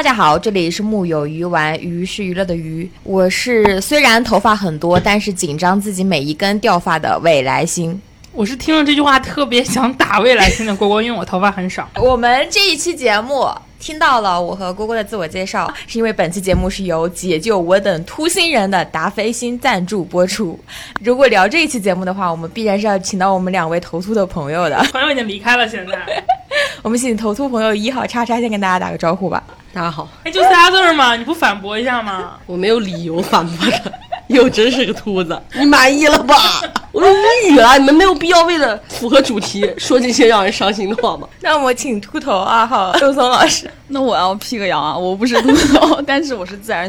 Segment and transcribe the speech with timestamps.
[0.00, 2.90] 大家好，这里是木有鱼丸，鱼是娱乐的鱼。
[3.02, 8.00] 我是虽然头发很多，但是紧张自己每一根掉发的未来星。
[8.32, 11.86] 我是听了这句话特别想打未来星的蝈蝈，因为我头发很少。
[11.96, 13.46] 我们这一期节目
[13.78, 20.58] 听到了我和蝈蝈的自我介绍，是因为本期节目是由解救我等秃星人的达菲星赞助播出。
[21.02, 24.82] 如果聊这一期节目的话，我们必然是要请到我们两位头秃的朋友的。
[24.92, 26.24] 朋友已经离开了，现在。
[26.80, 29.44] 我们请头秃朋友一号叉叉先跟大家打个招呼吧。
[29.72, 32.32] 大家好，哎，就仨字儿嘛，你不反驳一下吗？
[32.46, 33.90] 我没有理由反驳他，
[34.26, 36.34] 又真是个秃子， 你满意了吧？
[36.90, 37.16] 我都无
[37.48, 41.28] 语了，你们没有必要为了符合主题说这些让人伤心的话吗？
[41.40, 43.70] 那我请秃头二号周松老师。
[43.86, 46.88] 那我要辟个谣啊，我不是秃头，但是我是自然。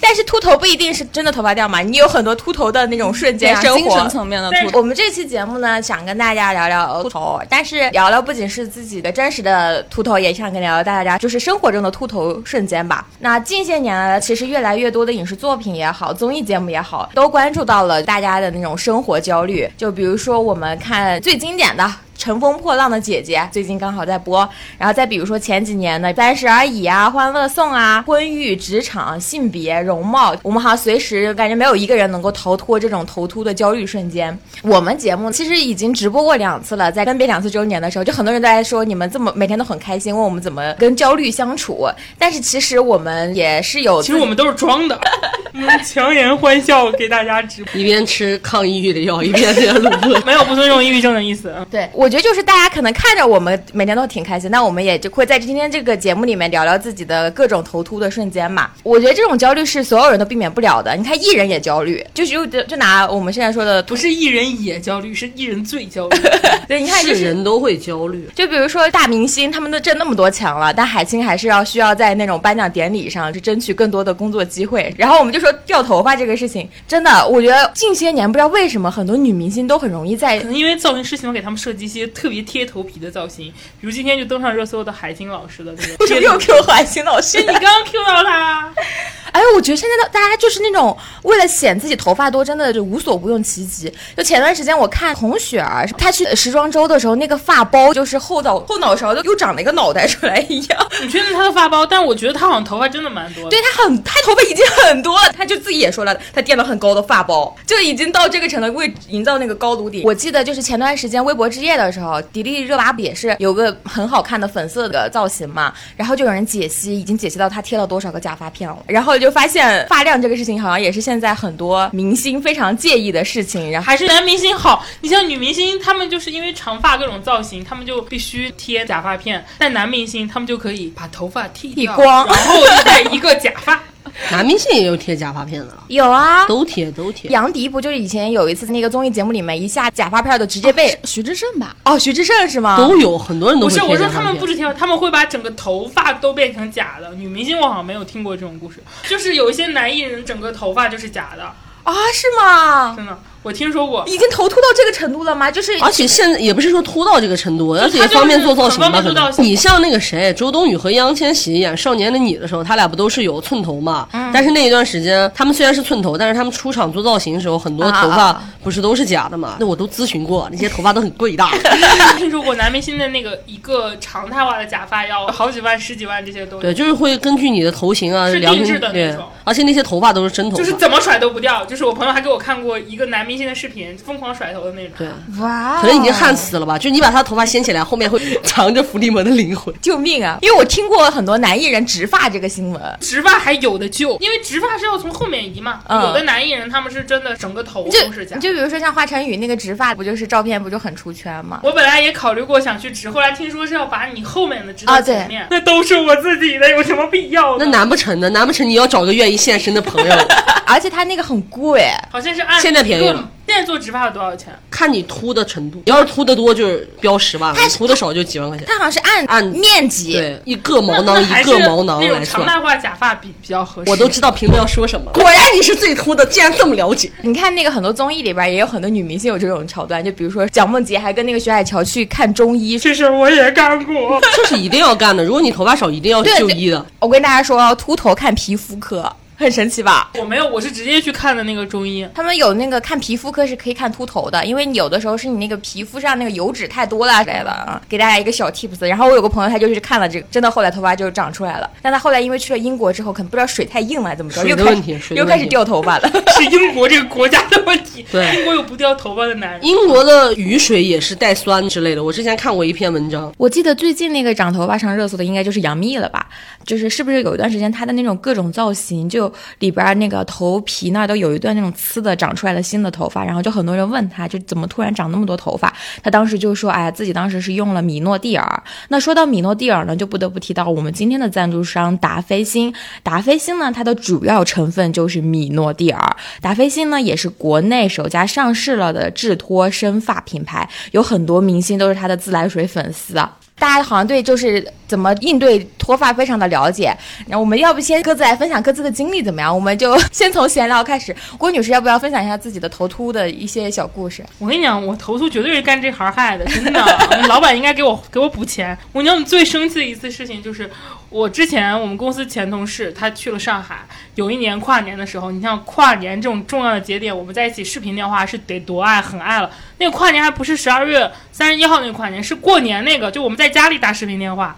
[0.00, 3.78] 但是秃头不一定是真的头发掉嘛，你有很多秃头的那种瞬间生活。
[3.78, 4.78] 精神层面的秃头。
[4.78, 13.06] 我们这期节目呢，想跟大家聊聊秃头，但是聊聊不仅是自己的真实的秃头，也想跟聊聊大家就是生活中的秃头瞬间吧。
[13.18, 19.68] 那近些年来，其实越来越多的影视作品也好，综艺节目也好，都关注到了大家的那种生活焦虑。
[19.76, 21.92] 就比如说我们看最经典的。
[22.20, 34.38] 乘风破浪的姐姐最近刚好在播，然后再比如说前几年的《三十而已》啊，《欢乐颂》啊，婚育、职场、性别、容貌，我们好像随时感觉没有一个人能够逃脱这种头秃的焦虑瞬间。
[34.62, 41.88] 我们节目其实已经直播过两次了，在分别两次周年的时候，就很多人都在说你们这么每天都很开心，问我们怎么跟焦虑相处。
[42.18, 45.00] 但是其实我们也是有，其实我们都是装的，
[45.82, 51.54] 强颜欢笑给大家直播，一边吃抗抑郁的药，一边在录播， 没有不尊重抑郁症的意思。
[51.70, 52.09] 对我。
[52.10, 58.72] 我觉得就是大家可能看着我们每天都挺开心，那我们也就会在今天这个节目里面聊聊自己的各种头秃的瞬间嘛。
[58.82, 60.92] 我觉得这种焦虑是所有人都避免不了的。
[60.96, 66.18] 你看艺人也焦虑，就是就就拿我们现在说的，不是艺人也焦虑，是艺人最焦虑。
[66.66, 68.28] 对，你看就是人都会焦虑。
[68.34, 74.92] 就比如说大明星，他们都挣那么多钱了，但海清还是要需要在那种颁奖典礼上去争取更多的工作机会。
[74.98, 82.80] 然后我们就说掉头发这个事情，真的，我觉得近些年不知道为什么很多女明星都很容易在，可能因为造型师喜欢给他们设计一些特别贴头。
[82.82, 87.38] 皮的造型，比如今天就登上热搜的海清老师的那个，为什么又 Q 海清老师？
[87.38, 88.72] 你刚刚 Q 到他。
[89.30, 93.92] 哎，我觉得现在的大家就是那种为了显自己头发多，真的就无所不用其极。
[94.16, 100.88] 就前段时间我看孔雪儿，她去时装周的时候，那个发包就是后脑后脑勺都又长了一个脑袋出来一样。
[101.00, 101.86] 你确定她的发包？
[101.86, 103.48] 但我觉得她好像头发真的蛮多。
[103.48, 105.32] 对她很，她头发已经很多了。
[105.32, 110.02] 她就自己也说了，她垫了很高的发包，就已经到这个程度，为营造那个高颅顶。
[110.04, 115.72] 我记得就是前段时间微博之夜的时候，迪丽热巴不也是有个很好看的粉色的造型嘛？
[115.96, 120.00] 然后就有人解析，已经解析到她贴了多少个假发片了，然后就发现发。
[120.00, 124.82] 量这个事情好像也是现在很多明星非常介意的事情，然后还是男明星好。
[125.02, 133.78] 你像女明星，他们就是因为长发各种造型，他们就必须贴假发片；但男明星他们就可以把头发剃剃光，然后戴一个假发。
[134.32, 137.30] 男明星也有贴假发片的了，有啊，都贴都贴。
[137.30, 141.76] 杨迪不就是以前有一次那个综艺节目里面一下假发片的直接被徐志胜吧？
[141.84, 142.76] 哦，徐志胜是吗？
[142.76, 147.12] 都有很多人都不是我说他们不是贴，他们会把整个头发都变成假的。
[147.14, 151.44] 女明星我好像没有听过这种故事，就是有一些男艺人整个头发就是假的
[151.82, 151.94] 啊？
[152.12, 152.94] 是吗？
[152.96, 153.18] 真的。
[153.42, 155.50] 我听说过，已经头秃到这个程度了吗？
[155.50, 159.02] 就是，而且现在也不是说秃到这个程度，而且方便做造型吧。
[159.38, 164.06] 你像那个谁，周冬雨和易烊千玺演《少年的你》的时候，他俩不都是有寸头嘛？
[164.32, 169.56] 但是那一段时间，他们虽然是寸头，但是他们出场做造型的时候，很多头发不是都是假的嘛？
[169.58, 171.44] 那我都咨询过，那些头发都很贵的。
[172.18, 179.24] 听说过男明星的那个一个常态化的假发要好几万、十几万，这些都对，就是会根据你的头型啊，是定制的那种。
[179.44, 181.64] 而且那些头发都是真头，就是怎么甩都不掉。
[181.64, 183.96] 就是我朋友还给我看过一个男明星的视频。
[184.04, 185.08] 疯狂甩头的那种，对，
[185.40, 186.76] 哇，可能已经焊死了吧？
[186.76, 190.38] 就你把他头发掀起来，后面会 藏着伏地魔的灵魂，救命啊！
[190.42, 195.80] 因为我听过很多男艺人植发这个新闻，植发还有的救，因为植发是要从后面移嘛。
[195.88, 201.60] 有的男艺人他们是真的整个头都是假，就比如说像华晨宇那个植发，不就是照片不就很出圈吗？
[201.62, 207.56] 我本来也考虑过想去植，后来听说是要把你后面的植到前面，那都是我自己的，有什么必要？
[207.58, 208.28] 那难不成呢？
[208.30, 210.14] 难不成你要找个愿意现身的朋友？
[210.66, 213.19] 而且他那个很贵，好像是按现在便宜了。
[213.46, 214.56] 现在做植发要多少钱？
[214.70, 218.66] 看你秃的程度，你要是秃的多，就是标十万；秃的少就几万块钱。
[218.66, 222.44] 它好像是按按面积，对一个毛囊一个毛囊来算。
[222.44, 223.90] 长脉化假发比比较合适。
[223.90, 225.10] 我都知道评论要说什么。
[225.12, 227.10] 果然你是最秃的，竟然这么了解。
[227.22, 235.24] 你看那个很多综艺里边也有很多女明星有这种桥段，就比如说蒋梦婕还跟那个徐海乔去看中医，这事我也干过，这是一定要干的。
[235.24, 236.86] 如果你头发少，一定要就医的。
[237.00, 239.12] 我跟大家说，秃头看皮肤科。
[239.40, 240.10] 很神奇吧？
[240.18, 242.06] 我没有，我是直接去看的那个中医。
[242.14, 247.80] 他们有那个看皮肤科是可以看秃头的，因为你有的时候是你那个皮肤上那个油脂太多了之类的啊。
[247.88, 248.86] 给大家一个小 tips。
[248.86, 251.70] 然后我有个朋友，他就是看了这个，真的后来头发就长出来了。
[251.80, 256.10] 但他后来因为去了英国之后，可能不知道水太硬了，怎么着，又开始又开始掉头发了。
[256.36, 258.04] 是英国这个国家的问题。
[258.12, 259.64] 对，英国有不掉头发的男人。
[259.64, 262.04] 英国的雨水也是带酸之类的。
[262.04, 266.28] 我之前看过一篇文章，我记得最近那个长头发上热搜的应该就是杨幂了吧？
[266.64, 269.29] 就是是不是有一段时间她的那种各种造型，就
[269.60, 275.72] 里边那个头皮那儿都有一段那种刺的长出来了新的头发，然后就很多人问他，就怎么突然长那么多头发？
[276.02, 278.62] 他当时就说，哎，自己当时是用了米诺地尔。
[278.88, 282.72] 那说到米诺地尔呢，就不得不提到我们今天的赞助商达霏欣。
[283.02, 286.16] 达霏欣呢，它的主要成分就是米诺地尔。
[286.40, 293.36] 达霏欣呢，也是国内首家上市了的治脱生发品牌，有很多明星都是它的自来水粉丝啊。
[293.58, 296.92] 大家好像对就是怎么应对脱发非常的了解，
[297.28, 299.54] 然后我们要不先各自来分享各自的经历怎么样？
[299.54, 301.14] 我们就先从闲聊开始。
[301.38, 304.24] 郭女士要不要分享一下自己的头秃的一些小故事？
[304.40, 306.84] 我跟你讲，我头秃绝对是干这行害的，真的。
[307.28, 308.76] 老板应该给我给我补钱。
[308.90, 310.68] 我讲最生气的一次事情就是。
[311.10, 313.80] 我之前我们公司前同事他去了上海，
[314.14, 319.50] 有一年跨年的时候，你像跨年这种重要的节点，我们在一起视频电话是得多爱很爱了。
[319.78, 324.56] 那个跨年还不是十二月三十一号那个跨年，是过年那个，就我们在家里打视频电话，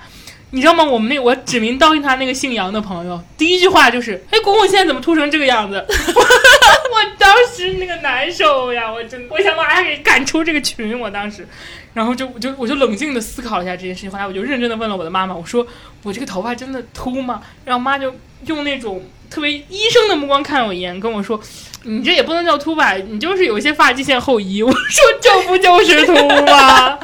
[0.52, 0.84] 你知道吗？
[0.84, 11.48] 我们那我指名道姓他那个姓杨的朋友，第一句话就是：“哎，公公现在怎么秃成这个样子？” 我当时那个难受呀，我真的我想把他给赶出这个群，我当时。
[11.94, 15.66] 然后就我就我就冷静的思考了一下这件事情，后来我就认真的问了我的妈妈，我说
[16.02, 17.42] 我这个头发真的秃吗？
[17.64, 18.14] 然后妈就
[18.46, 21.40] 用那种特别医生的目光看我一眼，跟我说，
[21.84, 24.62] 你这也不能叫秃吧，你就是有一些发际线后移。
[24.62, 26.12] 我说这不就是秃
[26.46, 26.98] 吗？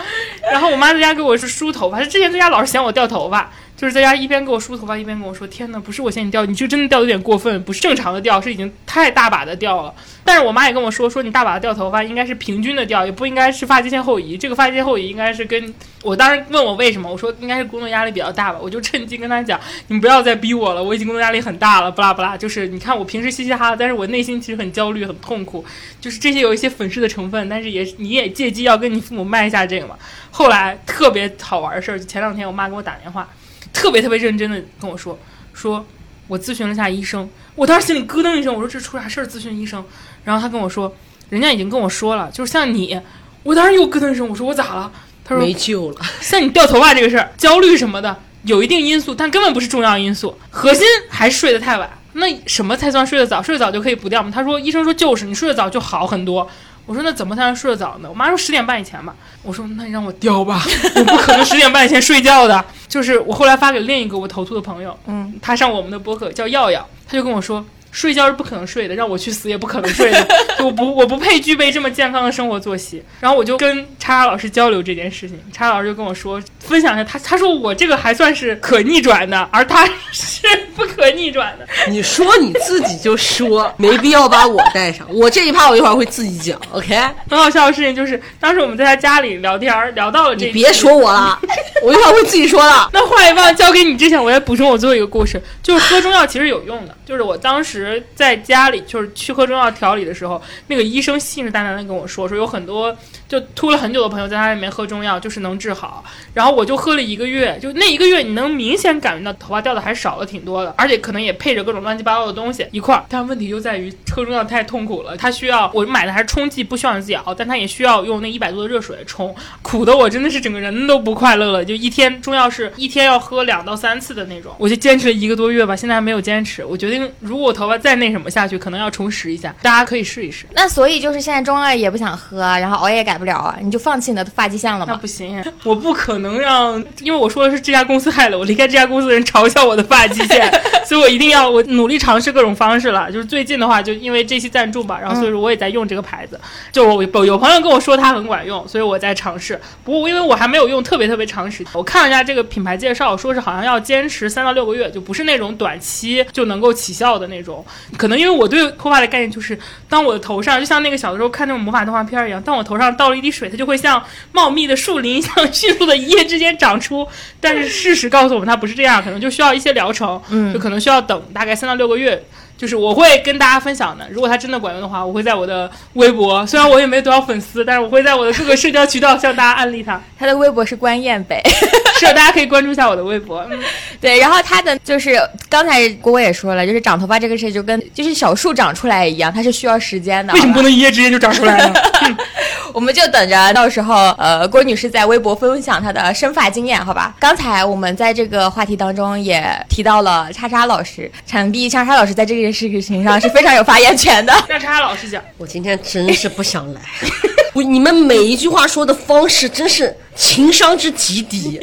[0.50, 3.50] 然后我妈在家给我是梳头发，她之前在家老是嫌我掉头发。
[3.78, 9.94] 就是在家一边给我梳头发，一边跟我说：“天哪，不是我嫌你掉，你就真的掉有点过分，不是正常的掉，是已经太大把的掉了。”
[10.25, 14.36] 但是我妈也跟我说：“说你大把的掉头发，应该是平均的掉，也不应该是发际线后移。
[14.36, 15.72] 这个发际线后移应该是跟
[16.02, 18.58] 我当时问我为什么，我说应该是工作压力比较大吧。
[18.60, 22.36] 我就趁机跟他讲：你们不要再逼我了，我已经工作压力很大了，不拉不拉。
[22.36, 25.64] 就是你看我平时嘻嘻哈哈，但是我内心其实很焦虑、很痛苦。
[26.00, 29.96] 就是这些有一些粉饰的成分，但是也你也借机要跟你父母卖一下这个嘛。
[30.32, 33.28] 后来特别好玩的事儿，就前两天我妈给我打电话。”
[33.72, 35.18] 特别特别认真的跟我说，
[35.52, 35.84] 说
[36.26, 39.26] 我咨询了下医生，我当时心里咯噔一声，我说这出啥事儿？
[39.26, 39.84] 咨询医生，
[40.24, 40.94] 然后他跟我说，
[41.30, 43.00] 人家已经跟我说了，就是像你，
[43.42, 44.92] 我当时又咯噔一声，我说我咋了？
[45.24, 46.00] 他说没救了。
[46.20, 51.90] 像你掉头发这个事儿，焦虑什么的，有一定因素，但根本不是重要因素，核心还是睡得太晚。
[52.14, 53.42] 那什么才算睡得早？
[53.42, 54.30] 睡得早就可以不掉吗？
[54.34, 56.48] 他说，医生说就是，你睡得早就好很多。
[56.88, 58.08] 我说那怎么才能睡得早呢？
[58.08, 59.14] 我妈说十点半以前吧。
[59.43, 60.61] 我说那你让我叼吧，
[60.96, 62.64] 我不可能十点半以前睡觉的。
[62.88, 67.62] 就是我后来发给另一个我投诉的朋友，嗯，他上我们的播客叫耀耀，他就跟我说。
[67.90, 70.29] 睡觉是不可能睡的，让我去死也不可能睡的。
[70.61, 73.02] 我不，我不配具备这么健康的生活作息。
[73.20, 80.46] 然后我就跟叉叉老师交流这件事情，叉叉老师就跟我说，分享一下他，他说我这个还算是可逆转的，而他是
[80.76, 81.67] 不可逆转的。
[81.88, 85.06] 你说你自己就说， 没必要把我带上。
[85.11, 86.94] 我这一趴我一会儿会自己讲，OK。
[87.31, 91.38] 很好笑的事情就是，当时我们在他家里聊天，聊到了这，别说我了，
[91.82, 92.90] 我一会儿会自己说的。
[92.93, 97.77] 那话一放交给你之前，我也补充我最后一个故事，就是喝中药其实有用的，就是我当时。
[98.14, 102.96] 在家里就是去喝中药调理的时候，那个医生信誓旦旦的跟我说，说有很多
[103.28, 106.04] 就秃了很久的朋友在他里面喝中药，就是能治好。
[106.35, 113.04] 然后我就喝了一个月，就那一个月，你能明显感觉到头发掉的还少了挺多的，而且可能也配着各种乱七八糟的东西一块儿。
[113.08, 121.64] 但问题就在于喝中药太痛苦了，它需要我买的还是冲剂，不需要你自己熬，但它也需要用那一百度的热水冲，苦的我真的是整个人都不快乐了。
[121.64, 126.64] 就一天中药是一天要喝两到三次的那种，我就坚持了一个多月吧，现在还没有坚持。
[126.64, 128.08] 我决定如果头发再那。
[128.08, 130.46] 什么下去可能要重拾一下，大家可以试一试。
[130.54, 134.87] 那所以就是现在中二也不想喝，然后熬夜也改不了啊，你就放弃你的发际线了吗？
[134.88, 140.50] 那不行，我不可能让，因为我说的是这家公司害了我，离开这家公司的人嘲笑我的发际线，
[140.88, 143.12] 所以我一定要我努力尝试各种方式了。
[143.12, 146.40] 就是最近的话，就因为这期赞助吧，然后所以说我也在用这个牌子。
[146.72, 149.60] 就我有朋友跟我说它很管用，所以我在尝试。
[149.84, 157.57] 不过因为我还没有用特别特别长时间，我看了一下这个品牌介绍，说是好像要坚持三到六个月，就不是那种短期就能够起效的那种。
[157.96, 167.06] 可能因为我对脱发的概念就是，当我的头上就像那个小的时候看那种魔法动画片一样，当我头上倒了一滴水，它就会像茂密的树林一样迅速的一夜之间长出。
[167.40, 170.20] 但是事实告诉我们，它不是这样，可能就需要一些疗程，
[170.52, 172.22] 就可能需要等大概三到六个月。
[172.58, 174.04] 就是我会跟大家分享的。
[174.10, 179.98] 如果它真的管用的话，我会在我的微博，虽然我也没多少粉丝，但是我会在我的各个社交渠道向大家安利它。
[180.18, 181.40] 他的微博是关燕北，
[182.00, 183.46] 是大家可以关注一下我的微博。
[183.48, 183.58] 嗯，
[184.00, 185.16] 对，然后他的就是
[185.48, 190.34] 刚才郭郭也说了，就是长头发这个事就跟就是小树长出来一样，它是需要时间的。
[190.34, 191.74] 为什么不能一夜之间就长出来呢？
[192.75, 197.14] 我们就等着到时候，呃，郭女士在微博分享她的生发经验，好吧？
[197.18, 204.32] 刚才我们在这个话题当中也提到了叉叉老师，想必叉叉老师在这件事情上是非常有发言权的。
[204.48, 206.80] 让 叉叉老师讲，我今天真是不想来。
[207.54, 211.58] 我你们每一句话说的方式真是情商之极低，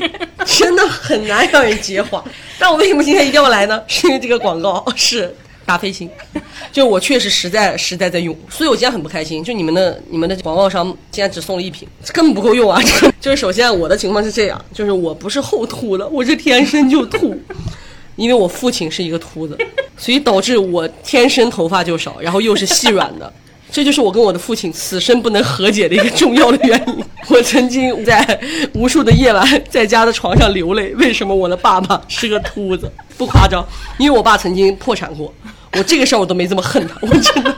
[0.46, 2.24] 真的很难让人接话。
[2.58, 3.82] 但我为什么今天一定要来呢？
[3.88, 5.34] 是因为这个广告是。
[5.66, 6.10] 达飞星，
[6.72, 9.44] 就我确实实在实在在用，所以我今天很不开心。
[9.44, 12.80] 就你们的你们的广告商竟然只送了一瓶，根本不够用啊！
[13.20, 17.36] 就是首先我的情况是这样，就是我不是后秃的，我是天生就秃，
[18.16, 19.58] 因为我父亲是一个秃子，
[19.98, 23.34] 所以导致我天生头发就少，然后又是细软的，
[23.72, 27.04] 这就是我跟我的父亲此生不能和解的一个重要的原因。
[27.28, 28.40] 我曾经在
[28.76, 32.92] 无数的夜晚在家的床上流泪，为什么我的爸爸是个秃子？
[33.18, 33.66] 不夸张，
[33.98, 35.34] 因为我爸曾经破产过。
[35.78, 37.56] 我这个事儿我都没这么恨他，我真的，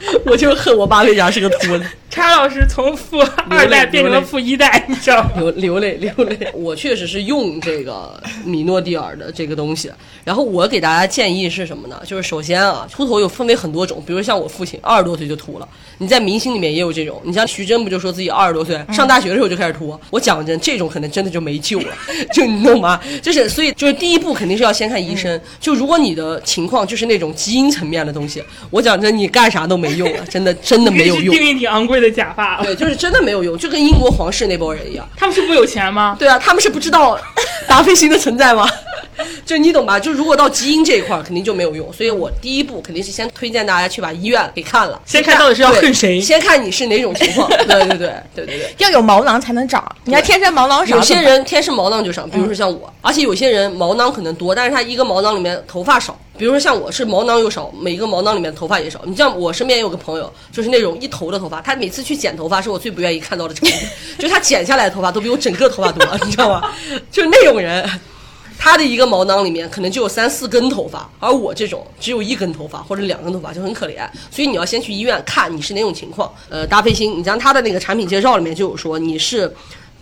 [0.26, 1.84] 我就恨我爸为啥是个秃子。
[2.10, 3.18] 叉老师从富
[3.50, 5.30] 二代变成了富一代，你知道吗？
[5.36, 6.50] 流流泪流泪。
[6.54, 9.92] 我确实是用这个米诺地尔的这个东西，
[10.24, 12.00] 然后我给大家建议是什么呢？
[12.06, 19.98] 就是首先啊，秃头有分为很多种，比如像我父亲二十多岁就秃了，你在明星里面也有这种，你像徐峥不就说自己二十多岁上大学的时候就开始秃？
[20.10, 21.94] 我讲真，这种可能真的就没救了，
[22.32, 22.98] 就你懂吗？
[23.20, 25.38] 就是所以就是第一步肯定是要先看医生。
[25.60, 31.34] 就如果你的情况就是那种基因层面的东西，我讲真，你干啥都没用了，真的真的没有用。
[31.36, 31.98] 定义挺昂贵。
[31.98, 35.04] 的假发，对，就是真的没有用，就跟英国皇室那波人一样。
[35.16, 36.14] 他们是不有钱吗？
[36.16, 37.18] 对啊，他们是不知道
[37.66, 38.64] 达菲星的存在吗？
[39.44, 39.98] 就你懂吧？
[39.98, 41.92] 就如果到基因这一块，肯定就没有用。
[41.92, 47.48] 所以我第一步肯定是先推荐大家去把医院给看了，先看到底是要恨谁，先看你是哪种情况。
[47.48, 49.84] 对对对对对对， 要有毛囊才能长。
[50.04, 56.16] 你要天生毛囊少，有些人天生毛囊就少，比如说像我，而且有些人毛囊可能多，但是他一个毛囊里面头发少。
[56.38, 59.00] 比如说像我是毛囊又少，每一个毛囊里面头发也少。
[59.04, 63.76] 你像我身边有个朋友，就是那种一头的头发，他每次去剪头发是我最不愿意看到的场景，
[64.18, 66.70] 就他剪下来的头发都比我整个头发多，你知道吗？
[67.10, 67.84] 就是那种人，
[68.56, 74.08] 他的一个毛囊里面可能就有三四根头发，而我这种只有一根头发或者两根头发就很可怜。
[74.30, 76.32] 所以你要先去医院看你是哪种情况。
[76.48, 79.52] 呃，搭配星，你像他的那个产品介绍里面就有说你是。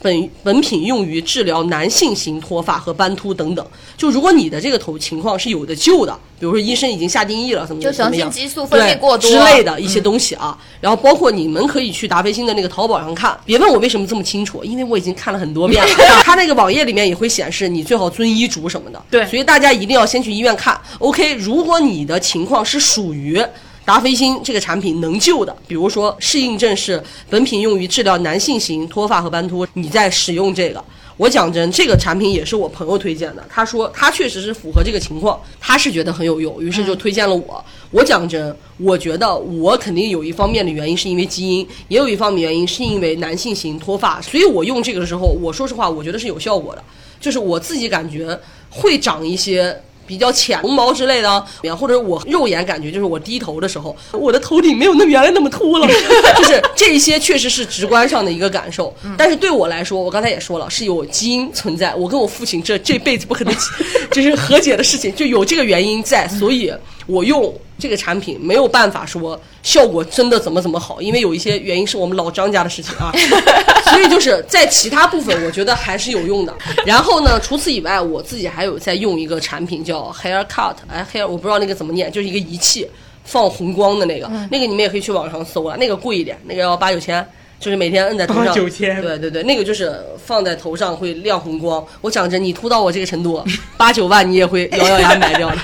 [0.06, 3.66] 本本品用于治疗男性型脱发和斑秃等等。
[3.96, 7.82] 就如果你的这个头情况是有的救的，比如说医生已经下定义了，怎么
[8.30, 10.56] 激素分泌过多之类的一些东西啊。
[10.80, 15.94] 然后包括你们可以去达霏欣的那个淘宝上看，别问我为什么这么清楚，因为我已经看了很多遍了。
[16.22, 19.02] 他那个网页里面也会显示你最好遵医嘱什么的。
[19.10, 20.80] 对，所以大家一定要先去医院看。
[21.00, 23.44] OK，如果你的情况是属于。
[23.86, 27.00] 达霏欣这个产品能救的，比如说适应症是
[27.30, 30.84] 本品用于治疗男性型脱发和斑秃，你在使用这个，
[31.16, 37.64] 我讲真，这个产品也是我朋友推荐的，他说他确实是符合这个情况，他是觉得很有用，于是就推荐了我。
[37.92, 46.82] 我讲真，我觉得我肯定有一方面的原因是因为基因，也有一方面原因是因为男性型脱发，所以我用这个的时候，我说实话，我觉得是有效果的，
[47.20, 48.36] 就是我自己感觉
[48.68, 49.80] 会长一些。
[50.06, 51.46] 比较浅绒毛之类的，
[51.76, 55.86] 或者我肉眼感觉就是我低头的时候，我的头顶没有那原来那么秃了，
[56.36, 58.94] 就是这些确实是直观上的一个感受。
[59.18, 63.54] 但是对我来说，我刚才也说了，是有基因存在，我跟我父亲这这辈子不可能
[64.12, 66.72] 就是和解的事情，就有这个原因在，所以。
[67.06, 73.12] 我用这个产品没有办法说效果真的怎么怎么好，因为有一些原因是我们老张家的事情啊，
[73.90, 76.54] 所以就是在其他部分我觉得还是有用的。
[76.84, 82.88] 然后呢，除此以外，我自己还有在用一个产品叫 Hair Cut，哎，Hair 我不知道那个怎么念，就是一个仪器
[83.24, 87.24] 放红光的那个，那个你们也可以去网上搜啊，那个贵一点，那个要八九千，
[87.60, 89.94] 就是每天摁在头上，九千，对对对，那个就是
[90.24, 91.84] 放在头上会亮红光。
[92.00, 93.44] 我讲真，你秃到我这个程度，
[93.76, 95.58] 八九万你也会咬咬牙买掉的。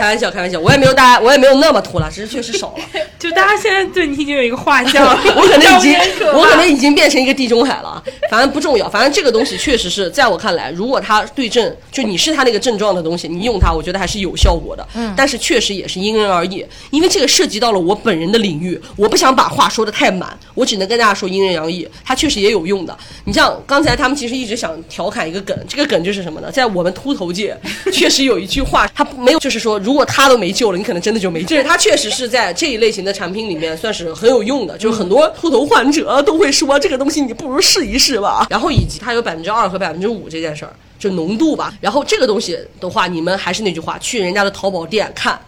[0.00, 2.84] 开玩笑，开玩笑，我也没有大家，我也没有那么秃了，只是确实少了。
[3.18, 5.94] 就大家现在对你已经有一个画像， 我可能已经，
[6.32, 8.02] 我可能已经变成一个地中海了。
[8.30, 14.88] 反正不重要，反正这个东西确实是在我看来，如果它对症，就你是它那个症状的东西，你用它，我觉得还是有效果的。
[14.94, 15.12] 嗯。
[15.14, 21.86] 但是确实也是因人而异，因为这个涉及到了我本人的领域，我不想把话说的太满，我只能跟大家说因人而异。
[22.02, 22.96] 它确实也有用的。
[23.26, 26.50] 你像刚才他们其实一直想调侃一个梗，这个梗就是什么呢？
[26.50, 27.54] 在我们秃头界，
[27.92, 29.78] 确实有一句话，它没有，就是说。
[29.89, 31.48] 如果他都没救了，你可能真的就没救。
[31.48, 38.46] 就是他确实是在这一类型的产品里面算是很有用的，就是很多秃头患者都会说这个东西你不如试一试吧。
[38.50, 41.74] 然后以及它有百分之二和百分之五这件事儿，就浓度吧。
[41.80, 45.40] 然后这个东西的话，你们还是那句话，去人家的淘宝店看。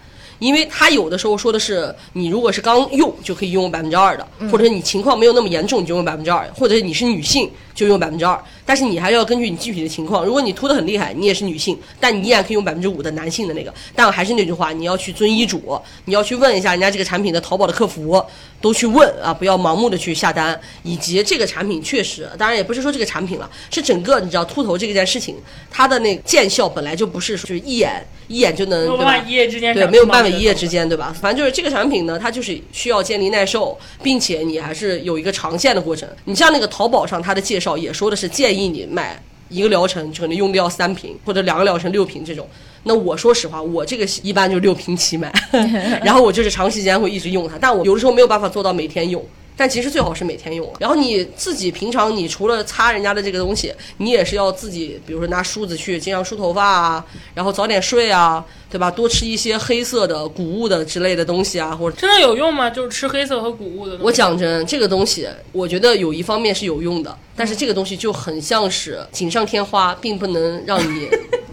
[0.43, 8.37] 因为他有的时候说的是你如果是刚用就可以用百分之二的，或者你情况没有那么严重你就用百分之二，或者你是女性就用百分之二。
[8.65, 13.73] 但是你还是要根据你具体的情况，如果你秃的很厉害，你也是女性，但你依然可以用百分之五的男性的那个。
[13.95, 18.25] 但我还是那句话，你要去遵医嘱，你要去问一下人家这个产品的淘宝的客服，
[18.61, 20.59] 都去问啊，不要盲目的去下单。
[20.83, 25.37] 以及这个产品确实，当然也不是说这个产品了，是整个你知道秃头这件事情，
[25.71, 29.19] 它的那见效本来就不是就是一眼一眼就能对吧？
[29.19, 31.15] 一夜之间对，没有办法一夜之间对吧？
[31.21, 36.09] 反正就是这个产品呢，它就是需要建立耐受，并且你还是有一个长线的过程。
[36.25, 39.23] 你像那个淘宝上它的介绍也说的是建议你买。
[39.49, 42.49] 一个疗程可能用掉三瓶，或者两个疗程六瓶这种。
[42.85, 45.31] 那我说实话，我这个一般就六瓶起买，
[46.03, 47.59] 然后我就是长时间会一直用它。
[47.61, 49.23] 但我有的时候没有办法做到每天用，
[49.55, 50.67] 但其实最好是每天用。
[50.79, 58.43] 然后你自己平常你除了擦人家的这个东西，你也是要自己，比如说拿梳子去经常梳头发啊，然后早点睡啊。
[58.73, 58.91] 对吧？
[58.91, 62.71] 多吃一些黑色的谷物的之类的东西啊，或者真的有用吗？
[62.71, 63.99] 就是吃黑色和谷物的。
[64.01, 71.07] 我讲真，这个东西，我觉得有一方面是有用的，但是这个东西就很像是锦上添花，并不能让你，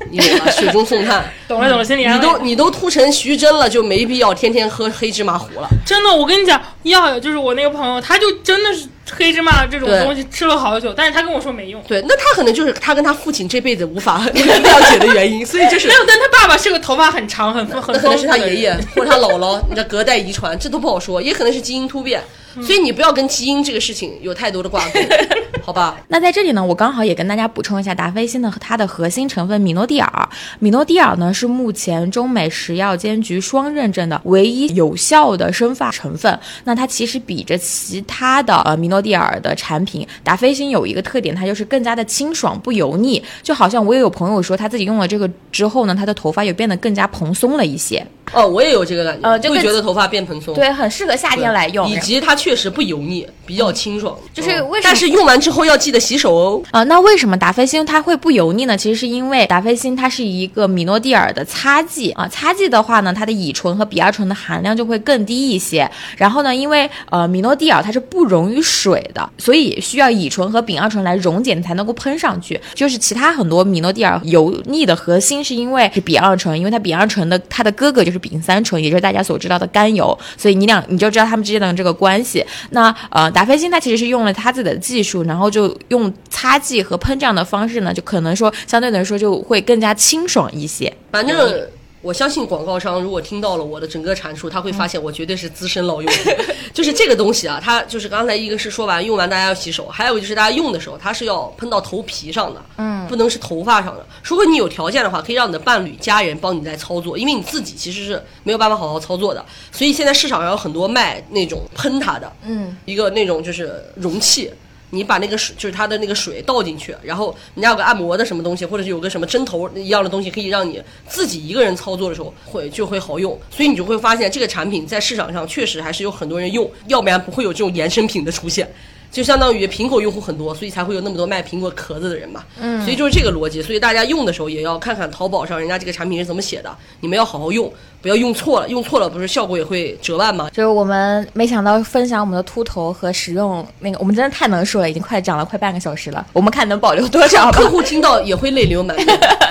[0.09, 0.49] 你懂吧？
[0.49, 1.29] 雪中送炭。
[1.45, 5.67] 懂了懂了，心里你都你都秃成徐峥了，就没必要天天喝黑芝麻糊了。
[5.85, 8.87] 真的，我跟你讲，要就是我那个朋友，他就真的是。
[9.15, 11.81] 黑芝麻这种东西吃了好久，但是他跟我说没用。
[11.87, 15.99] 对，那他可能就是他跟他父亲这辈子无法 了解的原因，所以就是没有。
[16.05, 22.21] 但他爸爸是个头发很长、很很那可能是他爷爷或者他姥姥，你这隔代遗传，这都不好说，也可能是基因突变。
[22.55, 24.99] 所以你不要跟基因这个事情有太多的挂钩，
[25.61, 25.97] 好吧？
[26.07, 30.29] 那在这里呢，我刚好也跟大家补充一下达霏欣的它的核心成分米诺地尔。
[30.59, 36.39] 米诺地尔呢是目前中美食药监局双认证的唯一有效的生发成分。
[36.63, 43.23] 那它其实比着其他的呃米诺地尔的产品，达霏欣有一个特点，它就是更加的清爽不油腻。
[43.43, 48.05] 就好像我也有朋友说他自己用了这个之后呢，他的头发也变得更加蓬松了一些。
[48.31, 54.79] 哦，我也有这个感觉，呃，就会觉得头发变蓬松，对，很适合夏天来用，以及它确实不油腻，比较清爽，就是为什么？
[54.83, 56.63] 但是用完之后要记得洗手哦。
[56.71, 58.77] 呃，那为什么达霏欣它会不油腻呢？
[58.77, 65.89] 其实是因为达霏欣它是一个米诺地尔的擦剂啊，擦剂的话呢，它的乙醇和丙二醇的含量就会更低一些。
[66.15, 72.59] 然后呢，因为呃米诺地尔它是不溶于水的，所以需要乙醇和丙二醇来溶解才能够喷上去。
[72.73, 82.28] 就是其他很多米诺地尔油腻的核心是因为是丙二醇，因为它丙二醇的它的哥哥就是丙三醇，也就是大家所知道的甘油，所以你俩你就知道他们之间的这个关系。
[82.71, 90.93] 那呃，达霏欣它其实是用了它自己的技术，然后就用擦剂和喷这样的方式呢，就可能说相对来说就会更加清爽一些。
[91.11, 91.69] 反正。
[92.01, 96.29] 我相信广告商如果听到了我的整个阐述，他会发现我绝对是资深老用户。
[96.73, 104.05] 就是这个东西啊，它就是刚才一个是说完用完大家要洗手，还有就是大家用的时候它是要喷到头皮上的，嗯，不能是头发上的。
[104.23, 109.43] 如果你有条件的话，可以让你的伴侣、家人帮你在操作，因为你自己其实是没有办法好好操作的。
[109.71, 114.49] 所以现在市场上有很多卖那种喷它的，嗯，一个那种就是容器。
[114.91, 123.39] 你把那个水，就是它的那个水倒进去，然后人家有个按摩的什么东西，或者是有个什么针头一样的东西，可以让你自己一个人操作的时候会就会好用。
[123.49, 128.67] 所以你就会发现这个产品在市场上确实还是有很多人用，要不然不会有这种延伸品的出现。
[129.11, 132.43] 就相当于苹果用户很多，所以才会有那么多卖苹果壳子的人嘛。
[132.59, 133.61] 嗯，所以就是这个逻辑。
[133.61, 136.69] 所以大家用的时候也要看看淘宝上人家这个产品是怎么写的，
[136.99, 138.69] 你们要好好用，不要用错了。
[138.69, 140.49] 用错了不是效果也会折半吗？
[140.53, 146.25] 就是我们没想到分享我们的秃头和使用那个，我们真的太能说了，已经快讲了快半个小时了。
[146.31, 147.51] 我们看能保留多少？
[147.51, 149.07] 客户听到也会泪流满面。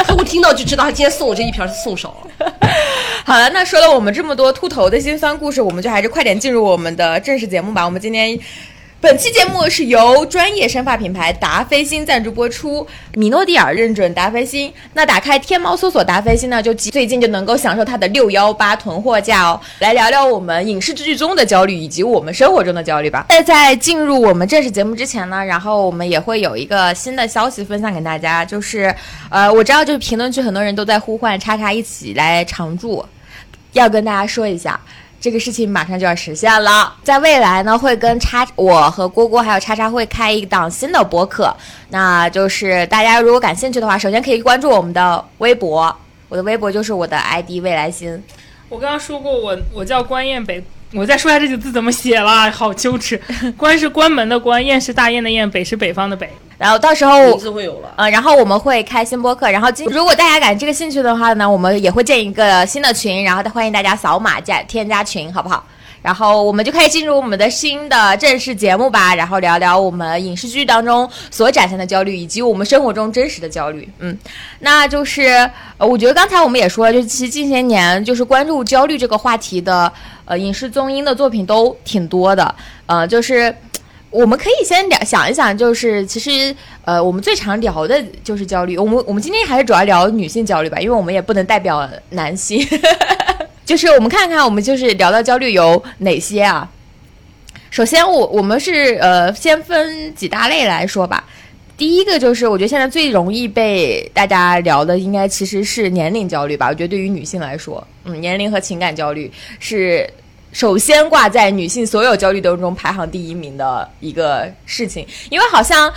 [0.07, 2.53] 客户听到就知道他今天送我这一瓶是送少了。
[3.25, 7.85] 好了，那说了我们这么多秃头的辛酸故事，我们就还是快点进入我们的正式节目吧。
[7.85, 8.39] 我们今天。
[9.01, 12.85] 本期节目是由专业生发品牌达霏欣赞助播出，
[13.15, 14.73] 米诺地尔认准达霏欣。
[14.95, 19.61] 那打开天猫搜索达霏欣呢，就最近就能够享受它的六幺八囤货价哦。
[19.79, 23.25] 来聊聊我们影视剧中的焦虑，以及我们生活中的焦虑吧。
[23.29, 28.93] 在在进入我们正式节目之前呢，然后我们也会有一个新的消息分享给大家，就是，
[29.31, 33.07] 呃，我知道就是评论区很多人都在呼唤叉叉一起来常驻，
[33.75, 34.81] 要跟大家说一下。
[35.21, 41.53] 这个事情马上就要实现了，在未来呢，会跟叉我和郭郭还有叉叉会开一档新的播客，
[41.91, 45.95] 那就是大家如果感兴趣的话，首先可以关注我们的微博，
[46.29, 48.23] 我的微博就是我的 ID 未来星。
[48.69, 50.63] 我刚刚说过，我我叫关彦北。
[50.95, 53.21] 我再说一下这几个字怎么写了，好羞耻。
[53.57, 56.31] 关是关门的关，燕是大雁的雁，北是北方的北。
[56.57, 59.49] 然后到时候名字会有了，呃，然后我们会开新播客。
[59.51, 65.65] 然后今如果大家感这个兴趣的话呢，我们也会建一个新的群，然后欢迎大家扫码加添加群，好不好？
[66.01, 73.89] 然后我们就开始进入我们的新的正式节目吧，然后聊聊我们影视剧当中所展现的焦虑，以及我们生活中真实的焦虑。
[73.99, 74.17] 嗯，
[74.61, 75.27] 那就是
[75.77, 79.93] 呃，我觉得刚才我们也说了，就其实近些年就是关注焦虑这个话题的
[80.25, 82.55] 呃影视综艺的作品都挺多的，
[82.87, 83.55] 呃，就是
[84.11, 92.67] 我们可以先聊想一想，就是其实呃我们最常聊的就是焦虑，我们我们今天还是主要聊女性焦虑吧，因为我们也不能代表男性。
[93.69, 96.67] 就是我们看看，我们就是聊到焦虑有哪些啊？
[97.71, 101.23] 首先，我我们是呃，先分几大类来说吧。
[101.77, 106.69] 第一个就是，我觉得现在最容易被大家聊的，应该其实是年龄焦虑吧。
[106.69, 110.09] 我觉得对于女性来说，嗯，年龄和情感焦虑是
[110.51, 115.07] 首先挂在女性所有焦虑当中排行第一名的一个事情。
[115.29, 115.93] 因为好像，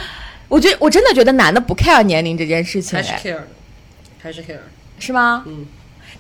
[0.49, 3.47] 我觉得我真的觉得男的不 care 年龄这件事情，还是 care 的，
[4.21, 4.57] 还是 care
[4.99, 5.45] 是吗？
[5.47, 5.65] 嗯。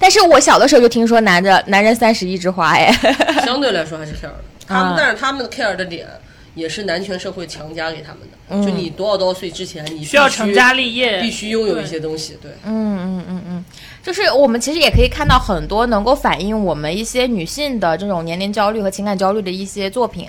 [0.01, 2.91] 但是我小的时候就听说男的男人三十一枝花哎，
[3.45, 4.35] 相对来说还是 care 的。
[4.67, 6.07] 他们但是他们 care 的点
[6.55, 8.19] 也是男权社会强加给他们
[8.59, 12.37] 的，就你多少多少岁之前你需要成家立业，必须拥有一些东西。
[12.41, 13.65] 对，嗯嗯嗯嗯，
[14.03, 20.27] 就是我们其实也可以看到很多能够反映我们一些女性的这种年龄焦虑和情感焦虑的一些作品。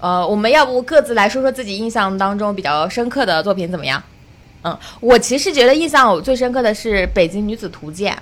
[0.00, 4.02] 呃，我们要不各自来说说自己印象当中比较深刻的作品怎么样？
[4.64, 8.12] 嗯，我其实觉得印象我最深刻的是《北京女子图鉴》。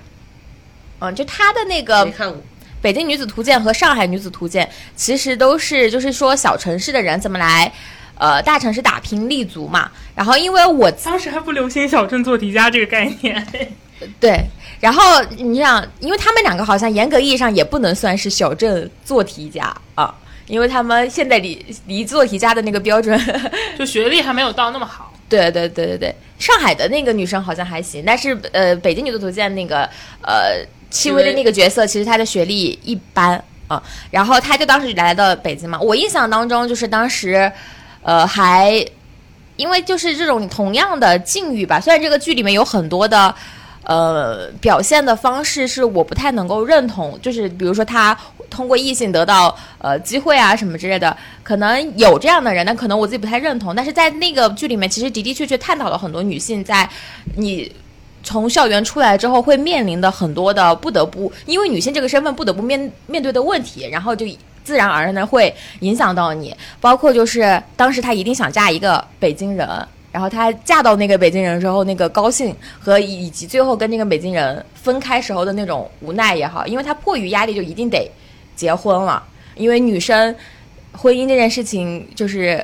[1.01, 2.05] 嗯，就他的那个
[2.81, 7.73] 《北京女子图鉴》和《上海女子图鉴》，其实都是就是说小城市的人怎么来，
[8.17, 9.91] 呃，大城市打拼立足嘛。
[10.15, 13.47] 然后因为我当时还不流行小镇做题家这个概念，
[14.21, 14.41] 对。
[14.81, 20.15] 然后你想，因为他们两个好像严格意义上也不能算是小镇做题家啊，
[20.47, 23.21] 因为他们现在离离做题家的那个标准，
[23.77, 25.13] 就学历还没有到那么好。
[25.29, 29.81] 对对对对对，上海的那个女生好像还行，但是呃，北京女子图鉴那个
[30.23, 30.65] 呃。
[30.91, 35.79] 戚薇的那个角色，其实她的学历一般啊，然后她就当时来到北京嘛。
[35.79, 37.53] 我印象当中，就是当时，
[38.03, 38.85] 呃，还
[39.57, 41.79] 因为就是这种同样的境遇吧。
[41.79, 43.35] 虽然这个剧里面有很多的
[43.83, 53.77] 呃表现的方式是我不太能够认同，就是比如说她通过异性得到呃机会啊什么之类的，可能有这样的人，但可能我自己不太认同。
[53.77, 56.89] 但是在那个剧里面，其实的的确确探讨了很多女性在
[57.37, 57.71] 你。
[58.29, 64.27] 从校园出来之后，会面临的很多的不得不，因为女性这个身份不得不面面对的问题，然后就
[64.63, 66.55] 自然而然的会影响到你。
[66.79, 69.67] 包括就是当时她一定想嫁一个北京人，
[70.13, 78.11] 然后她嫁到那个北京人之后，那个高兴和以及最后跟那个北京人分开时候的那种无奈也好，因为她迫于压力就一定得
[78.55, 79.23] 结婚了，
[79.57, 80.37] 因为女生
[80.93, 82.63] 婚姻这件事情就是。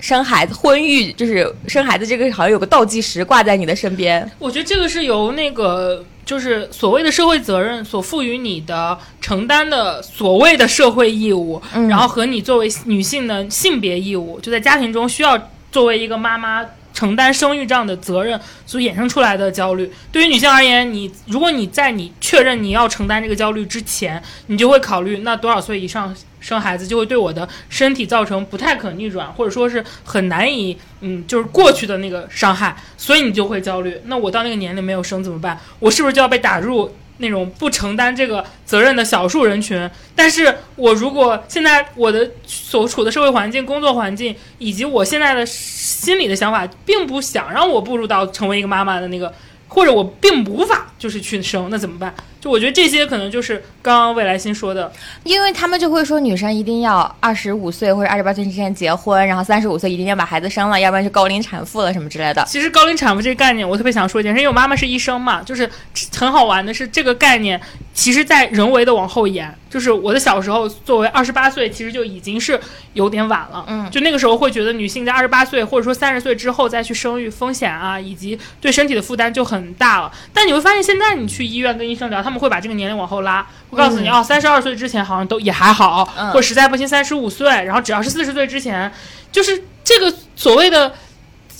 [0.00, 4.30] 生孩子、婚育，就是生孩子这个好像有个倒计时挂在你的身边。
[4.38, 15.38] 我觉得这个是由那个就是所谓的社会责任所赋予你的承担的所谓的社会义务，然后和你作为女性的性别义务，就在家庭中需要
[15.72, 19.90] 作为一个妈妈承担生育这样的责任所衍生出来的焦虑。
[20.10, 26.14] 对于女性而言，你如果你在你确认你要承担这个焦虑之前，你就会考虑那多少岁以上。
[26.40, 34.00] 生孩子就会对我的身体造成不太可逆转，或者说是很难以嗯，就是过去的那个伤害，所以你就会焦虑。
[34.04, 35.58] 那我到那个年龄没有生怎么办？
[35.80, 39.88] 我是不是就要被打入那种不承担这个责任的小数人群？
[40.16, 49.32] 但是我如果现在我的所处的社会环境、工作环境以及我现在的心理的想法，并不想让我步入到成为一个妈妈的那个，
[49.68, 52.12] 或者我并无法就是去生，那怎么办？
[52.40, 54.92] 就我觉得这些可能就是刚刚未来新说的，
[55.24, 62.44] 因为他们就会说女生一定要二十五岁或者二十八岁之前结婚，然后三十五岁一定要把孩子生了，要不然就高龄产妇了什么之类的。
[62.46, 65.68] 其实高龄产妇这个概念，我特别想说一件事，因为我妈妈是医生嘛，就是
[66.16, 67.60] 很好玩的是这个概念，
[67.92, 69.52] 其实在人为的往后延。
[69.68, 72.58] 就是我的小时候，作为二十八岁，其实就已经是
[72.94, 73.62] 有点晚了。
[73.68, 80.10] 嗯，就那个时候会觉得女性在二十八岁或者说三十岁之后再去生育，风险啊以及对身体的负担就很大了。
[80.32, 83.46] 但你会发现，现在你去医院跟医生聊，他们会把这个年龄往后拉。
[83.70, 88.92] 我告诉你哦，三十二岁之前好像都也还好，或实在不行三十五岁，然后只要是四十岁之前，
[89.32, 90.94] 就是这个所谓的。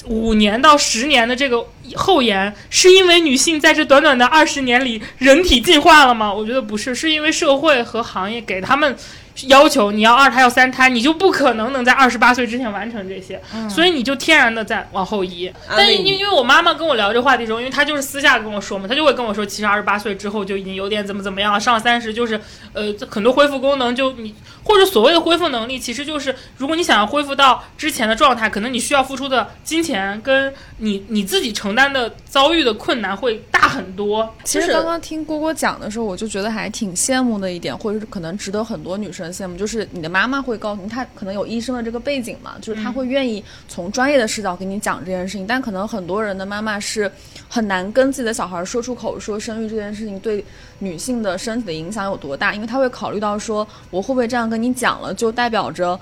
[0.05, 1.63] 五年到十年的这个
[1.97, 6.33] 后延，是因为女性在这短短的二十年里人体进化了吗？
[6.33, 8.97] 我觉得不是，是因为社会和行业给他们。
[9.47, 15.53] 要求你要二胎要三胎，你就不可能能在二十八岁之前完成这些，所以你就天然的在往后移。
[15.69, 22.41] 但因因为我妈妈跟我聊这话题的时候，因为她就是私下跟我说嘛，她就会跟我说，其实二十八岁之后就已经有点怎么怎么样了，上三十就是
[22.73, 34.35] 呃很多恢复功能就你或者所谓的恢复能力，其实就是如果你想要恢复到之前的状态，可能你需要付出的金钱跟你你自己承担的遭遇的困难会大大很多。
[34.45, 45.47] 其实刚刚听郭郭讲的时候，我就觉得还挺羡慕的一点，或者是可能值得很多女生羡慕，就是你的妈妈会告诉你，她可能有医生的这个背景嘛，就是她会愿意从专业的视角给你讲这件事情。
[45.47, 47.11] 但可能很多人的妈妈是
[47.49, 50.45] 很难跟自己的小孩说出口，说生育这件事情对
[50.79, 55.99] 女性的身体的影响有多大，因为她会考虑到说，我会不会这样跟你讲了，就代表着。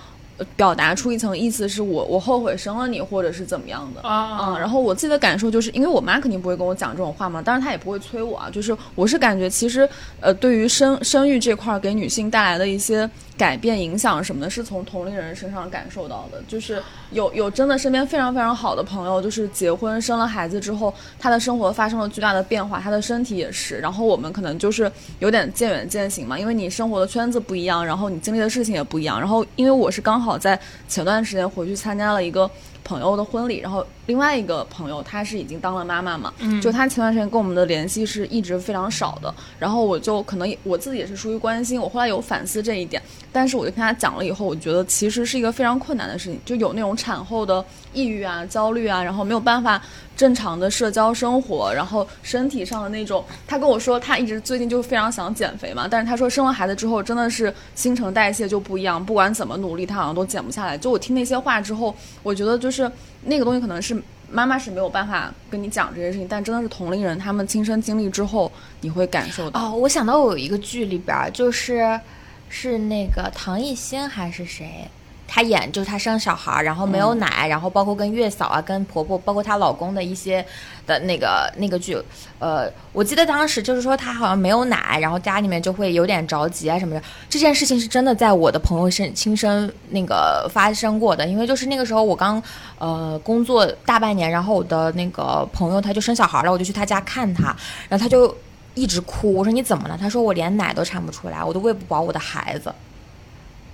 [0.56, 4.56] 表达出一层意思是我我后悔生了你，或者是怎么样的啊？
[4.58, 8.50] 然后我自己的感受就是，因为我妈肯定不会跟我讲这种话嘛，当然她也不会催我啊。
[8.50, 9.88] 就是我是感觉，其实
[10.20, 13.08] 呃，对于生生育这块给女性带来的一些。
[13.36, 16.42] 改变影响什么的，是从同龄人身上感受到的。
[16.48, 23.78] 就是有有真的身边非常非常好的朋友，就是结婚生了孩子之后，他的生活发生了巨大的变化，他的身体也是。
[23.78, 29.18] 然后我们可能就是有点渐远渐行嘛，因为你生活的圈子不一样，然后你经历的事情也不一样。
[29.18, 32.50] 然后因为我是刚好在前段时间回去参加了一个。
[32.86, 47.64] 朋友的婚礼，然后另外一个朋友她是已经当了妈妈嘛，就她前段时间跟我们的联系是一直非常少的，然后我就可能我自己也是出于关心，我后来有反思这一点，但是我就跟她讲了以后，我觉得其实是一个非常困难的事情，就有那种产后的
[47.96, 49.80] 抑郁啊、焦虑啊，然后没有办法。
[50.16, 60.78] 正常的社交生活，然后身体上的那种，他跟我说他一直最近就非常想减肥嘛，但是他说生了孩子之后真的是新陈代谢就不一样，不管怎么努力他好像都减不下来。
[60.78, 62.90] 就我听那些话之后，我觉得就是
[63.24, 63.94] 那个东西可能是
[64.30, 69.60] 妈妈是没有办法跟你讲这些事情，但真的是同龄人他们亲身经历之后你会感受到。
[69.66, 72.00] 哦，我想到我有一个剧里边就是
[72.48, 74.90] 是那个唐艺昕还是谁？
[75.28, 80.44] 她演就是她生小孩，然后没有奶，然后包括跟月嫂啊、跟婆婆，包括她老公的一些
[80.86, 81.96] 的那个那个剧，
[82.38, 87.02] 呃，我记得当时就是说她好像没有奶，然后家里面就会有点着急啊什么的。
[87.28, 92.42] 这件事情是真的在我的朋友身亲身那个发生过的，因为就是那个时候我刚
[92.78, 97.54] 呃工作大半年，然后我的那个朋友她就生小孩了，我就去她家看她，
[97.88, 98.34] 然后她就
[98.74, 99.98] 一直哭，我说你怎么了？
[100.00, 102.72] 她说我连奶都产不出来，我都喂不饱我的孩子。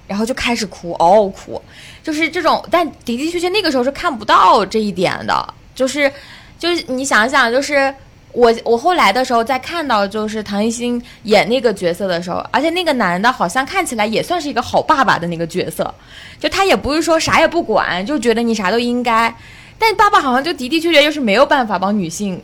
[0.06, 1.60] 然后就开始哭，嗷嗷哭，
[2.02, 2.62] 就是这种。
[2.70, 6.12] 但的的确确那个时候是看不到这一点的，就是，
[6.58, 7.94] 就是你想想，就是
[8.32, 15.94] 我我后来的时候再看到，就是唐艺昕演那个角色的时候，而且那个男的好像看起来也算是一个好爸爸的那个角色，
[16.38, 19.34] 就他也不是说啥也不管，就觉得你啥都应该，
[19.78, 22.42] 但爸爸好像就的的确确就是没有办法帮女性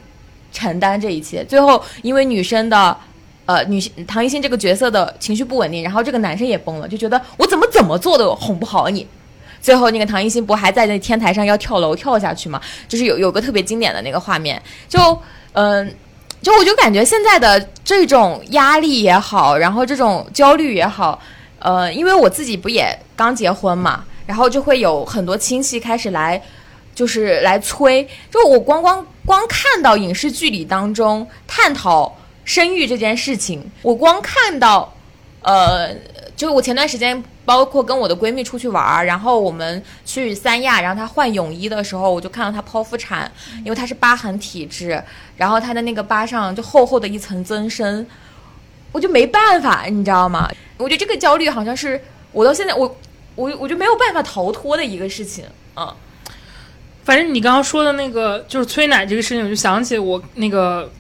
[0.53, 2.97] 承担这一切，最后因为女生的。
[3.49, 9.07] 呃，女性唐艺昕这个角色的情绪不稳定，然后这个男生也崩了，就觉得我怎么怎么做都哄不好你。
[9.63, 12.61] 最后那个唐艺昕不还在那天台上要跳楼跳下去吗？
[12.87, 15.19] 就是有有个特别经典的那个画面，就
[15.55, 15.91] 嗯，
[16.43, 21.19] 就我就感觉现在的这种压力也好，然后这种焦虑也好，
[21.59, 26.43] 呃，因为我自己不也刚结婚嘛，然后就会有很多亲戚开始来，
[26.95, 32.15] 就是来催，就我光光光看到影视剧里当中探讨。
[32.49, 34.91] 生育这件事情，我光看到，
[35.43, 35.95] 呃，
[36.35, 43.31] 就是我前段时间，包括跟我的闺蜜出去玩儿，然后我们去三亚，然后她换泳衣的时候，我就看到她剖腹产，
[43.63, 45.05] 因为她是疤痕体质，
[45.37, 48.07] 然后她的那个疤上就厚厚的一层增生，
[48.93, 50.51] 我就没办法，你知道吗？
[50.79, 52.97] 我觉得这个焦虑好像是我到现在我
[53.35, 55.95] 我我就没有办法逃脱的一个事情啊。
[57.05, 60.91] 反正你刚刚说的那个就是催奶这个事情，我就想起我那个。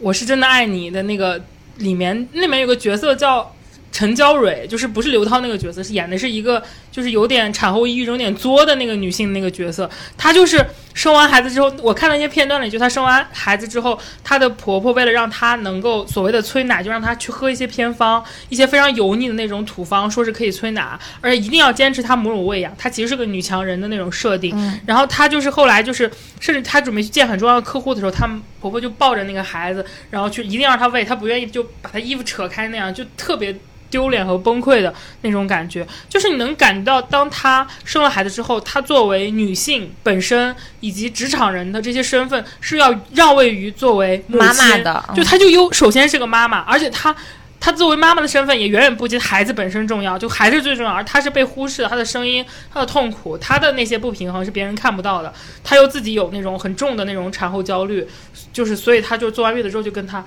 [0.00, 1.42] 我是真的爱你的那个
[1.78, 3.54] 里面，那里面有个角色叫。
[3.90, 6.62] 陈娇蕊就是不是刘涛那个角色，是演的是一个
[6.98, 9.88] 就是有点产后抑郁、有点作的那个女性那个角色。
[10.16, 22.74] 她就是生完孩子之后，我看了一些片段里，就她生完孩子之后，她的婆婆为了让她能够所谓的催奶，就让她去喝一些偏方，一些非常油腻的那种土方，说是可以催奶，而且一定要坚持她母乳喂养。
[22.76, 24.52] 她其实是个女强人的那种设定。
[24.84, 28.28] 然后她就是后来就是，甚至她准备去见很重要的客户的时候，她
[28.60, 33.56] 婆婆就抱着那个孩子，然后去一定要让她喂，她不愿意就把她衣服扯开那样，就特别。
[33.90, 47.14] 丢脸和崩溃的那种感觉，就是你能感到，当她生了孩子之后，她作为女性本身以及职场人的这些身份是要让位于作为妈妈的，就她就优首先是个妈妈，而且她
[47.58, 55.32] 她作为妈妈的身份也远远不及孩子本身重要，就孩子最重要，而她是被忽视的，她的声音、她的痛苦、她的那些不平衡是别人看不到的，
[55.64, 58.06] 她又自己有那种很重的那种产后焦虑，
[58.52, 60.24] 就是所以她就做完月子之后就跟她。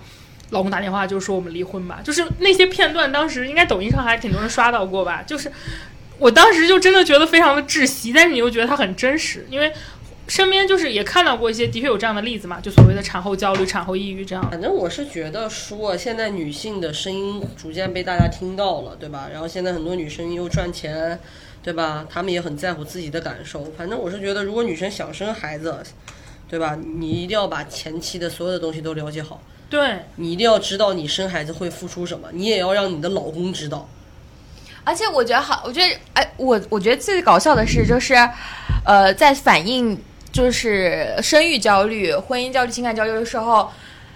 [0.52, 5.24] 老公打电话就说我们离婚吧，就是那些片段，当时应该抖音上还挺多人刷到过吧。
[5.26, 5.52] 就是
[6.20, 9.72] 我当时就真的觉得非常的窒息，但是你又觉得它很真实，因为
[10.28, 14.50] 身边就是也看到过一些的确有这样的例子嘛，就所谓的产后焦虑、产后抑郁这样。
[14.50, 19.30] 反正我是觉得说，现在女性的声音逐渐被大家听到了，对吧？
[19.32, 21.20] 然后现在很多女生又赚钱，
[21.64, 22.06] 对吧？
[22.10, 23.64] 她们也很在乎自己的感受。
[23.78, 25.82] 反正我是觉得，如果女生想生孩子，
[26.48, 26.78] 对吧？
[26.98, 29.42] 你一定要把前期的所有的东西都了解好。
[29.72, 33.88] 对你一定要知道你生孩子会付出什么，你也要让你的老公知道。
[34.84, 38.14] 而且我觉得好，我觉得哎，我我觉得最搞笑的是，就是，
[38.84, 39.98] 呃，在反映
[40.34, 43.72] 就是生育焦虑、婚姻焦虑、情感焦虑的时候，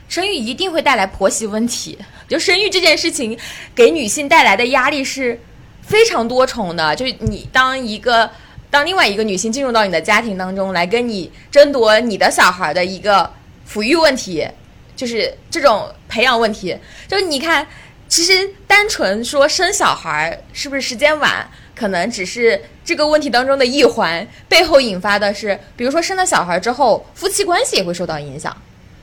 [0.09, 1.97] 生育一定会带来婆媳问题。
[2.27, 3.37] 就生育这件事情，
[3.73, 5.39] 给女性带来的压力是
[5.81, 6.95] 非常多重的。
[6.95, 8.29] 就是你当一个
[8.69, 13.31] 当另外一个女性进入到你的家庭当中来跟你争夺你的小孩的一个
[13.71, 14.45] 抚育问题，
[14.95, 16.77] 就是这种培养问题，
[17.07, 17.67] 就你看。
[18.07, 28.55] 其实单纯说生小孩是不是时间晚，可能只是这个问题当中的一环，背后引发的是，比如说生了小孩之后，夫妻关系也会受到影响。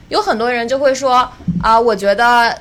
[0.08, 1.28] 有很多人就会说
[1.60, 2.56] 啊，我觉得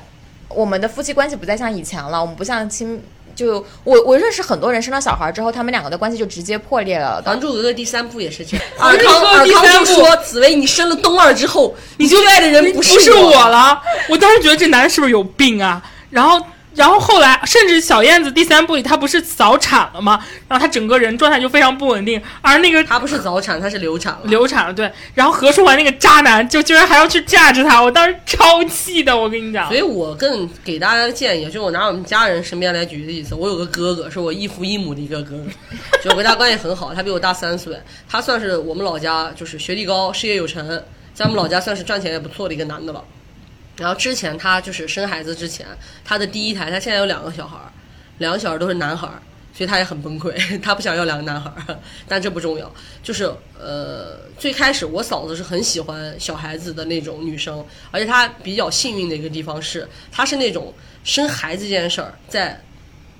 [0.48, 3.00] 我们的夫妻关系不再像以前了，我们不像亲。
[3.34, 7.20] 就我我认识很多人生了小孩之后，他们两个的关系就直接破裂了。
[7.24, 8.66] 《还珠格格》第三部也是这样。
[8.78, 15.82] 尔康尔康就说：“紫薇，你生了东二之后，你最爱的人不是我了。”我当时觉得这男的是不是有病啊？
[16.10, 20.18] 然后，然后后来，甚至小燕子第三部里，她不是早产了吗？
[20.48, 22.20] 然后她整个人状态就非常不稳定。
[22.40, 24.20] 而那个她不是早产，她是流产了。
[24.24, 24.90] 流产了，对。
[25.14, 29.68] 然后何书桓那个渣男，就居然还要去架着她，我当时超气的，我跟你讲。
[29.68, 35.44] 所以我更给大家的建议，就我拿我们家人身边来举例子，我有个哥哥，是我异父异母的一个哥哥，
[36.02, 37.76] 就我跟他关系很好，他比我大三岁，
[38.08, 40.66] 他算是我们老家就是学历高、事业有成，
[41.14, 43.04] 在我们老家算是赚钱也不错的一个男的了。
[43.76, 45.66] 然后之前他就是生孩子之前，
[46.04, 47.72] 他的第一胎，他现在有两个小孩儿，
[48.18, 49.22] 两个小孩都是男孩儿，
[49.54, 53.24] 所以他也很崩溃，他不想要两个男孩儿，但这不重要，就是
[53.58, 62.60] 呃，最开始我嫂子是很喜欢小孩子的那种女生，而且她比较幸运的一个地方是，她是那种生孩子这件事儿，在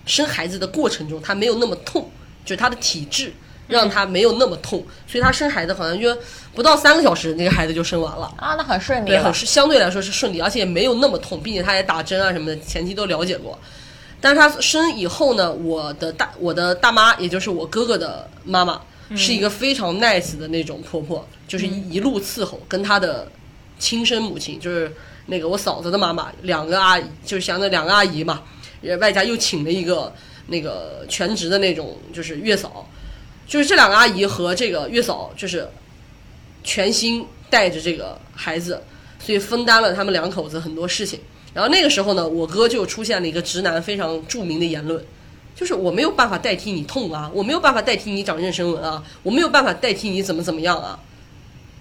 [0.04, 2.10] 生孩子的过程中，她没有那么痛，
[2.44, 3.32] 就是她的体质。
[3.72, 6.16] 让他没有那么痛，所以他生孩子好像就
[6.54, 13.58] 不到三个小时，那个孩子就生完了啊，那很顺利，对，很相对来说是顺利，而且也没有那么痛，并且他也打针啊什么的，前期都了解过。
[14.20, 18.80] 但是他生以后呢，我的大我的大妈，也就是我哥哥的妈妈，
[19.16, 23.26] 是一个非常 nice 的那种婆婆，就是一路伺候，跟她的
[23.78, 24.92] 亲生母亲，就是
[25.26, 28.42] 那个我嫂子的妈妈，两个阿姨，就是相当于两个阿姨嘛，
[29.00, 30.12] 外加又请了一个
[30.46, 32.86] 那个全职的那种，就是月嫂。
[33.46, 35.68] 就是这两个阿姨和这个月嫂，就是
[36.64, 38.82] 全心带着这个孩子，
[39.18, 41.20] 所以分担了他们两口子很多事情。
[41.52, 45.04] 然后那个时候呢，我哥就出现了一个直男非常著名的言论，
[45.54, 50.98] 就是我没有办法代替你痛啊，我没有办法代替你长妊娠纹啊，我没有办法代替你怎么怎么样啊，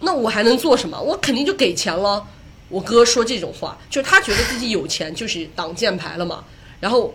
[0.01, 0.99] 那我还能做什么？
[0.99, 2.27] 我肯定就给钱了。
[2.67, 6.43] 我哥说这种话，就是他觉得自己有钱就是挡箭牌了嘛。
[6.81, 7.13] 然后。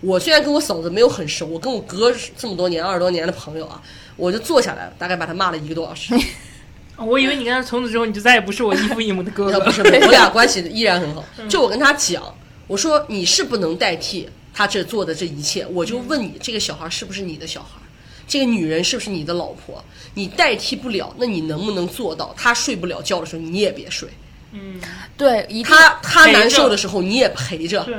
[0.00, 3.82] 我虽然跟我嫂子没有很熟，我跟我哥这么多年二十多年的朋友啊，
[4.16, 6.14] 我就坐下来，大概把他骂了一个多小时。
[6.96, 11.24] 我以为你跟他从此之后你就再也不是我异父异母的哥哥，不是， 我俩关系依然很好。
[11.48, 12.22] 就我跟他讲，
[12.66, 17.80] 我说你是不能代替他这做的这一切，我就问你，这个小孩是不是你的小孩？
[18.26, 19.84] 这个女人是不是你的老婆？
[20.14, 22.34] 你代替不了，那你能不能做到？
[22.36, 24.08] 他睡不了觉的时候，你也别睡。
[24.52, 24.80] 嗯，
[25.16, 27.84] 对，他他难受的时候，你也陪着。
[27.84, 27.94] 对。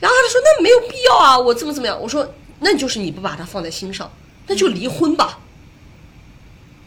[0.00, 4.10] 然后他说：“那没有必要啊，我怎么怎么样？”我说：“那就是你不把他放在心上，
[4.46, 5.38] 那就离婚吧。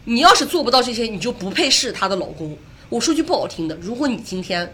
[0.06, 2.58] 你要是做不到这些，你就不配是他的老公。
[2.90, 4.74] 我说句不好听的，如果你今天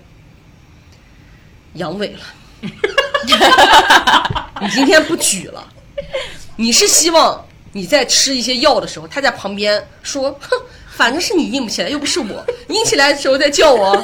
[1.73, 2.19] 阳痿了，
[4.61, 5.67] 你今天不举了，
[6.55, 10.55] 你是希望你在吃一些药的时候，他在旁边说：‘哼，
[10.89, 14.01] 反正是你硬不起来，又不是我，硬起来的时候再叫我。’”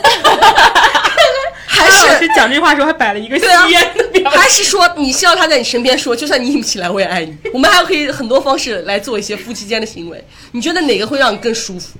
[1.84, 7.36] 还是讲这句话的时候还摆了一个吸烟的表还是说你希望他在你身边说，就算你硬不起来，我也爱你。
[7.54, 10.24] 我们还可以很多方式来做一些夫妻间的行为。
[10.52, 12.00] 你觉得哪个会让你更舒服？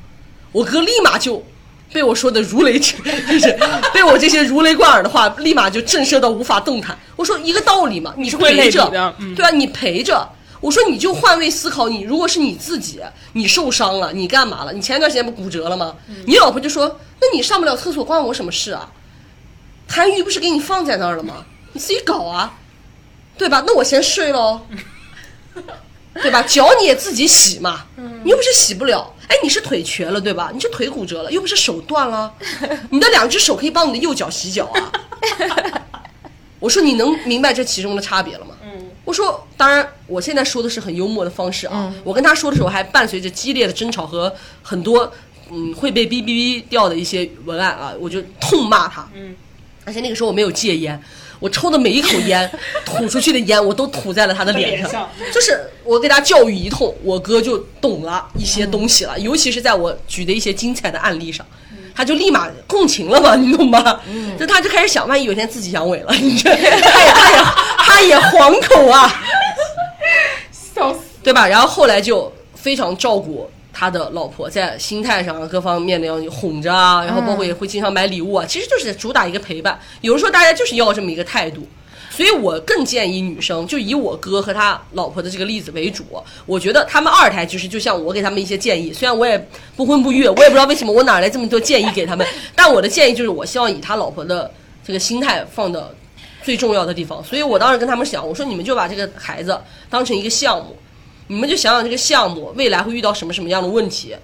[0.52, 1.44] 我哥立马就
[1.92, 3.60] 被我说的如雷 就是
[3.94, 6.98] 被我这些如雷贯耳的话，立马就震慑到无法动弹。
[7.16, 8.90] 我说一个道理嘛，你陪着，
[9.36, 9.50] 对吧？
[9.52, 10.28] 你陪着。
[10.60, 13.02] 我说你就换位思考，你如果是你自己，
[13.34, 14.72] 你受伤了，你干嘛了？
[14.72, 15.94] 你前一段时间不骨折了吗？
[16.26, 18.90] 你老婆就说，那你上不了厕所，关我什么事啊？
[19.94, 21.46] 痰盂不是给你放在那儿了吗？
[21.74, 22.58] 你自己搞啊，
[23.38, 23.64] 对吧？
[23.68, 24.62] 那我先睡喽，
[26.16, 26.42] 对吧？
[26.50, 27.86] 脚你也自己洗嘛，
[28.24, 29.14] 你又不是洗不了。
[29.28, 30.50] 哎，你是腿瘸了对吧？
[30.52, 32.34] 你是腿骨折了，又不是手断了，
[32.90, 34.92] 你的两只手可以帮你的右脚洗脚啊。
[36.60, 38.56] 我说你能明白这其中的差别了吗？
[39.06, 41.94] 我说当然，我现在说的是很幽默的方式啊。
[42.04, 45.12] 我跟他说的时候还伴随着激烈的争吵和很多
[45.52, 49.08] 嗯会被哔哔哔掉的一些文案啊，我就痛骂他。
[49.86, 51.00] 而且那个时候我没有戒烟，
[51.40, 52.50] 我抽的每一口烟，
[52.86, 61.46] 吐出去的烟我都吐在了他的脸上，就是我给他教育一通，我哥就懂了一些东西了，尤其是在我举的一些精彩的案例上，
[61.96, 64.00] 他就立马共情了嘛，你懂吗？
[64.40, 67.44] 就他就开始想，万一有一天自己阳痿了，你这 他也他也
[67.78, 69.22] 他也惶恐啊，
[70.52, 71.48] 笑死，对吧？
[71.48, 79.78] 然后后来就非常照顾他的老婆，在心态上各方面的要哄着啊，然后包括也会经常买礼物啊，其实就是主打一个陪伴。
[80.02, 81.68] 有的时候大家就是要这么一个态度。
[82.16, 86.06] 所以我更建议女生，就以我哥和他老婆的这个例子为主。
[86.46, 89.36] 我觉得他们二胎就是就像我给他们一些建议，虽然我也
[89.76, 94.52] 不婚不育，我也不知道为什么我哪来这么多建议给他们， 但我的建议就是我希望以他老婆的
[94.86, 95.90] 这个心态放到
[96.44, 97.24] 最重要的地方。
[97.24, 99.60] 所以我当时跟他们讲，我说你们就把这个孩子
[99.90, 100.78] 当成一个项目，
[101.28, 104.16] 你们就想想这个项目未来会遇到什么什么样的问题。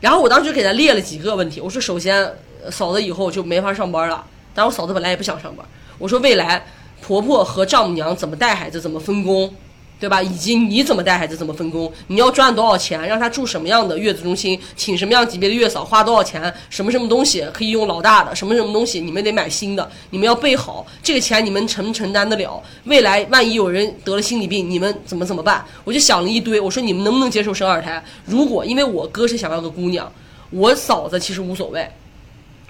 [0.00, 2.34] 然后我当时就给他列了几个问题，我说首先
[2.70, 4.24] 嫂子以后就没法上班了，
[4.54, 5.66] 但我嫂子本来也不想上班。
[5.98, 6.64] 我说未来。
[7.00, 9.54] 婆婆和丈母娘怎么带孩子，怎么分工，
[10.00, 10.22] 对吧？
[10.22, 11.92] 以及你怎么带孩子，怎么分工？
[12.06, 13.06] 你要赚多少钱？
[13.06, 14.58] 让他住什么样的月子中心？
[14.76, 15.84] 请什么样级别的月嫂？
[15.84, 16.54] 花多少钱？
[16.70, 18.34] 什么什么东西可以用老大的？
[18.34, 19.90] 什么什么东西你们得买新的？
[20.10, 22.62] 你们要备好，这个钱你们承不承担得了？
[22.84, 25.64] 未来万一有人得了心理病，你们怎么怎么办？
[25.84, 28.02] 我就想了一堆，我说你们能不能接受生二胎？
[28.24, 30.12] 如果因为我哥是想要个姑娘，
[30.50, 31.88] 我嫂子其实无所谓。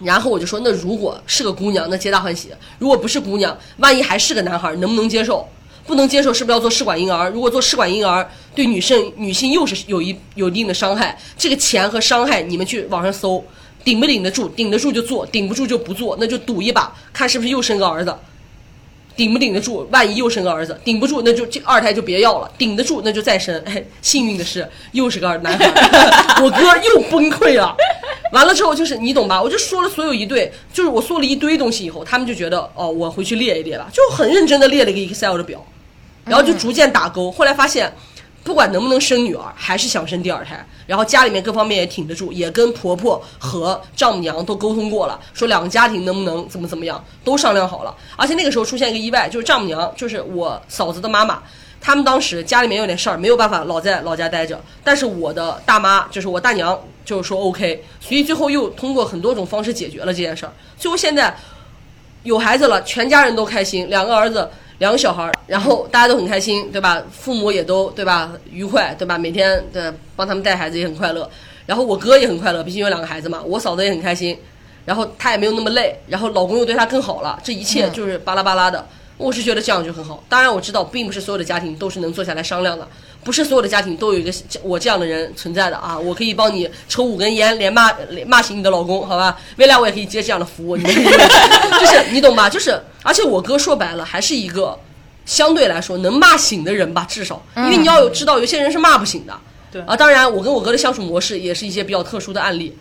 [0.00, 5.46] 然后我就说，那如果是个姑娘，那皆大欢喜；如果不是姑娘，万一还是个男孩，能不能接受？
[5.88, 7.30] 不能接受，是不是要做试管婴儿？
[7.30, 11.18] 如果做试管婴儿，对女生女性又是有一有一定的伤害。
[11.38, 13.42] 这个钱和伤害，你们去网上搜，
[13.82, 14.46] 顶不顶得住？
[14.50, 18.14] 顶得住就做，顶不住就不做，那就赌一把，看是不是又生个儿子。
[19.16, 19.88] 顶不顶得住？
[19.90, 22.48] 万一又生个儿子，顶不住那就这二胎就别要了。
[22.56, 23.60] 顶得住那就再生。
[23.64, 25.66] 哎，幸运的是又是个男孩，
[26.40, 27.74] 我哥又崩溃了。
[28.30, 29.42] 完了之后就是你懂吧？
[29.42, 35.66] 我就说了所有一对，就是我说了一堆东西以后，他们就觉得哦，我回去列一列吧，就很认真的列了一个 Excel 的表，
[36.28, 37.30] 然后就逐渐打勾。
[37.30, 37.92] 后来发现，
[38.44, 40.64] 不管能不能生女儿，还是想生第二胎。
[40.86, 47.94] 然后家里面各方面也挺得住，也跟婆婆和丈母娘都沟通过了，说两个家庭能不能怎么怎么样，都商量好了。
[48.16, 51.42] 而且那个时候出现一个意外，就是丈母娘，就是我嫂子的妈妈，
[51.78, 54.58] 他们当时家里面有点事儿，没有办法老在老家待着。
[54.82, 60.52] 但是我的大妈，就是我大娘，就是说 OK，所以最后又通过很多种方式解决了这件事儿。
[60.78, 61.36] 最后现在
[62.22, 64.48] 有孩子了，全家人都开心，两个儿子。
[64.78, 67.02] 两个小孩儿，然后大家都很开心，对吧？
[67.10, 68.32] 父母也都对吧？
[68.50, 69.18] 愉快，对吧？
[69.18, 71.28] 每天的帮他们带孩子也很快乐，
[71.66, 73.42] 然后我哥也很快乐，毕竟有两个孩子嘛。
[73.44, 74.38] 我嫂子也很开心，
[74.84, 78.86] 然后他也没有那么累，然后老公又对他更好了，这一切就是巴拉巴拉的。
[79.16, 80.22] 我是觉得这样就很好。
[80.28, 82.86] 当然我知道，并不是所有的家庭都是能坐下来商量的。
[83.28, 85.98] 不是所有的家庭都有一个我这样的人存在的啊！
[85.98, 89.38] 我可以帮你抽五根烟，连骂连骂醒你的老公，好吧？
[89.56, 90.94] 未来我也可以接这样的服务，你们
[91.78, 92.48] 就是你懂吧？
[92.48, 94.74] 就是，而且我哥说白了还是一个
[95.26, 99.38] 相对来说能骂醒的人吧，至少，因为你要有知道，有些人是骂不醒的。
[99.70, 102.74] 对啊，当然我跟我哥的相处模式也是一些比较特殊的案例，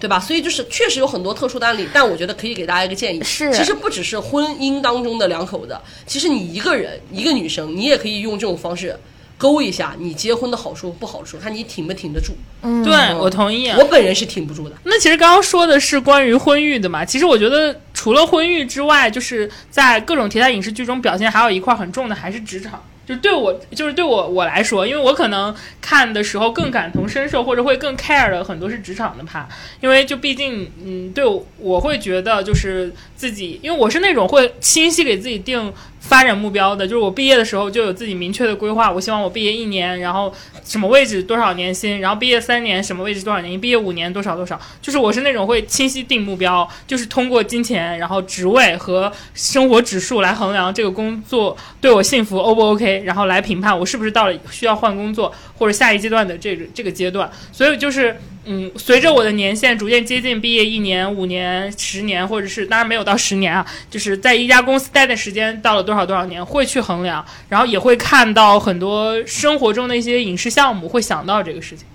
[0.00, 0.18] 对吧？
[0.18, 5.76] 所以就是确实有很多特殊的案例，但我觉得可以给大家一个建议，是，其实不只是婚姻当中的两口子，
[6.06, 8.98] 其实你一个人一个女生，你也可以用这种方式。
[9.40, 12.34] 勾一下你结婚的好处不好处，看你挺不挺得住。
[12.60, 13.70] 嗯，对我同意。
[13.70, 14.76] 我本人是挺不住的。
[14.84, 17.02] 那其实刚刚说的是关于婚育的嘛？
[17.02, 22.84] 其实我觉得除了婚育之外，就是在各种题材影视剧中表现还有一块很重的还是职场。
[23.06, 29.48] 就对我，就是对我我来说，因为我可能看的时候更感同身受，或者会更 care 的很多是职场的怕，
[29.80, 31.24] 因为就毕竟，嗯，对
[31.58, 35.72] 我会觉得就是自己，因为我是那种会清晰给自己定。
[36.00, 38.90] 发展目标的，就是我毕业的时候就有自己明确的规划。
[38.90, 40.32] 我希望我毕业一年，然后
[40.64, 44.58] 什么位置多少年薪，然后毕业三年什么位置多少年薪，毕业五年多少多少。
[44.80, 57.30] 就是我是那种会清晰定目标，就是通过金钱、然后职位和生活指数来衡量这个工作对我幸福 O 不 OK，然后来评判我是不是到了需要换工作或者下一阶段的这个这个阶段。
[57.52, 58.16] 所以就是。
[58.46, 71.86] 嗯，随着我的年限逐渐接近毕业一年、五年、十年，或者是当然没有到十年啊，就是在一家公司待的时间到了多少多少年，会去衡量，然后也会看到很多生活中的一些影视项目，会想到这个事情。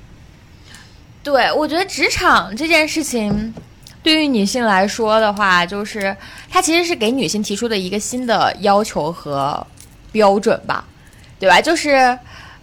[1.23, 3.51] 对，我觉得职场这件事情，
[4.03, 6.15] 对于女性来说的话，就是
[6.47, 9.65] 它其实是给女性提出的一个新的要求和
[10.11, 10.85] 标准吧，
[11.39, 11.59] 对吧？
[11.59, 12.17] 就是，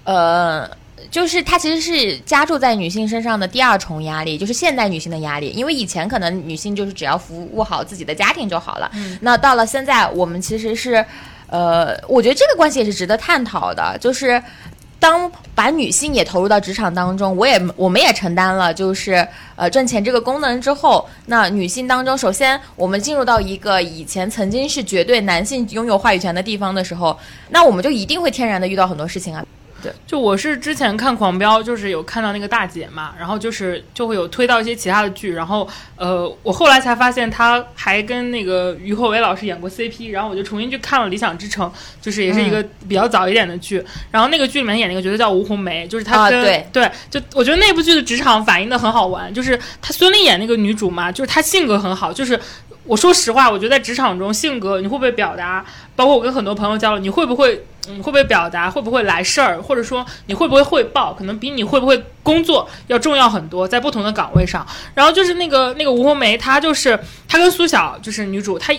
[0.04, 0.70] 呃。
[1.10, 5.50] 就是它其实是加注在女性身上的第二重压力，就是现代女性的压力。
[5.50, 8.90] 因为以前可能女性就是只要服务好自己的家庭就好了。
[8.94, 9.18] 嗯。
[9.20, 11.04] 那到了现在，我们其实是，
[11.48, 13.96] 呃，我觉得这个关系也是值得探讨的。
[14.00, 14.42] 就是
[14.98, 19.26] 当把女性也投入到职场当中，我也我们也承担了就是
[19.56, 27.18] 呃赚钱这个功能之后，那女性当中，首先我们进入到一个以前曾经是绝对男性拥有话语权的地方的时候，
[27.50, 29.44] 那我们就一定会天然的遇到很多事情啊。
[29.82, 41.68] 对，就我是之前看《狂飙》，就是有看到那个大姐嘛，然后就是就会有推到一些其他的剧，然后呃，我后来才发现她还跟那个于和伟老师演过 CP，然后我就重新去看了《理想之城》，
[42.00, 52.38] 就是也是一个比较早一点的剧，然后那个剧里面演那个角色叫吴红梅，就是她跟对对，就我觉得那部剧的职场反映的很好玩，就是她孙俪演那个女主嘛，就是她性格很好，就是。
[52.84, 55.64] 我说实话，我觉得在职场中，性格你会不会表达？
[55.94, 58.70] 包括我跟很多朋友交流，你会不会，嗯，会不会表达？
[58.70, 59.60] 会不会来事儿？
[59.60, 61.12] 或者说你会不会汇报？
[61.12, 64.66] 可能比你会不会工作要重要很多，在不同的岗位上。
[64.94, 68.72] 然后就是那个那个吴红梅，她就是她跟苏晓就是女主，她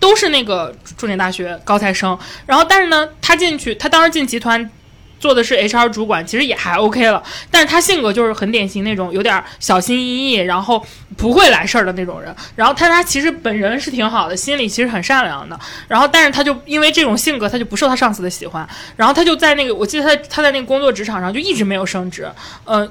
[0.00, 2.18] 都是那个重点大学高材生。
[2.46, 4.70] 然后但是呢，她进去，她当时进集团。
[5.18, 10.84] 做的是 HR 主管，其实也还 OK 了，但是他性格就是很典型那种有点小心翼翼，然后
[11.16, 12.34] 不会来事儿的那种人。
[12.54, 15.58] 然后他他其实本人是挺好的，心里其实很善良的。
[15.88, 18.66] 然后但是他就因为这种性格，他就不受他上司的喜欢。
[18.96, 22.30] 然后他就在那个，我记得他他在那个工作职场上就一直没有升职。
[22.64, 22.88] 嗯，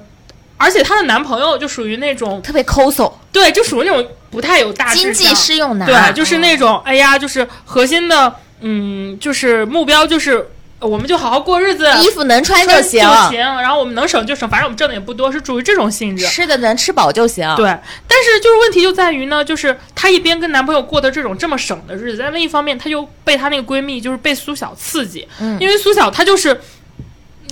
[0.58, 10.50] 而且她的男朋友就属于那种特别抠搜，对，就属于那种不太有大经济适用男，对，就是那种哎呀，就是核心的，嗯，就是目标就是。
[10.80, 13.40] 我们就好好过日子，衣服能穿就行，行。
[13.40, 16.26] 然后我们能省就省，反正我们挣的也不多，是属于这种性质。
[16.28, 17.52] 吃的能吃饱就行。
[17.56, 17.66] 对，
[18.08, 26.60] 但是就是问题就在于呢，就是她一边跟男朋友过的这种这么省的日子，但另一方面，她又被她那个闺蜜就是被苏晓刺激，嗯，因为苏晓她就是。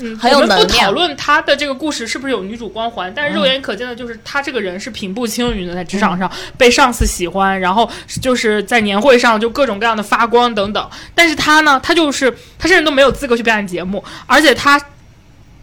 [0.02, 7.90] 嗯，我们不讨论他的这个故事是不是有女主光环，但是肉眼可见的就是他这个人是平步青云的，在职场上被上司喜欢，然后
[8.22, 10.90] 就是在年会上就各种各样的发光等等。
[11.14, 12.30] 但是他呢，他就是
[12.60, 14.78] 他甚至都没有资格去表演节目，而且他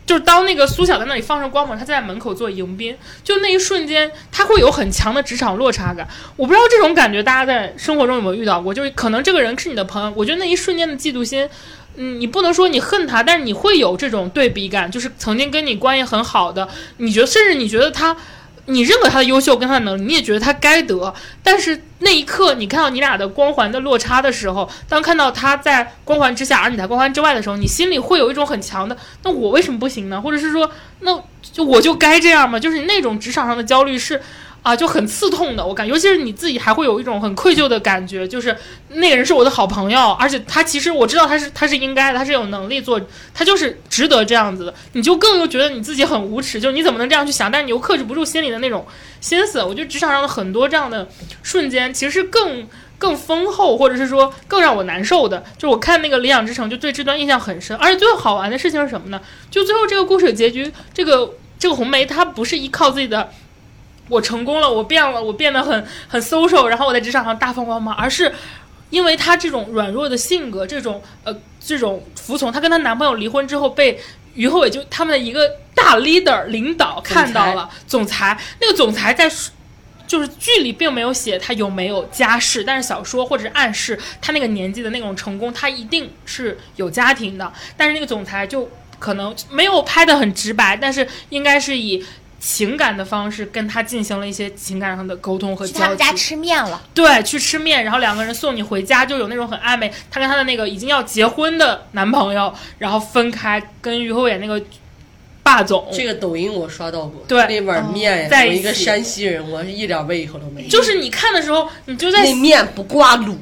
[0.06, 6.08] 就是当那个苏晓在那里放上光芒，他在门口做迎宾，就那一瞬间他会有很强的职场落差感。
[6.36, 11.46] 我不知道这种感觉大家在生活中有没有遇到过，就是可能这个人是你的朋友，我觉得那一瞬间的嫉妒心。
[11.96, 16.66] 嗯，你不能说你恨他，但是你会有这种对比感，就是曾经跟你关系很好的，
[16.96, 18.16] 你觉得甚至你觉得他，
[18.66, 21.12] 你认可他的优秀跟他的能力，你也觉得他该得，
[21.42, 30.20] 但是那一刻你看到你俩的光环的落差的时候，当看到他在光环之下，而你在光环之外的时候，你心里会有一种很强的，那我为什么不行呢？
[30.20, 30.70] 或者是说，
[31.00, 32.58] 那就我就该这样吗？
[32.58, 34.20] 就是那种职场上的焦虑是。
[34.62, 38.56] 啊，就很刺痛的，我感，尤其是你自己还会有一种很愧疚的感觉，就是
[38.90, 43.00] 那个人是我的好朋友，而且他其实我知道他是他是应该的，他是有能力做，
[43.34, 47.50] 他就是值得这样子的，你就更又觉得你自己很无耻，就你怎么能这样去想？
[47.50, 48.86] 但是你又克制不住心里的那种
[49.20, 49.60] 心思。
[49.64, 51.08] 我觉得职场上的很多这样的
[51.42, 52.64] 瞬间，其实是更
[52.98, 55.42] 更丰厚，或者是说更让我难受的。
[55.58, 57.76] 就我看那个《理想之城》，就对这段印象很深。
[57.78, 59.20] 而且最后好玩的事情是什么呢？
[59.50, 63.28] 就最后这个故事的结局，这个这个红梅她不是依靠自己的。
[64.12, 68.30] 我成功了，我变了，我变得很很 social，然后我在职场上大放光芒，而是
[68.90, 73.98] 因为她这种软弱的性格，这种呃这种服从，她跟她男朋友离婚之后，被
[74.34, 79.32] 于后伟就他们的一个大 leader 领导看到了，总裁那个总裁在
[80.06, 92.04] 就是剧里并没有写他有没有家世，但是小说或者是暗示他那个年纪的那种成功，他一定是有家庭的，但是那个总裁就可能没有拍的很直白，但是应该是以。
[92.44, 95.78] 情感的方式跟他进行了一些情感上的沟通和交集。
[95.78, 99.88] 他们家吃面了，对，去吃面，然后两个人送你回家，就有那种很暧昧。
[100.10, 104.60] 他跟他的那个已经要结婚的男朋友，然后分开，跟于和伟那个
[105.44, 105.88] 霸总。
[105.92, 110.68] 这个抖音我刷到过，对，那碗面呀，有一个山西人，我是一点胃口都没有。
[110.68, 113.36] 就是你看的时候，你就在那面不挂卤，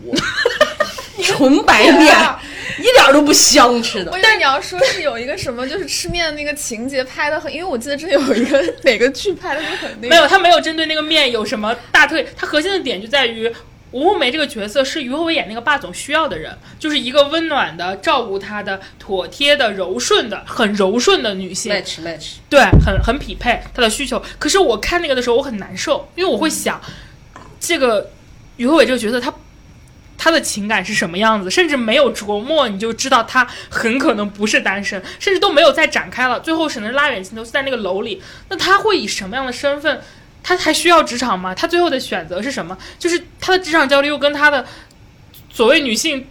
[1.25, 2.17] 纯白面。
[2.79, 4.11] 一点都不香吃的。
[4.23, 10.09] 但是你要说是有一个什么，就是吃面的那个情节拍的很，因为我记得这有一个哪个剧拍的就很那个。
[10.09, 13.53] 没有，他没有针对那个面有什么大特，他核心的点就在于
[13.91, 21.71] 吴红梅这个角色是于和伟演那个霸总需要的人，就是一个温暖的、照顾他的、妥帖的、柔顺的、很柔顺的女性。
[21.71, 22.37] match match。
[22.49, 24.23] 对，很很匹配他的需求。
[24.39, 26.81] 可是我看那个的时候我很难受，因为我会想，
[27.61, 28.11] 这个
[28.57, 29.31] 于和伟这个角色他。
[30.23, 31.51] 他的情感是什么样子？
[31.51, 36.39] 甚至没有琢磨，你就知道他很可能不是单身，甚至都没有再展开了。
[36.41, 38.23] 最后只能拉远镜头，在那个楼里。
[38.51, 40.03] 那他会以什么样的身份？
[40.43, 41.55] 他还需要职场吗？
[41.55, 42.77] 他最后的选择是什么？
[42.99, 44.67] 就是他的职场焦虑又跟他的
[45.51, 46.27] 所谓女性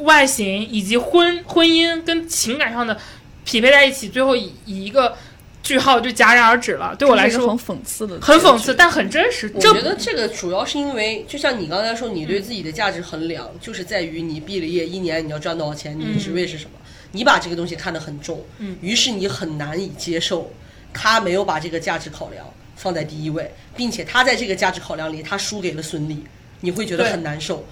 [0.00, 3.00] 外形以及婚婚姻跟情感上的
[3.46, 5.16] 匹配在一起，最后以以一个。
[5.64, 9.50] 句号就戛然而止了，对我来说很讽刺的，很讽刺，但很真实。
[9.54, 16.72] 我觉得这个主要是因为，就像你刚才说，你对自己的价值衡量就是在于你毕了业一年你要赚多少钱，你的职位是什么，
[17.12, 18.44] 你把这个东西看得很重，
[18.82, 20.52] 于是你很难以接受
[20.92, 22.46] 他没有把这个价值考量
[22.76, 26.18] 放在第一位，并且他在这个价值考量里他输给了孙俪，
[26.60, 27.64] 你会觉得很难受。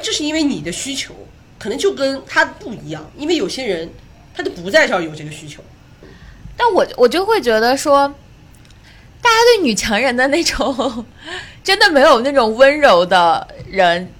[0.00, 1.12] 这是因为你的需求
[1.58, 3.90] 可能就跟他不一样，因为有些人
[4.32, 5.60] 他就不在这儿有这个需求。
[6.56, 8.08] 但我我就会觉得说，
[9.20, 11.04] 大家对女强人的那种，
[11.64, 14.12] 真的没有那种温柔的人，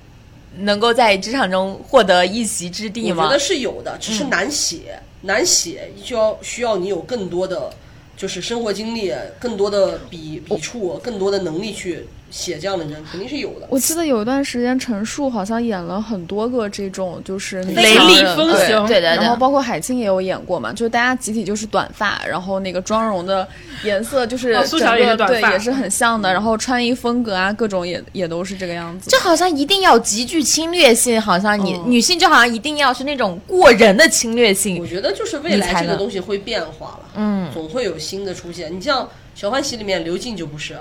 [0.58, 3.24] 能够在职场中获得一席之地吗？
[3.24, 7.72] 我觉得是有的，只是难写，难写就要需要你有更多的，
[8.16, 12.08] 就是生活经历，更多的笔笔触，更多的能力去。
[12.32, 13.66] 写这样的人肯定是有的。
[13.68, 19.16] 我记得有一段时间，陈数好像演了很多个这种，就是雷厉风行，对对对。
[19.16, 23.46] 然后包括海清也有演过嘛，就是大家集体就是短发，然后那个妆容的
[23.84, 26.32] 颜色就是苏小也是短发，对，也是很像的。
[26.32, 29.10] 然后穿衣风格啊，各种也也都是这个样子。
[29.10, 34.78] 就好像一定要极具侵略性，好像你女性就好像一定要是那种过人的侵略性。
[34.80, 38.74] 我觉得就是未来这个东西会变化了，嗯，总会有新的出现。
[38.74, 39.04] 你像
[39.34, 40.74] 《小欢喜》里面刘静就不是。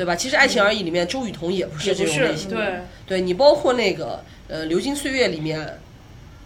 [0.00, 0.16] 对吧？
[0.16, 2.56] 其实《爱情而已》里面周雨彤也不是这种类型的。
[2.56, 5.78] 对，对你包括那个呃《流金岁月》里面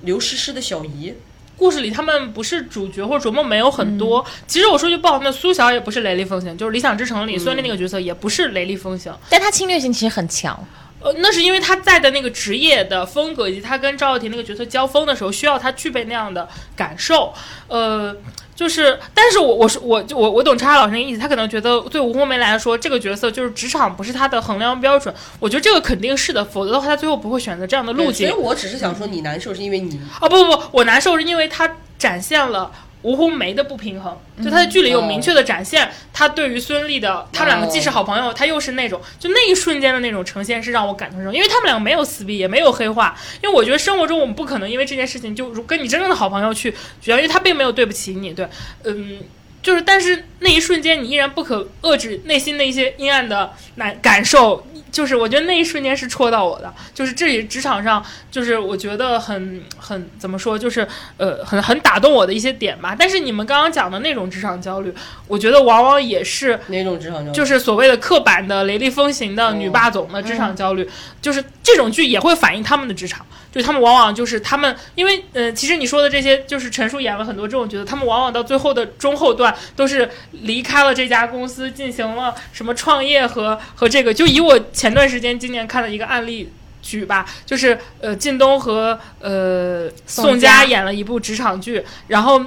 [0.01, 1.15] 刘诗诗的小姨，
[1.57, 4.27] 故事里他们不是主角或者琢磨没有很多。
[4.49, 10.67] 其实我说句不好听的，苏小也不是雷厉风行，就是《理想之城》里孙俪那个角色也不是雷厉风行，但她侵略性其实很强。
[11.01, 17.33] 呃，那是因为他在的那个职业的风格，以及他跟赵又廷那个角色交锋的时候，需要他具备那样的感受。
[17.69, 18.17] 呃。
[18.55, 25.13] 就是，但是我我是我就我我懂叉叉老师的意思，他可能觉得对吴红梅来说，这个角色就是职场不是他的衡量标准。
[25.41, 28.29] 我觉得这个肯定是的，否则的话他最后不会选择这样的路径。
[28.29, 32.71] 所以我只是想说，你难受是因为你啊不不不，我难受是因为他展现了。
[33.05, 48.49] 吴红梅的不平衡，就他在剧里有明确的展现，他对于孙俪的，他们两个既是好朋友，他又是那种，就那一瞬间的那种呈现是让我感同身受，因为他们两个没有撕逼，也没有黑化，因为我觉得生活中我们不可能因为这件事情就如跟你真正的好朋友去，主要因为他并没有对不起你，对，
[48.85, 49.19] 嗯。
[49.65, 54.67] 就是，但是那一瞬间，你依然不可遏制内心的一些阴暗的难感受。
[54.93, 56.73] 就是我觉得那一瞬间是戳到我的。
[56.95, 60.87] 就是这里职场上，就是我觉得很很怎么说，就是
[61.17, 62.95] 呃很很打动我的一些点吧。
[62.97, 64.95] 但是你们刚刚讲的那种职场焦虑，
[65.27, 67.33] 我觉得往往也是哪种职场焦虑？
[67.33, 70.89] 就是所谓的刻板的雷厉风行的女霸总的职场焦虑。
[71.21, 73.27] 就是这种剧也会反映他们的职场。
[73.51, 84.13] 就他们往往就是他们，因为呃，其实你说的这些，就是陈数演了很多这种角色，他们往往到最后的中后段都是离开了这家公司，进行了什么创业和和这个。
[84.13, 86.53] 就以我前段时间今年看的一个案例
[86.83, 92.43] 举吧，就是呃，靳东和呃宋佳演了一部职场剧，然后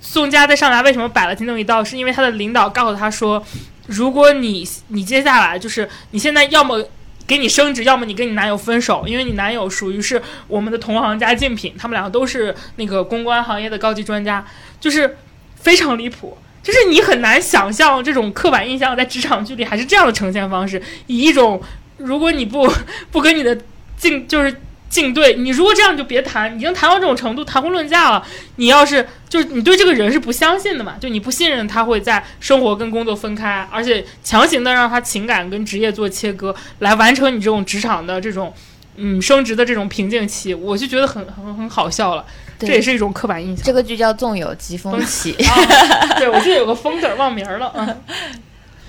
[0.00, 3.44] 宋佳在上来为什么摆了靳东一道，是因为他的领导告诉他说，
[3.86, 6.88] 如果你你接下来就是你现在要么。
[7.28, 14.42] 给你升职，要么你跟你男友分手，因为你男友属于是我们的同行加竞品，他们两个都是那个公关行业的高级专家，
[14.80, 15.18] 就是
[15.60, 21.60] 非常离谱，就是你很难想象这种刻板印象在职场剧里还是这样的呈现方式，以一种
[21.96, 22.70] 如果你不
[23.10, 23.58] 不跟你的
[23.96, 24.54] 竞就是。
[24.90, 28.24] 竞对你，如果这样就别谈，已经谈到这种程度，谈婚论嫁了。
[28.56, 30.94] 你要是就是你对这个人是不相信的嘛？
[30.98, 38.50] 就你不信任他会在生活跟工作分开，而且强行的让他情感跟职业做切割，来完成你这种职场的这种
[38.96, 42.24] 嗯升职的这种瓶颈期，我就觉得很很很好笑了。
[42.66, 43.64] 这也是一种刻板印象。
[43.64, 45.34] 这个剧叫《纵有疾风起》，
[46.18, 47.72] 对我记得有个风字忘名了。
[47.74, 47.96] 嗯，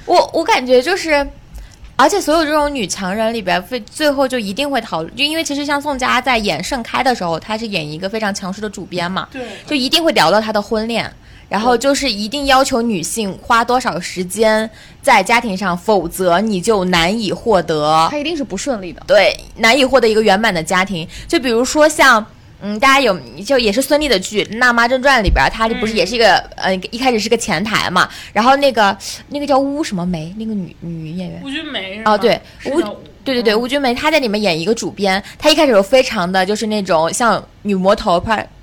[0.05, 1.27] 我我感觉就是。
[2.01, 11.13] 而且所有这种女强人里边，最最后就一定会讨论，就因为其实像宋佳在演盛开的时候，她是演一个非常强势的主编嘛，对，就一定会聊到她的婚恋，
[11.49, 14.69] 然后就是一定要求女性花多少时间
[15.01, 21.05] 在家庭上，否则你就难以获得，她一定是不顺利的，对，难以获得一个圆满的家庭。
[21.27, 22.25] 就比如说像。
[22.61, 28.97] 嗯，大家有就也是孙俪的剧《辣妈正传》里边，她不是也是一个呃，一开始是个前台嘛，然后那个
[29.29, 32.81] 那个叫乌什么梅，那个女女演员，吴君梅哦，对，吴
[33.23, 37.43] 对对对，吴君梅她在里面演一个主编，她一开始就非常的就是那种像。
[37.61, 38.17] 女魔头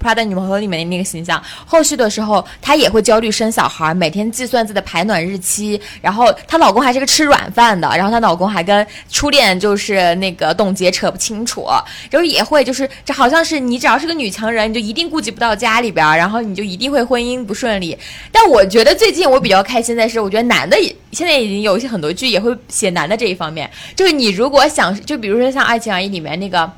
[0.07, 5.81] Prada 女朋友里面的那个形象，后续的时候她也会焦虑生小孩，每天计算自己的排卵日期。
[6.01, 11.67] 然后她老公还是个吃软饭的，然后她老公还跟初恋就是那个董洁扯不清楚，
[12.09, 17.99] 就是也会就是这好像是你只要是个女强人，你就一定顾及不到家里边，然后你就一定会婚姻不顺利。
[18.31, 20.77] 但我觉得最近我比较开心的是，我觉得男的
[21.11, 26.71] 现在已经有一些很多剧也会写男的这一方面，就是你如果想就比如说像《爱情而已》里面那个。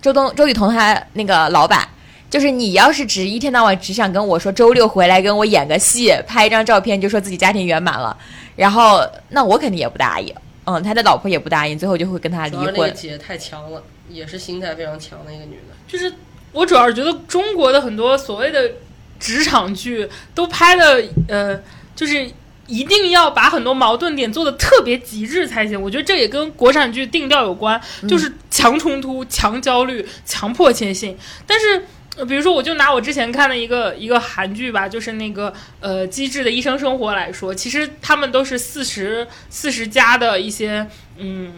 [0.00, 1.80] 周冬周雨彤他那个老板，
[2.30, 8.16] 就是你要是只一天到晚只想跟我说周六回来跟我演个戏，拍一张照片就说自己家庭圆满了，
[8.56, 9.00] 然后
[9.30, 10.34] 那我肯定也不答应。
[10.64, 12.74] 嗯，他的老婆也不答应，最后就会跟他离婚。
[12.76, 15.74] 那姐太强了，也是心态非常强的一个女的。
[15.86, 16.12] 就是
[16.52, 18.70] 我主要是觉得中国的很多所谓的
[19.18, 21.60] 职场剧都拍的呃，
[21.96, 22.30] 就是。
[22.70, 25.80] 一定要把很多矛盾点做的特别极致才行。
[25.80, 31.16] 我觉得这也跟国产剧定调有关，就是强冲突、强焦虑、强迫切性。
[31.46, 31.82] 但是，
[32.24, 40.86] 比如说，我就拿我之前看的一个一个韩剧吧，就是那个呃《机智的医生生活》来说，其实他们都是四十四十加的一些
[41.18, 41.54] 嗯。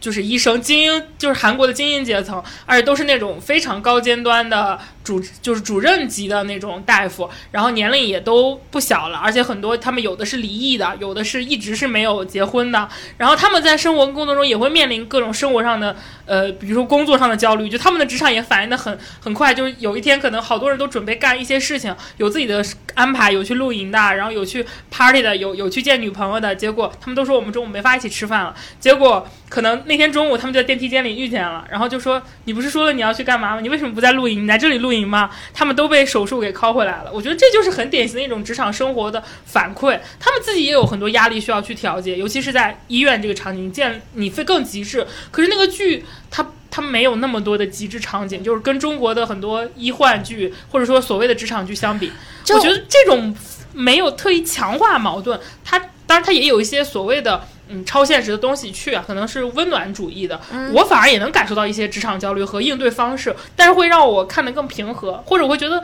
[0.00, 4.78] 就是医生精英，就是韩国的精英阶层，而且都是那种非常高尖端的
[5.08, 12.86] 主，就是主任级的那种大夫，然后年龄也都不小了，而且很多他们有的是离异的，有的是一直是没有结婚的，
[13.16, 15.96] 然后他们在生活工作中也会面临各种生活上的，
[16.26, 22.62] 呃，比如说工作上的焦虑，就他们的职场也反应的很很快，就是有一天可能好多人都准备干一些事情，有自己的
[22.94, 29.78] 安排，有去露营的，然后有去 party 的，有有去见女朋友的，结果他们都说我们中午没法一起吃饭了，结果可能。
[29.86, 33.60] 那天中午，他们就在电梯间里遇见了，然后就说：“你不是说了你要去干嘛吗？
[33.60, 34.42] 你为什么不在露营？
[34.42, 37.10] 你来这里露营吗？”他们都被手术给拷回来了。
[37.12, 39.98] 我觉得这就是很典型的一种职场生活的反馈。
[40.18, 45.06] 他们自己也有很多压力需要去调节，尤其是在医院这个场景，见你会更极致。
[45.30, 52.12] 可是那个剧，它它没有那么多的极致场景，就是跟中国的很多医患剧或者说所谓的职场剧相比，
[52.50, 53.34] 我觉得这种
[53.72, 55.38] 没有特意强化矛盾。
[55.64, 57.46] 它当然它也有一些所谓的。
[57.68, 60.40] 嗯，超现实的东西去啊，可能是温暖主义的。
[60.72, 65.82] 我反而也能感受到一些职场焦虑和应对方式，但是会让我看得更平和，或者我会觉得，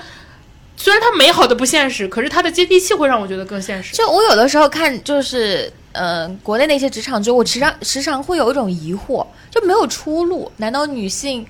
[0.77, 3.95] 虽然它美好的不现实，可是它的接地气会让我觉得更现实。
[3.95, 10.51] 就我有的时候看，就是嗯，国内那些职场剧，我时常时常会有一种疑惑，就没有出路？
[10.57, 11.47] 难道女性？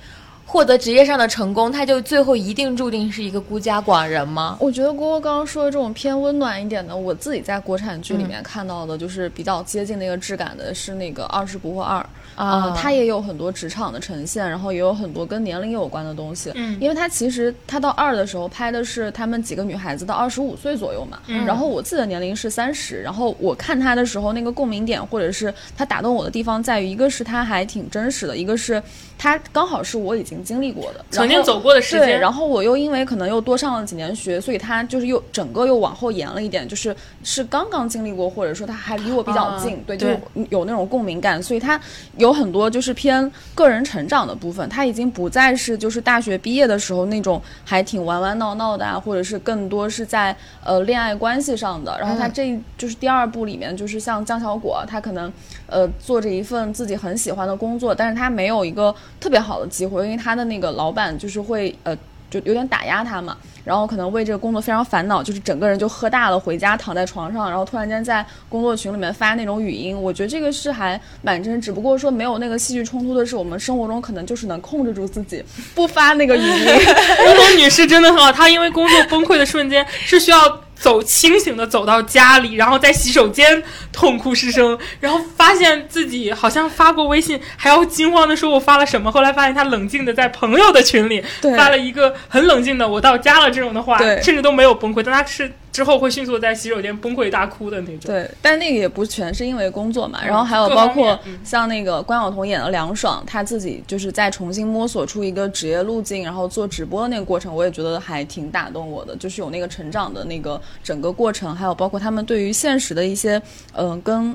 [0.54, 4.56] 获得职业上的成功，他就最后一定注定是一个孤家寡人吗？
[4.60, 11.98] 我觉得郭郭刚刚说的这种偏温暖一点的，我自己在国产剧里面看到的，就是比较接近那个质感的，是那个《二十不惑二》
[12.40, 16.52] 啊，它也有很多职场的呈现，然后也有很多跟年龄有关的东西。
[16.54, 28.80] 嗯，因为它其实它到二的时候拍的是他们几个女孩子到二十五岁左右嘛，嗯然后我自己的年龄是三十，然后我看它的时候，那个共鸣点或者是它打动我的地方在于，一个是它还挺真实的，一个是
[29.18, 30.43] 它刚好是我已经。
[30.44, 40.06] 经历过的，曾经走过的时间，然后我又因为可能又多上了几年学，所以他就是又整个又往后延了一点，就是是刚刚经历过，或者说他还离我比较近，对，就
[40.50, 41.80] 有那种共鸣感，所以他
[42.18, 55.32] 有很多就是偏个人成长的部分，他已经不再是就是大学毕业的时候那种还挺玩玩闹闹的啊，或者是更多是在呃恋爱关系上的，然后他这就是第二部里面就是像江小果，他可能
[55.74, 60.34] 呃做着一份自己很喜欢的工作，但是他没有一个特别好的机会，因为他。
[60.34, 61.96] 的那个老板就是会呃，
[62.28, 69.96] 就有点打压他嘛，然后可能为这个工作非常烦恼，就是整个人就喝大了，回家躺在床上，然后突然间在工作群里面发那种语音。
[69.96, 75.40] 我觉得这个是还蛮真，只不过说没有那个戏剧冲突的是，我们生活中可能就是能控制住自己
[75.72, 76.66] 不发那个语音。
[77.30, 80.63] 吴总女士真的很好，她因为工作崩溃的瞬间是需要。
[80.74, 83.62] 走清醒的走到家里，然后在洗手间
[83.92, 89.10] 痛哭失声，然后发现自己好像发过微信，还要惊慌的说我发了什么。
[89.10, 91.24] 后来发现他冷静的在朋友的群里
[91.56, 95.52] 发了一个很冷静的我到家了这种的话，甚至都没有崩溃，但他是。
[95.74, 98.02] 之后会迅速在洗手间崩溃大哭的那种。
[98.02, 114.32] 对，但那个也不全是因为工作嘛，然后还有包括像那个关晓彤演的梁爽，他自己就是在重新摸索出一个职业路径，然后做直播的那个过程，我也觉得还挺打动我的，就是有那个成长的那个整个过程，还有包括他们对于现实的一些，嗯，跟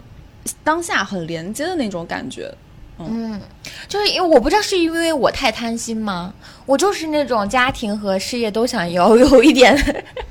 [0.61, 2.53] 当下很连接的那种感觉。
[2.99, 3.39] 嗯，
[3.87, 6.33] 就是因为我不知道是因为我太贪心吗？
[6.65, 9.75] 我就是那种家庭和事业都想要有一点，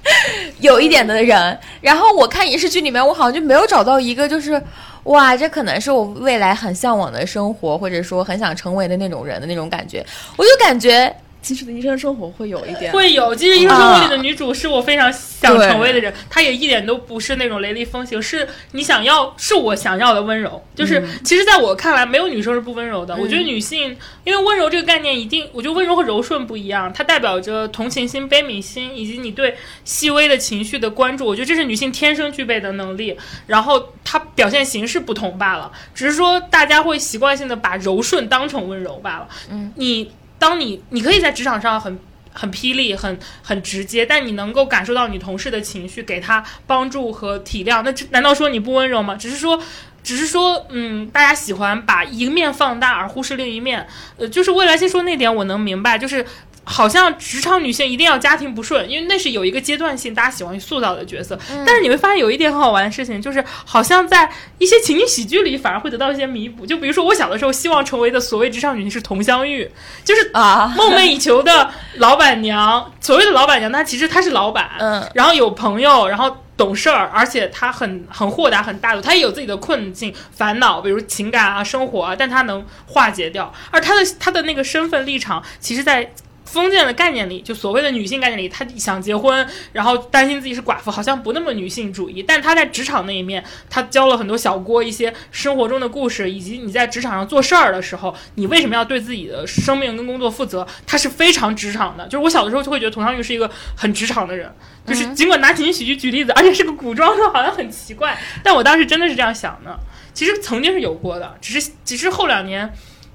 [0.60, 1.58] 有一点的人。
[1.80, 4.62] 然后我看影视剧里面，我好像就没有找到一个，就是
[5.04, 10.04] 哇，这可能是我未来很向往的生活，或者说很想成为的那种人的那种感觉。
[10.36, 11.14] 我就感觉。
[11.40, 13.34] 其实的医生生活会有一点，会有。
[13.34, 20.62] 其实医生生活里的女主是我非常想成为的人，她也一点都不是那种雷厉风行，是你想要，是我想要的温柔。
[20.74, 23.16] 就是其实在我看来，没有女生是不温柔的。
[23.16, 31.24] 我觉得女性，因为温柔这个概念，一定，我觉得温柔和柔顺不一样，它代表着同情心、悲悯心，以及你对细微的情绪的关注。
[31.24, 33.16] 我觉得这是女性天生具备的能力。
[33.46, 39.28] 然后它表现形式不同罢了，只是说大家会习惯性的把柔顺当成温柔罢了。
[39.50, 40.10] 嗯，你。
[40.38, 41.98] 当你你可以在职场上很
[42.32, 49.16] 很霹雳、很很直接，但你能够感受到你同事的情绪，给他帮助和体谅，那这难道说你不温柔吗？
[49.16, 49.60] 只是说，
[50.02, 53.86] 只是说，嗯，大家喜欢把一面放大而忽视另一面。
[54.16, 56.24] 呃，就是未来先说那点，我能明白，就是。
[56.68, 61.38] 好像职场女性一定要家庭不顺，因为那是有一个阶段性大家喜欢塑造的角色。
[61.66, 66.66] 但是你会发现有一点很好玩的事情，就是好像在一些情景喜剧里反而会得到一些弥补。
[66.66, 69.68] 就比如说我小的时候希望成为的所谓职场女性是佟湘玉，
[70.04, 72.92] 就是啊梦寐以求的老板娘。
[73.00, 79.00] 所谓的老板娘，她其实她是老板，嗯，然后有朋友，然后懂事儿，而且她很很豁达、很大度。
[79.00, 83.50] 她也有自己的困境、烦恼，比如情感啊、生活啊，但她能化解掉。
[83.70, 86.12] 而她的她的那个身份立场，其实在。
[86.50, 92.22] 封建的概念里，就所谓的女性概念里，她想结婚，然后担心自己是寡妇，好像不那么女性主义。
[92.22, 100.66] 但她在职场那一面，她教了很多小郭一些生活中的故事，以及你在职场上做事儿的时候，你为什么要对自己的生命跟工作负责？
[100.86, 102.04] 她是非常职场的。
[102.06, 104.50] 就是我小的时候就会觉得佟湘玉是一个很职场的人，
[104.86, 108.18] 就是尽管拿情景喜剧举例子，而且是个古装的，好像很奇怪。
[108.42, 109.78] 但我当时真的是这样想的。
[110.14, 112.72] 其实曾经是有过的，只是只是后两年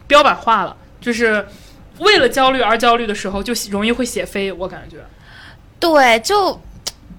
[0.08, 1.46] 标版化了，就是。
[2.00, 4.52] 为了焦虑而焦虑的时候，就容易会写飞。
[4.52, 4.98] 我感觉，
[5.80, 6.60] 对，就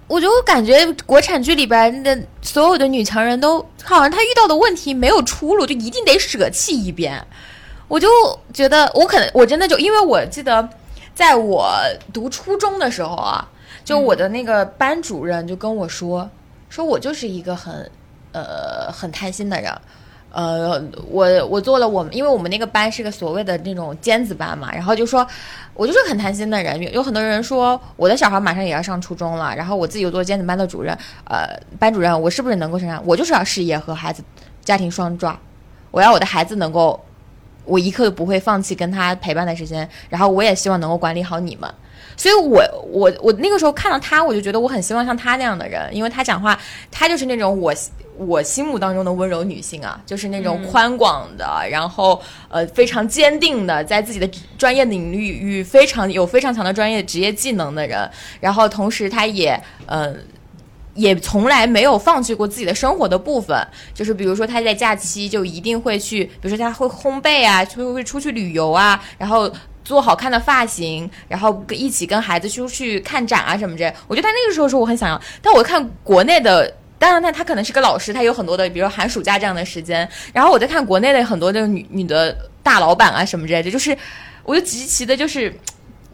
[0.06, 7.24] 我就感觉国产剧里边的所有的女强人都好像她遇到的问题没有出路，就一定得舍弃一边。
[7.86, 8.08] 我就
[8.52, 10.68] 觉得，我可能我真的就因为我记得，
[11.14, 11.72] 在我
[12.12, 13.46] 读初中的时候啊，
[13.84, 16.28] 就我的那个班主任就跟我说，
[16.68, 17.90] 说我就是一个很
[18.32, 19.72] 呃很贪心的人。
[20.35, 25.24] 呃，我我做了我们，因为我们那个班是个所谓的那种尖子班嘛，然后就说，
[25.74, 30.93] 我就是很贪心的人，有很多人说我的小孩马上也要上初中了，然后我自己又做尖子班的主任，
[31.24, 33.01] 呃，班主任，我是不是能够承担？
[33.07, 34.24] 我就是要事业和孩子、
[34.64, 35.39] 家庭双抓，
[35.93, 37.01] 我要我的孩子能够，
[37.64, 41.72] 我一刻都不会放弃跟他陪伴的时间，然后我也希望能够管理好你们。
[42.16, 46.58] 所以，我我我那个时候看到他，我就觉得我很希望像他那样的人，因为他讲话，
[46.90, 47.74] 他就是那种我
[48.16, 58.08] 我心目当中的温柔女性啊，就是那种宽广的，然后呃非常坚定的，在自己的专业领域与非常有非常强的专业职业技能的人，
[58.40, 60.14] 然后同时他也呃
[60.94, 69.50] 也从来没有放弃过自己的生活的部分，就是比如说他在假期就一定会去，比如说他会烘焙啊，会会出去旅游啊，然后。
[69.85, 73.95] 做好看的发型，然后跟一起跟孩子出去看展啊什么之类。
[74.09, 80.09] 我觉得他那个时候说我很想要，但我看国内的，当然他他可能是个老师，他有很多的，比如寒暑假这样的时间。
[80.32, 83.95] 然后我在看国内的很多的女女的大老板啊什么之类的，就是
[84.43, 85.55] 我就极其的就是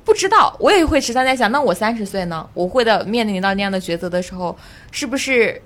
[0.05, 4.59] 不知道，我也会时常在想，那我三十岁呢，我会的面临到那样的抉择的时候，
[4.91, 5.62] 是不是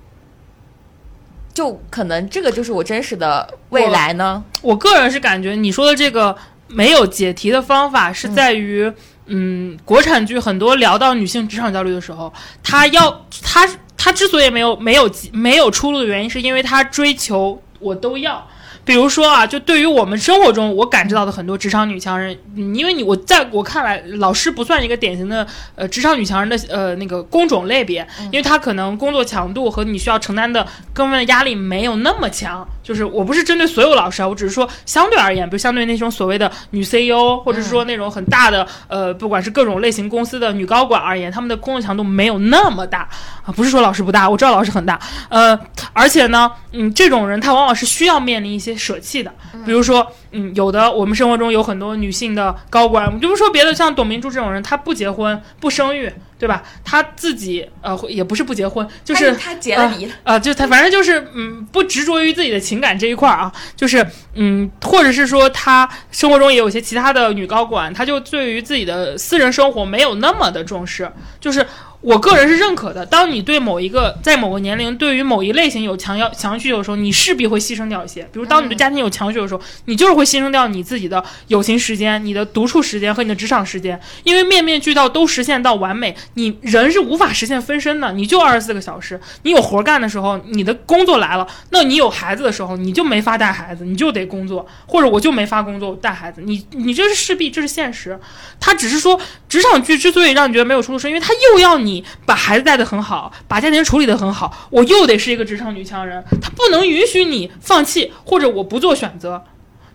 [1.55, 4.45] 就可能这个就是我真实的未来呢？
[4.61, 6.37] 我个人是感觉你说的这个。
[6.69, 8.91] 没有解题的方法是在于，
[9.27, 18.47] 嗯，国产剧很多聊到女性职场焦虑的时候，她要她她之所以没有没有没有出路的原因，是因为她追求我都要。
[18.85, 32.67] 比如说啊，就对于我们生活中我感知到的很多职场女强人，因为你我在我看来，老师不算一个典型的呃职场女强人的呃那个工种类别，因为她可能工作强度和你需要承担的各方面的压力没有那么强。
[32.83, 43.09] 就是我不是针对所有老师啊，我只是说相对而言，比如相对那种所谓的女 CEO，或者是说那种很大的呃不管是各种类型公司的女高管而言，他们的工作强度没有那么大
[43.43, 43.51] 啊。
[43.57, 45.59] 不是说老师不大，我知道老师很大，呃，
[45.95, 48.74] 而且呢，嗯，这种人他往往是需要面临一些。
[48.77, 49.33] 舍弃的，
[49.65, 56.63] 比如说，嗯，有的我们生活中有很多女性的高管，我们就不说别的，像董明珠这种人，她不结婚不生育，对吧？
[56.85, 71.11] 她自己呃也不是不结婚，就是她结了离啊，就她反正就是嗯不执着于自己的情感这一块儿啊，就是嗯，或者是说她生活中也有一些其他的女高管，她就对于自己的私人生活没有那么的重视，
[71.41, 71.65] 就是。
[72.05, 73.05] 我个人是认可的。
[73.07, 78.23] 当你对某一个在某个年龄对于某一类型有强要强需求的时候，你势必会牺牲掉一些。
[78.25, 83.99] 比如，当你的家庭有强需求的时候，你就是会牺牲掉你自己的友情时间、你的独处时间和你的职场时间。
[84.23, 88.13] 因为面面俱到都实现到完美，你人是无法实现分身的。
[88.13, 96.43] 你就二十四个小时，你有活干的时候，你的工作来了；那你有孩子的时候，你就没法带孩子，你就得工作，或者我就没法工作带孩子。
[96.45, 98.21] 你你这是势必，这是现实。
[98.61, 101.94] 他只是说，职场剧之所以让你觉得没有出路，是因为他又要你。
[102.25, 109.45] 把孩子带得很好，把家庭处理得很好，我又得是一个职场女强人，她不能允许你放弃或者我不做选择。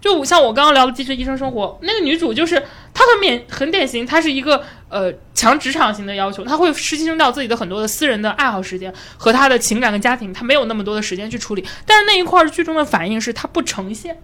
[0.01, 2.55] 就像我刚刚聊的《机智医生生活》，那个女主就是
[2.93, 11.65] 她很典很典型，她是一个呃强职场型的要求，她会牺牲掉自己的很多的私人的爱好时间和她的情感跟家庭，她没有那么多的时间去处理。
[11.85, 14.17] 但是那一块剧中的反应是她不呈现，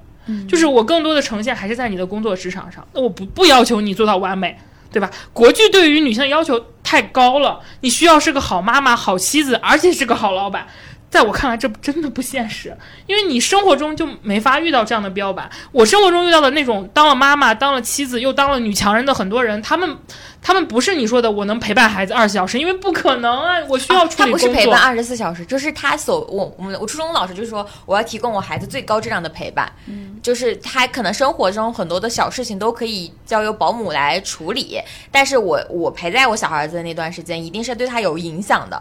[0.48, 4.58] 就是我更多的呈现还是在你的工作职场上，那我不不要求你做到完美。
[4.96, 5.12] 对吧？
[5.34, 10.66] 国剧对于女性的要求太高了，你需要是个好妈妈、好妻子，而且是个好老板。
[11.10, 12.76] 在我看来，这真的不现实，
[13.08, 15.50] 因为你生活中就没法遇到这样的标板。
[15.74, 19.98] 我生活中遇到的那种当了妈妈、当了妻子又当了女强人的很多人，他们，
[20.46, 23.56] 他们不是你说的我能陪伴孩子二十四小时，因为不可能啊！
[23.68, 24.48] 我需要处理工作。
[24.48, 29.68] 他不是陪伴二十四小时，就是他所我我们我初中老师就是说，我要提供我孩子最高质量的陪伴。
[29.88, 34.80] 嗯，就是他可能生活中很多的小事情都可以交由保姆来处理，
[35.10, 38.80] 但是我我陪在我小孩子的那段时间，一定是对他有影响的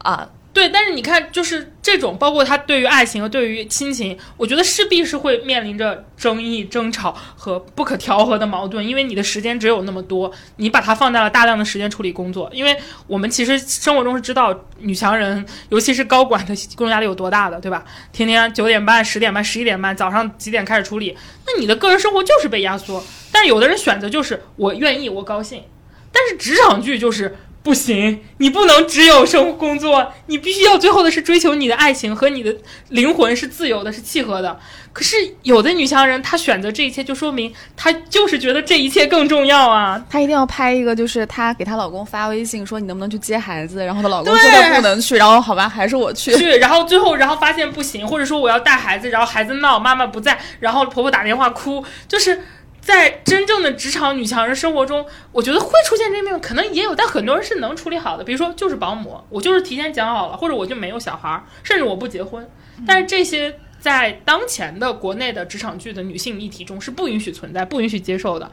[0.00, 0.28] 啊。
[0.56, 12.48] 对，但是你看，就是这种，包括他对于爱情和对于亲情，我觉得势必是会面临着争议、争吵和不可调和的矛盾，因为你的时间只有那么多，你把它放在了大量的时间处理工作。
[12.54, 12.74] 因为
[13.06, 17.84] 我们其实生活中是知道女强人，尤其是高管的工作压力有多大的，对吧？
[18.10, 21.14] 天天九点半、十点半、十一点半，早上几点开始处理，
[21.46, 23.04] 那你的个人生活就是被压缩。
[23.30, 25.62] 但有的人选择就是我愿意，我高兴，
[26.10, 27.36] 但是职场剧就是。
[27.66, 32.54] 不行，你不能只有生活工作，你必须要最后的是追求你的爱情和你的
[32.90, 34.56] 灵魂是自由的，是契合的。
[34.92, 40.00] 可是有的女强人，她选择这一切，就说明她就是觉得这一切更重要啊。
[40.08, 46.36] 她一定要拍一个，就是她给她老公发微信说你能不能去接孩子，然后她老公说她不能去，然后好吧，还是我去。
[46.36, 52.42] 去，然后最后然后发现不行，或者说我要带孩子，然后孩子闹，妈妈不在，然后婆婆打电话哭，就是。
[52.86, 58.22] 在真正的职场女强人生活中，我觉得会出现这面，可能也有，但很多人是能处理好的。
[58.22, 62.48] 比如说，就是保姆，我就是提前讲好了，或者我就没有小孩，甚至我不结婚。
[62.86, 68.48] 但是这些在当前的国内的职场剧的女性议题中是不允许存在、不允许接受的，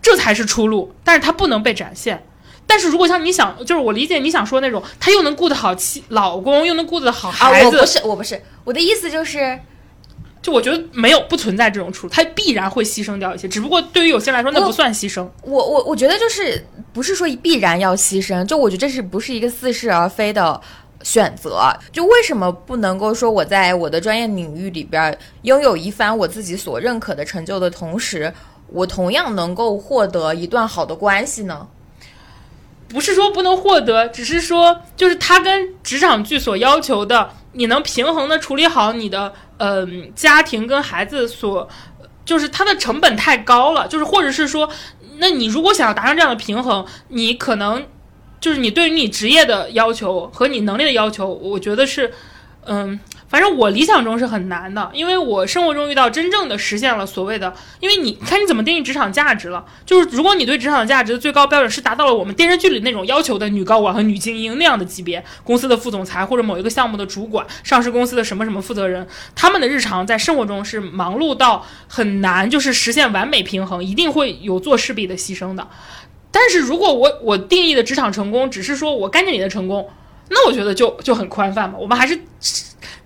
[0.00, 0.94] 这才是出路。
[1.02, 2.24] 但是它不能被展现。
[2.64, 7.76] 但是如果像你想，就是我理解你想说那种，她又能顾得好妻老公，又能顾得好孩子。
[7.76, 9.58] 我不是，我不是，我的意思就是。
[10.42, 15.24] 就我觉得没有不存在这种处，他必然会牺牲掉一些，只不过对于有些来说那不算牺牲。
[15.42, 20.60] 我我我觉得就是不是说必然要牺牲，就我觉得这是不是一个似是而非的
[21.04, 21.72] 选择？
[21.92, 28.34] 就为什么不能够说我在我的专业领域里边拥有一番我自己所认可的成就的同时，
[28.66, 31.68] 我同样能够获得一段好的关系呢？
[32.88, 39.32] 不是说不能获得，只是说就是他跟职场剧所要求的，你能平衡的处理好你的。
[39.62, 41.68] 嗯，家庭跟孩子所，
[42.24, 44.68] 就是它的成本太高了，就是或者是说，
[45.18, 47.86] 那你如果想要达成这样的平衡，你可能
[48.40, 52.12] 就是你对于你职业的要求和你能力的要求，我觉得是，
[52.64, 52.98] 嗯。
[53.32, 59.64] 反正我理想中是很难的，因为我生活中遇到真正的实现了所谓的，因为你看你怎么定义职场价值了。
[59.86, 75.66] 就是如果你对职场价值的最高标准是达到了我们电视剧里那种要求的女高管和女精英那样的级别，公司的副总裁或者某一个项目的主管，上市公司的什么什么负责人，他们的日常在生活中是忙碌到很难，就是实现完美平衡，一定会有做势必的牺牲的。
[76.30, 79.88] 但是如果我我定义的职场成功只是说我干净里的成功，
[80.28, 81.78] 那我觉得就就很宽泛嘛。
[81.78, 82.20] 我们还是。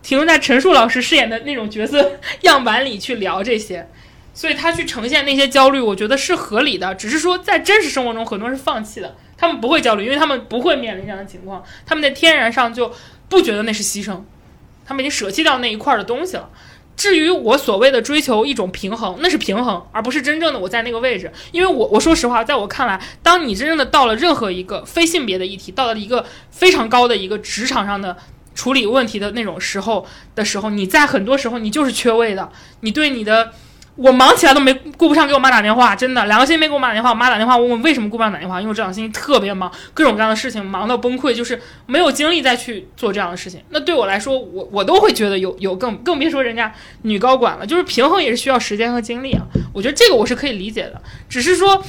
[0.07, 3.89] 停留在陈数老师饰演的那种角色 样板里去聊这些，
[4.33, 6.95] 所以他去呈现那些焦虑，我觉得是合理的。
[6.95, 12.95] 只是说在真实生活中，很多人是放弃的，他们不会焦虑，因为他们不会面临这样的情况，他们在天然上就
[13.29, 14.21] 不觉得那是牺牲，
[14.85, 16.49] 他们已经舍弃掉那一块的东西了。
[16.97, 21.33] 至于我所谓的追求一种平衡，那是平衡，而不是真正的我在那个位置。
[21.51, 28.17] 因为我我说实话，在我看来，当你真正的到了任何一个非性别的议题，到了一个非常高的一个职场上的。
[28.57, 30.05] 处理问题的那种时候
[30.35, 32.51] 的时候，你在很多时候你就是缺位的。
[32.81, 33.53] 你对你的，
[33.97, 37.11] 我忙起来都没顾不上给我妈打电话，真的良心没给我妈打电话。
[37.11, 43.63] 我妈打电话问我为什么顾不上打电话，因为我这两星期特别忙，各种各样的事情忙到崩溃，就是没有精力再去做这样的事情。
[43.71, 49.45] 那对我来说，我我都会觉得有有更更别说人家女高管了，就是平衡也是需要时间和精力啊。
[49.75, 51.83] 我觉得这个我是可以理解的，只是说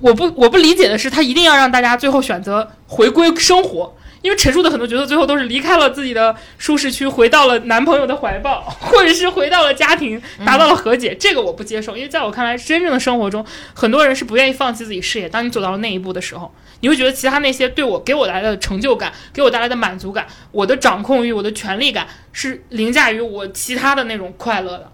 [0.00, 3.94] 我不我不理解的是，他一定要让大家最后选择回归生活。
[4.26, 11.14] 因为陈述的很多角色最后都是离开了自己的舒适区，回到了男朋友的怀抱，或者是回到了家庭，达到了和解。
[11.14, 15.28] 这个我不接受，因为在我看来，真正的生活中，很多人是不愿意放弃自己事业。
[15.28, 24.90] 当你走到了那一步的时候，你会觉得其他那些对我给我带来的成就感，给我带来的满足感，我的掌控欲，我的权利感，是凌驾于我其他的那种快乐的。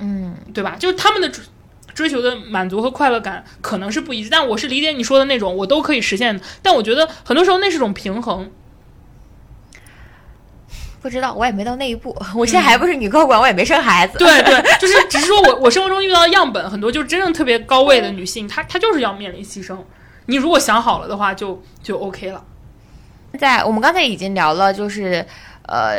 [0.00, 0.74] 嗯，对吧？
[0.76, 1.30] 就是他们的
[1.94, 6.40] 追求的满足和快乐感可能是不一致，但我是理解你说的那种，我都可以实现。
[6.60, 8.50] 但我觉得很多时候那是种平衡。
[11.04, 12.16] 不知道，我也没到那一步。
[12.34, 14.16] 我现在还不是女高管，我也没生孩子。
[14.16, 19.76] 对对， 就是只是说我我生活中遇到的样本很多，就是真正特别高位的女性，她她就是要面临牺牲。
[20.24, 22.42] 你如果想好了的话，就就 OK 了。
[23.38, 25.22] 在我们刚才已经聊了，就是
[25.66, 25.98] 呃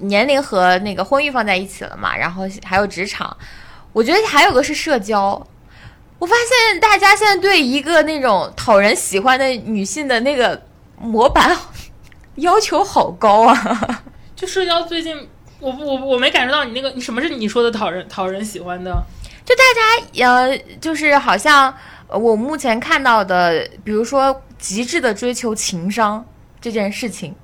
[0.00, 3.36] 年龄和那个婚育放在一起了嘛，然后还有职场，
[3.92, 5.40] 我觉得还有个是社交。
[6.18, 10.60] 我发现大家现在对一个那种讨人喜欢的女性的那个
[10.98, 11.56] 模板
[12.34, 14.02] 要求好高啊。
[14.40, 15.28] 就社交最近，
[15.58, 18.90] 我我我没感受到你那个，你什么是你说的讨人讨人喜欢的？
[19.44, 21.76] 就大家呃，就是好像
[22.08, 26.24] 我目前看到的，比如说极致的追求情商
[26.58, 27.34] 这件事情，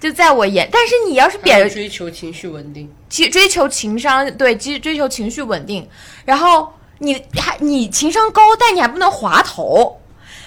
[0.00, 5.86] 就在我眼，但是你要是贬追求情绪稳定，追追求情商，对，追追求情绪稳定，
[6.24, 10.00] 然后你还你情商高，但你还不能滑头，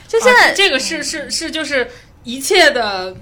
[0.07, 1.88] 就现在这个是是是就是
[2.23, 3.15] 一切的。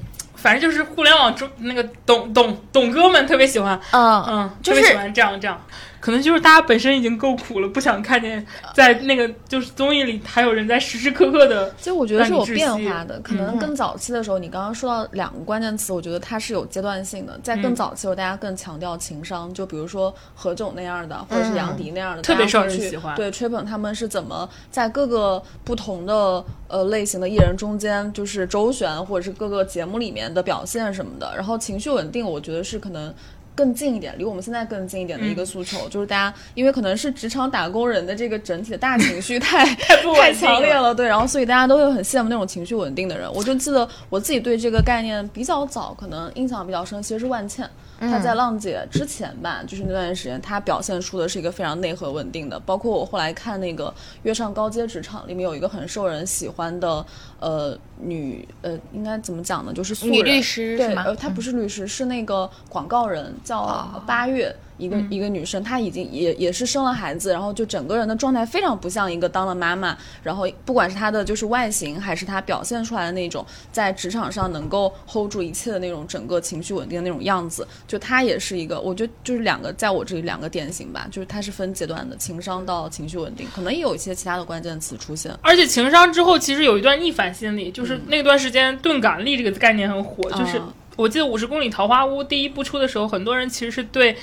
[0.45, 5.59] 反正就是互联网中那个董董董哥们特别喜欢，嗯嗯，就是特别喜欢这样这样。
[6.05, 8.45] 可能就是大家本身已经够苦了，不想看见
[8.75, 11.73] 在那个就是综艺里还有人在时时刻刻的。
[11.79, 17.39] 其实我觉得是有变化的，可能更早期的时候，你刚刚说到两个关键词，我觉得它是有阶段性的。
[17.41, 23.15] 在更早期的时候，大家更强调情商，就比如说何炅那样的，或者是杨迪那样的，特别受人喜欢。
[23.15, 31.33] 对，吹捧他们是怎么在各个不同的呃类型的艺人中间，就是周旋，或者是各个节目里面的表现什么的。
[31.35, 33.11] 然后情绪稳定，我觉得是可能。
[33.55, 43.31] 更近一点，离我们现在更近一点的一个诉求，就是大家因为可能是职场打工人的这个整体的大情绪 太太强烈了，对，然后所以大家都会很羡慕那种情绪稳定的人。
[43.33, 47.69] 我就记得我自己对这个概念比较早，可能印象比较深，其实是万茜。
[47.99, 52.59] 他在浪姐之前吧，就是那段时间，他表现出的是一个非常内核稳定的。
[52.59, 53.87] 包括我后来看那个
[54.23, 57.05] 《跃上高阶职场》里面有一个很受人喜欢的
[57.39, 59.73] 呃女呃，应该怎么讲呢？
[59.73, 64.55] 就是女律师对，呃，她不是律师，是那个广告人，叫八月。
[64.78, 85.32] 一个一个女生，她已经也也是生了孩子，然后就整个人的状态非常不像一个当了妈妈，然后不管是她的就是外形，还是她表现出来的那种在职场上能够 hold 住一切的那种整个情绪稳定的那种样子，就她也是一个，我觉得就是两个在我这里两个典型吧，就是她是分阶段的，情商到情绪稳定，可能也有一些其他的关键词出现。
[85.41, 90.61] 而且情商之后，其实有一段逆反心理，就是那段时间钝感力这个概念很火，就是
[90.95, 94.17] 我记得《五十公里桃花坞》第一部出的时候，很多人其实是对。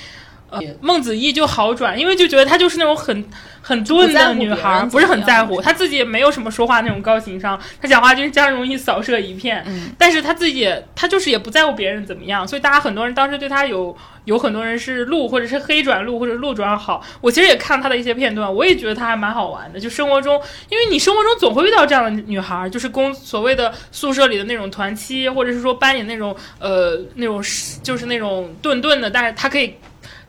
[0.80, 3.24] 孟子义就好转，因为就觉得她就是那种很
[3.60, 9.62] 很钝的女孩，不是很在乎，她自己也没有什么说话那种高情商，她讲话就是这样容易扫射一片。
[9.66, 17.02] 嗯，但是她自己，她就是也不在乎别人怎么样，所以大家很多人当时对她有有很多人是路或者是黑转路或者路转好。
[17.20, 19.78] 我其实也看她的一些片段，我也觉得她还蛮好玩的。
[19.78, 27.42] 就生活中，因为你生活中总会遇到这样的女孩，就是公所谓的宿舍里的那种团妻，或者是说班里那种呃那种
[27.82, 29.76] 就是那种顿顿的，但是她可以。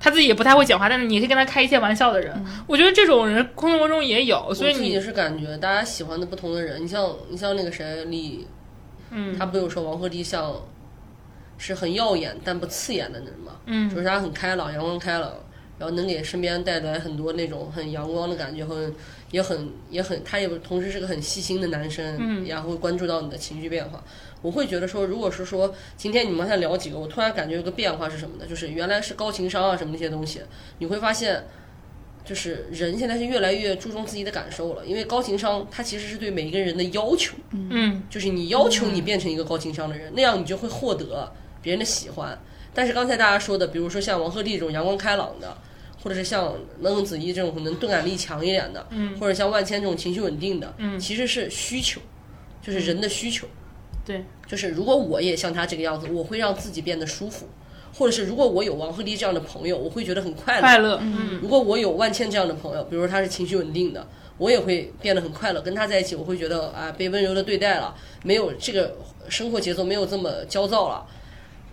[0.04, 2.36] 他自己也不太会讲话，但是你可以跟他开一些玩笑的人，
[2.68, 4.54] 我觉得这种人生活中也有。
[4.54, 8.46] 所以你也是感觉大家喜欢的不同的人，你像你像那个谁李，
[9.12, 10.54] 嗯，他不有说王鹤棣像
[11.58, 15.32] 是很耀眼但不刺眼的人嘛，嗯，就是他很开朗，阳光开朗，
[15.80, 18.94] 然后能给身边带来很多那种很阳光的感觉，很
[19.32, 24.04] 也很也很，他也同时是个很细心的男生，嗯，然后会关注到你的情绪变化。
[24.44, 28.46] 我会觉得说，如果是说今天你们再聊几个，我突然感觉有个变化是什么呢？
[28.46, 30.42] 就是原来是高情商啊什么那些东西，
[30.80, 31.42] 你会发现，
[32.26, 34.86] 就是人现在是越来越注重自己的感受了。
[34.86, 41.32] 因为高情商它其实是对每一个人的要求，嗯，就是你要求你变成一个高情商的人，那样你就会获得
[41.62, 42.38] 别人的喜欢。
[42.74, 45.58] 但是刚才大家说的，比如说像王鹤棣这种阳光开朗的，
[46.04, 52.02] 或者是像孟子义这种可能钝感力强一点的，嗯，或者像万千这种情绪稳定的，嗯，其实是需求，
[52.62, 53.48] 就是人的需求。
[54.06, 57.48] 对，就是如果我也像他这个样子，我会让自己变得舒服，
[57.94, 60.62] 或者是如果我有王鹤棣这样的朋友，我会觉得很快乐。
[60.62, 61.40] 快乐，嗯。
[61.42, 64.06] 如果我有万茜这样的朋友，比如说他是情绪稳定的，
[64.38, 65.62] 我也会变得很快乐。
[65.62, 68.98] 跟他在一起，我会觉得啊，被温柔的对待了，没有这个
[69.30, 71.06] 生活节奏没有这么焦躁了。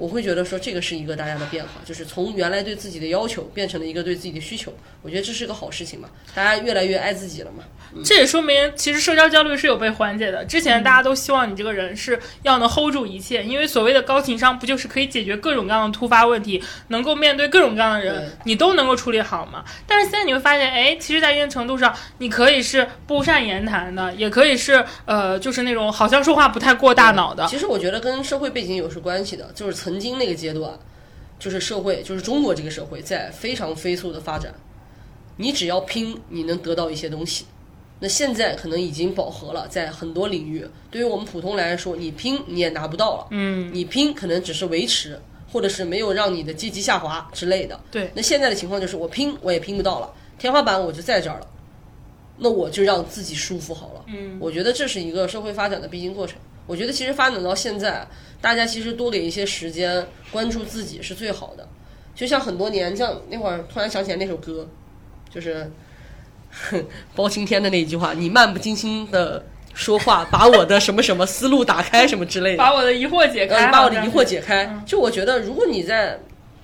[0.00, 4.72] 我会觉得说这个是一个大家的变化，就是从原来对自己的要求变成了一个对自己的需求。
[5.02, 7.64] 我觉得这是个好事情嘛，大家越来越爱自己了嘛。
[8.04, 10.44] 这也说明其实社交焦虑是有被缓解的。
[10.44, 19.64] 之前大家都希望你这个人是要能 hold 住一切，因为所谓的高情商不就是可以解决各种各样的突发问题，能够面对各种各样的人，你都能够处理好嘛？
[19.86, 27.44] 但是现在你会发现，哎，其实，在一定程度上，你可以是不善言谈的，也可以是呃，就是那种好像说话不太过大脑的。
[27.48, 30.78] 其实我觉得跟社会背景有是关系的，就是曾经那个阶段，
[31.38, 34.54] 就是社会，就是中国这个社会在非常飞速的发展，
[35.36, 37.46] 你只要拼，你能得到一些东西。
[38.02, 43.26] 那现在可能已经饱和了，在很多领域，对于我们普通来说，你拼你也拿不到了。
[43.30, 45.20] 嗯，你拼可能只是维持，
[45.52, 47.78] 或者是没有让你的阶级下滑之类的。
[47.90, 48.10] 对。
[48.14, 51.46] 那现在的情况就是，我拼我也拼不到了，天花板我就在这儿了，
[52.38, 54.04] 那我就让自己舒服好了。
[54.06, 56.38] 嗯，我觉得这是一个社会发展的必经过程。
[56.70, 58.06] 我觉得其实发展到现在，
[58.40, 61.66] 大家其实多给一些时间关注自己是最好的。
[62.14, 64.68] 就像很多年，像那会儿突然想起来那首歌，
[65.28, 65.68] 就是。
[67.14, 74.68] 包青天的那一句话，你漫不经心的说话，把我的什么什么思路打开，什么之类的，把我的疑惑解开，把我的疑惑解开。
[74.84, 76.18] 就我觉得，如果你在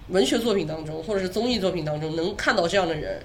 [0.09, 3.21] 文学作品当中，或者是综艺作品当中，能看到这样的人，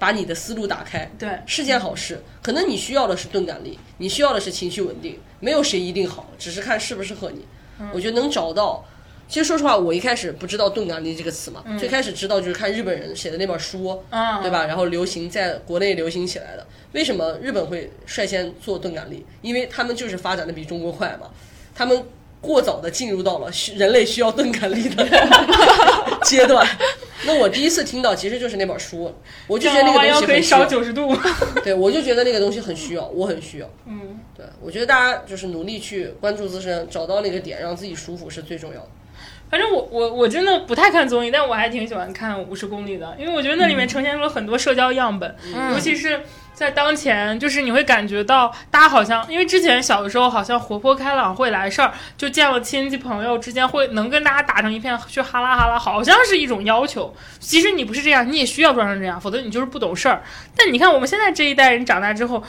[0.00, 2.20] 把你的思路打开，对，是件好事。
[2.42, 7.44] 可能你需要的是钝感力，你需要的是情绪稳定，没有谁一定好，只是看适不适合你。
[7.92, 8.84] 我觉得能找到。
[9.28, 14.02] 其实说实话，我一开始不知道“钝感力”这个词嘛，最开始知道就是看日本人写的那本书，
[14.42, 14.66] 对吧？
[14.66, 16.66] 然后流行在国内流行起来的。
[16.94, 19.24] 为什么日本会率先做钝感力？
[19.40, 21.28] 因为他们就是发展的比中国快嘛。
[21.72, 22.02] 他们
[22.40, 25.04] 过早的进入到了需人类需要钝感力的
[26.24, 26.66] 阶段。
[27.26, 29.14] 那我第一次听到其实就是那本书，
[29.46, 31.14] 我就觉得那个东西很烧九十度。
[31.62, 33.70] 对，我就觉得那个东西很需要，我很需要。
[33.86, 38.88] 嗯，对，我觉得大家就是努力去关注自身，找到那个点，让自己舒服是最重要的。
[39.50, 45.34] 反正我我我真的不太看综艺，但我还挺喜欢看五十公里的，因为我觉得那里面呈现出了很多社交样本，
[45.72, 46.20] 尤其是。
[46.52, 57.14] 在当前，就是你会感觉到大家好像，因为之前小的时候好像活泼开朗会来事儿，就见了亲戚朋友之间会能跟大家打成一片，去哈拉哈拉，好像是一种要求。
[57.38, 60.22] 其实你不是这样，你也需要装成这样，否则你就是不懂事儿。
[60.54, 62.44] 但你看我们现在这一代人长大之后，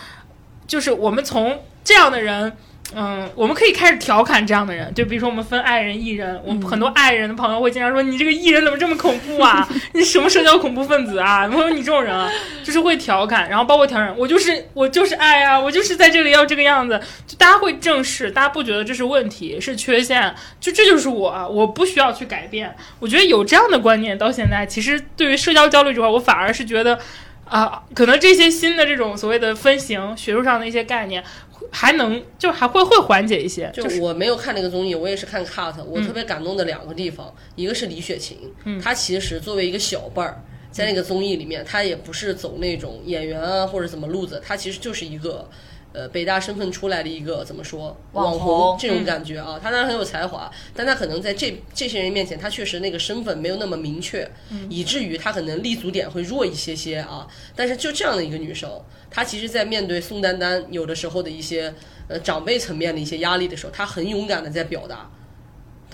[0.67, 2.57] 就是我们从这样的人。
[2.93, 9.65] 嗯，我们可以开始调侃这样的人，就比如说我们分爱人、艺人，我们很多爱人的朋友会经常说：“你这个艺人怎么这么恐怖啊？
[9.93, 12.29] 你什么社交恐怖分子啊？”没有你这种人啊，
[12.65, 22.75] 就是会调侃，然后包括调侃我就是我就是爱啊，我就是在这里要这个样子，就大家会正视，大家不觉得这是问题是缺陷，就这就是我，我不需要去改变。
[22.99, 26.99] 我觉得有这样的观念，到现在其实对于社交焦虑这块，我反而是觉得
[27.45, 31.23] 啊，可能这些新的这种所谓的分型学术上的一些概念。
[31.69, 33.69] 还能就还会会缓解一些。
[33.73, 35.83] 就我没有看那个综艺，我也是看 cut。
[35.83, 38.37] 我特别感动的两个地方，一个是李雪琴，
[38.81, 45.47] 她其实作为一个小辈儿，在那个综艺里面，她也不是走那种演员啊或者怎么路子，她其实就是一个。
[45.93, 49.59] 呃，北大身份出来的一个怎么说网红这种感觉啊？
[49.61, 54.25] 他当然很有才华，但他可能在这这些人面前，他确实那个身份没有那么明确，
[54.69, 57.27] 以至于他可能立足点会弱一些些啊。
[57.55, 58.69] 但是就这样的一个女生，
[59.09, 61.73] 她其实，在面对宋丹丹有的时候的一些
[62.07, 65.11] 呃长辈层面的一些压力的时候，她很勇敢的在表达。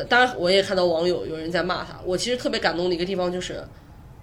[0.07, 1.99] 当然，我也看到网友有人在骂她。
[2.06, 3.68] 我其实特别感动的一个地方就是，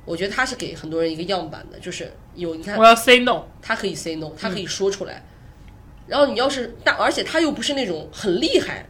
[0.04, 5.24] 我觉得她是给很多人一个样板的，就是有你看，我要 say no，她可以 say no，她可以说出来。
[6.06, 8.86] 然后你要是，但而且他又不是那种很厉害，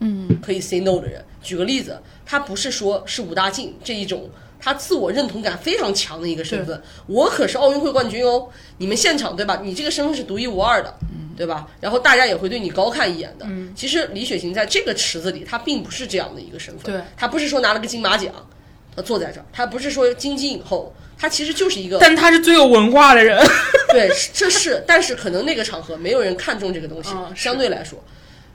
[0.00, 1.24] 嗯，可以 say no 的人。
[1.42, 4.28] 举个例子，他不是说是武大靖这一种，
[4.60, 6.82] 他自我认同感非常强的一个身份。
[7.06, 9.60] 我可是奥运会冠军哦，你们现场对吧？
[9.64, 10.94] 你这个身份是独一无二的，
[11.34, 11.66] 对吧？
[11.80, 13.46] 然后大家也会对你高看一眼的。
[13.74, 16.92] 其实李雪琴在这个池子里，她并不是这样的一个身份。
[16.92, 18.44] 对，她不是说拿了个金马奖，她
[19.02, 20.92] 坐在这儿，他不是说金鸡影后。
[21.22, 23.38] 他其实就是一个，但他是最有文化的人。
[23.90, 28.02] 对，这是，但是可能那个场合没有人看重这个东西，相对来说，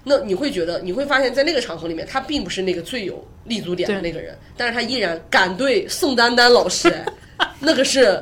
[0.06, 6.92] 那你会觉得，你会发现在那个场合里面，他并不是那个最有立足点的那个人，但是他依然敢对宋丹丹老师，
[7.60, 8.20] 那个是，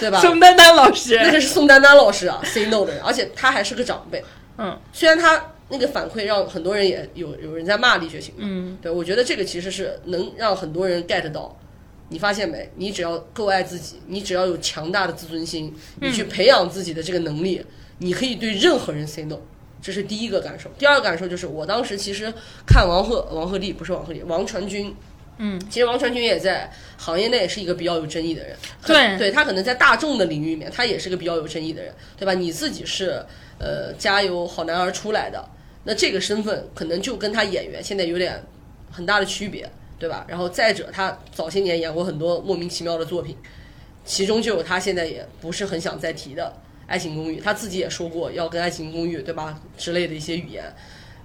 [0.00, 0.20] 对吧？
[0.20, 4.20] 宋丹丹老师，那个是宋丹丹老师啊，say no 的人，而且他还是个长辈。
[4.58, 11.56] 嗯，虽然他那个反馈让很多人也有有人在骂李雪琴，嗯，对我觉得这个其实是能让很多人 get 到。
[12.14, 12.70] 你发现没？
[12.76, 17.60] 你只要够爱自己，你只要有强大的自尊心，你去培养自己的这个能力，
[17.98, 19.36] 你可以对任何人 say no。
[19.82, 20.70] 这是第一个感受。
[20.78, 22.32] 第二个感受就是，我当时其实
[22.64, 24.94] 看王鹤、王鹤棣不是王鹤棣，王传君。
[25.38, 28.56] 嗯，其实王传君也在行业内是一个比较有争议的人。
[28.86, 32.32] 对，对他可能在大众的领域里面，他也是个比较有争议的人，对吧？
[32.32, 33.20] 你自己是
[33.58, 35.44] 呃加油好男儿出来的，
[35.82, 38.40] 那这个身份可能就跟他演员现在有点
[38.92, 39.68] 很大的区别。
[40.04, 40.22] 对吧？
[40.28, 43.34] 然后再者，他早些年演过很多莫名其妙的作品，
[44.04, 46.42] 其中就有他现在也不是很想再提的
[46.86, 47.40] 《爱情公寓》。
[47.42, 50.62] 他自己也说过要跟《爱情公寓》对吧之类的一些语言，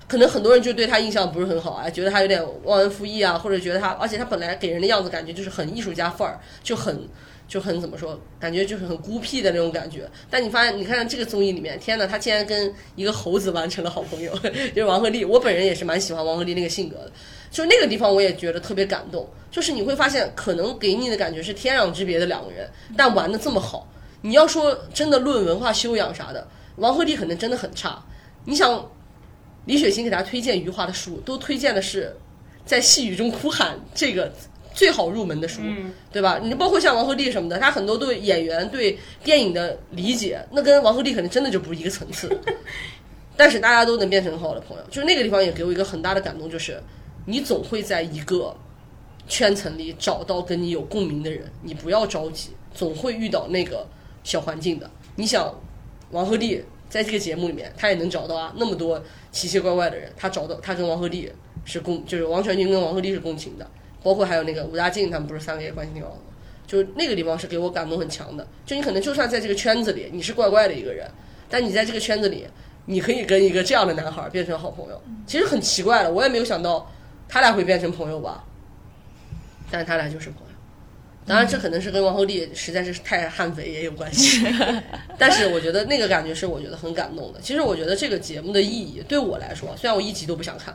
[0.07, 7.05] 可能很多人就对他印象不是很好啊，觉得他有点忘恩负义啊，或者觉得他，而且他本来给人的样子感觉就是很艺术家范儿，就很
[7.49, 10.09] 就很怎么说，感觉就是很孤僻的那种感觉。
[10.29, 14.33] 但你发现，你看这个综艺里面，天呐，他竟然跟一个猴子完成了好朋友，
[14.73, 15.27] 就是王鹤棣。
[15.27, 17.11] 我本人也是蛮喜欢王鹤棣那个性格的。
[17.51, 19.27] 就那个地方，我也觉得特别感动。
[19.51, 23.91] 就是你会发现，可能给你的感觉是天壤之别的两个人，但玩的这么好。
[24.21, 27.99] 你要说真的论文化修养啥的，王鹤棣可能真的很差。
[28.45, 28.87] 你想，
[29.65, 32.15] 李雪琴给他推荐余华的书，都推荐的是
[32.63, 34.31] 在细雨中哭喊这个
[34.75, 35.61] 最好入门的书，
[36.11, 36.39] 对吧？
[36.43, 42.29] 你包括像王鹤棣什么的，他很多对演员对电影的理解，那跟王鹤棣可能真的就不是一个层次。
[43.35, 46.79] 但是大家都能变成很好的朋友，就是那个地方也给我一个很大的感动，就是。
[47.29, 48.55] 你总会在一个
[49.27, 53.85] 圈层里找到跟你有共鸣的人，你不要着急，总会遇到那个
[54.23, 54.89] 小环境的。
[55.15, 55.53] 你想，
[56.09, 58.99] 王鹤棣在这个节目里面，他也能找到啊，那么多
[59.31, 61.29] 奇奇怪怪的人，他找到他跟王鹤棣
[61.65, 63.69] 是共，就是王传君跟王鹤棣是共情的，
[64.01, 66.17] 包括还有那个吴大靖，他们不是三个也关系挺好的？
[66.65, 68.47] 就是那个地方是给我感动很强的。
[68.65, 71.07] 就你可能就算在这个圈子里，你是怪怪的一个人，
[71.47, 72.47] 但你在这个圈子里，
[72.87, 76.91] 你可以跟一个这样的男孩变成好朋友，其实很奇怪的，我也没有想到。
[77.29, 78.43] 他俩会变成朋友吧？
[79.71, 80.53] 但是他俩就是朋友，
[81.27, 84.43] 当然，这可能是跟王鹤棣实在是太悍匪也有关系。
[85.15, 87.39] 但是我觉得那个感觉是我觉得很感动的。
[87.39, 90.73] 其实我觉得这个节目的意义对我来说，虽然我一集都不想看，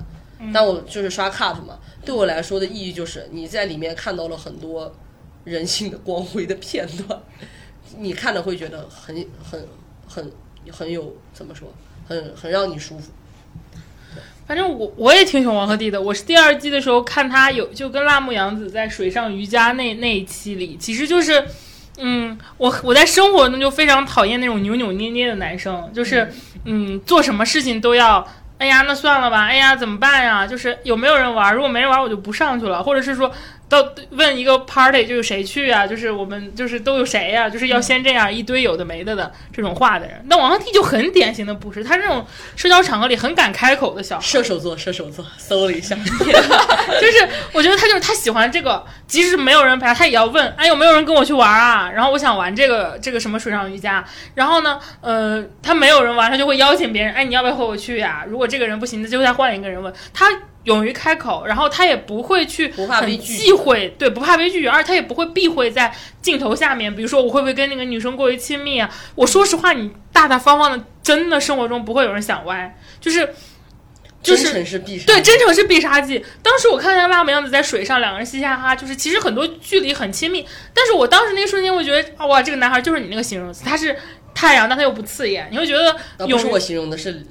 [0.52, 1.81] 但我就是刷 cut 嘛。
[2.05, 4.94] 对我来说的意义就是你在里面看到了很多
[5.43, 7.20] 人性的光辉的片段，
[7.98, 9.66] 你看了会觉得很很
[10.06, 10.31] 很
[10.70, 11.74] 很有怎么说，
[12.06, 13.10] 很很让你舒服。
[14.47, 16.01] 反正我我也挺喜欢王鹤棣的。
[16.01, 21.45] 我是第二季的时候看他有就跟辣目洋子在水上瑜伽那那一期里，其实就是，
[21.99, 26.31] 嗯，我我在生活中就非常讨厌那种扭扭捏捏的男生，就是
[26.65, 28.27] 嗯，做什么事情都要，
[28.59, 30.47] 哎呀，那算了吧，哎呀，怎么办呀？
[30.47, 31.55] 就是有没有人玩？
[31.55, 33.33] 如果没人玩，我就不上去了，或者是说。
[33.69, 35.86] 到问一个 party 就是谁去啊？
[35.86, 37.49] 就是我们就是都有谁呀？
[37.49, 40.23] 就是要先这样一堆有的没的的这种话的人。
[40.28, 42.24] 那王鹤棣就很典型的不是，他这种
[42.57, 45.97] 社交场合里很敢开口的小射手座，射手座搜了一下，
[47.01, 51.91] 就是我觉得他就是他喜欢这个，即使没有人陪他，他也要问，哎有没有人跟我去玩啊？
[51.91, 54.05] 然后我想玩这个这个什么水上瑜伽。
[54.35, 58.24] 然后呢，呃，他没有人玩，他就会邀请别人，哎你要不要和我去呀？
[58.28, 60.27] 如果这个人不行，那就再换一个人问他。
[60.65, 68.91] 勇于开口，然后他也不会去很忌讳，对，不怕被拒绝，而他也不会避讳在镜头下面，比如说我会不会跟那个女生过于亲密啊？
[69.15, 73.28] 我说实话，你大大方方的，真的生活中不会有人想歪，就是
[74.23, 76.24] 就是真诚是必杀，对，真诚是必杀技。
[76.43, 83.95] 当时我看见辣目样子在水上，两个人嘻嘻哈哈，就是其实很多距离很亲密，但是我当时那一瞬间，我觉得哇，这个男孩就是你那个形容词，他是
[84.35, 85.95] 太阳，但他又不刺眼，你会觉得
[86.27, 87.23] 不是我形容的是。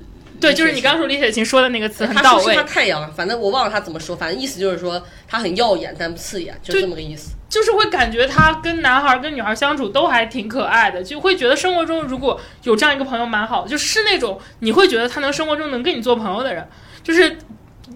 [0.43, 2.55] 对，就是你刚说李雪琴说的那个词很到位。
[2.55, 7.31] 他太阳，反正我忘了他怎么说，反正意思就是说她很耀眼，但不刺眼，就这么个意思。
[7.49, 16.67] 就是会感觉她跟男孩跟女孩相处都还挺可爱的，就会觉得生活中如果有这样一个朋友蛮好，就是那种你会觉得他能生活中能跟你做朋友的人，
[17.03, 17.37] 就是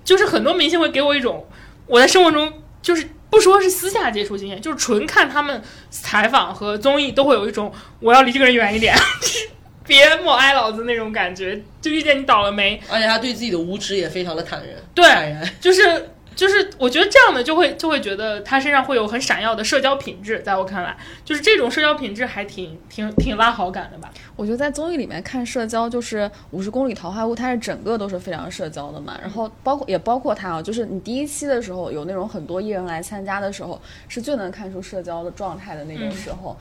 [0.06, 1.46] 就是很多明星会给我一种
[1.88, 8.96] 我在生活中就是不说是私下接触经验，就是纯看他们采访和综艺都会有一种我要离这个人远一点。
[9.88, 12.80] 别抹哀老子那种感觉，就遇见你倒了霉。
[12.92, 14.76] 而且他对自己的无知也非常的坦然。
[14.94, 20.40] 对，坦然就是就是，我觉得这样的就会就会觉得他身上会有很闪耀的社交品质。
[20.42, 20.96] 在我看来，
[21.26, 24.12] 就是这种社交品质还挺挺挺拉好感的吧。
[24.36, 26.20] 我觉得在综艺里面看社交，就是
[26.52, 29.18] 《五十公里桃花坞》，它是整个都是非常社交的嘛。
[29.20, 36.56] 然后包括也包括他啊，就是你第一期的时候有那种很多艺人来参加的时候，是最能看出社交的状态的那种时候。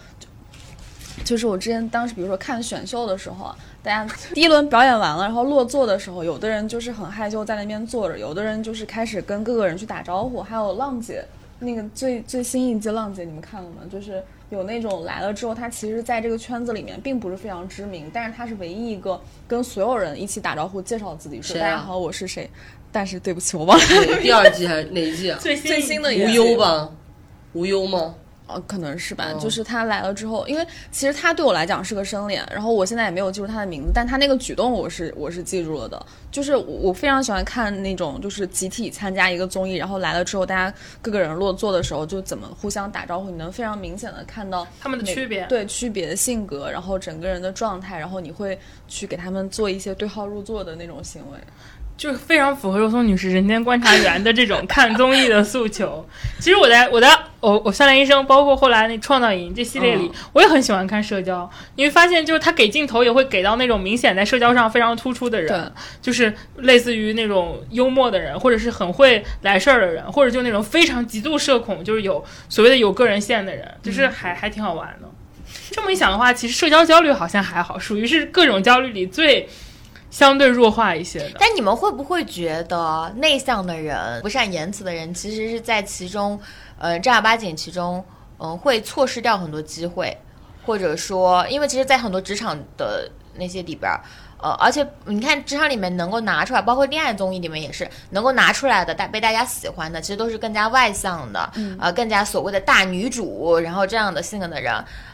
[1.25, 10.43] 就是我之前当时，比如说看选秀的时候，大家第一轮表演完了，然后落座的时候，有的人就是很害羞在那边坐着，有的人就是开始跟各个人去打招呼。
[10.43, 11.25] 还有浪姐，
[11.59, 13.77] 那个最最新一季浪姐，你们看了吗？
[13.91, 22.49] 就是有那种来了之后，他其实在这个圈子里面并不是非常知名，但是他是唯一一个跟所有人一起打招呼、介绍自己说“大家好，我是谁”。
[22.93, 23.85] 但是对不起，我忘了
[24.23, 25.39] 第二季还是哪一季啊？
[25.41, 26.91] 最新最新的无忧吧？
[27.53, 28.15] 无忧吗？
[28.47, 48.57] 哦，可能是吧，就是他来了之后，因为其实他对我来讲是个生脸，然后我现在也没有记住他的名字，但他那个举动我是我是记住了的，就是我非常喜欢看那种就是集体参加一个综艺，然后来了之后，大家各个人落座的时候就怎么互相打招呼，你能非常明显的看到他们的区别，对区别的性格，然后整个人的状态，然后你会
[48.87, 51.39] 去给他们做一些对号入座的那种行为。
[51.97, 56.07] 就是非常符合肉松女士人间观察员的这种看综艺的诉求。
[56.39, 57.09] 其实我在我在
[57.41, 61.49] 我我算来医生，包括后来那创造营这系列里，我也很喜欢看社交。
[61.77, 75.09] 你会发现，就是他给镜头也会给到那种明显在社交上非常突出的人，就是类似于那种幽默的人，或者是很会来事儿的人，或者就那种非常极度社恐，就是有所谓的有个人线的人，就是还还挺好玩的。
[75.71, 79.49] 这么一想的话，其实社交焦虑好像还好，属于是各种焦虑里最。
[80.17, 86.41] 相对弱化一些的，但你们会不会觉得内向的人、不善言辞的人，其实是在其中，
[86.79, 88.03] 呃，正儿八经其中，
[88.39, 90.17] 嗯，会错失掉很多机会，
[90.65, 93.93] 或者说，因为其实，在很多职场的那些里边，
[94.41, 104.73] 呃，而且你看职场里面能够拿出来，包括恋爱综艺里面也是能够拿出来的，大被大家喜欢的，其实都是更加外向的，呃，更加所谓的大女主，然后这样的性格的人，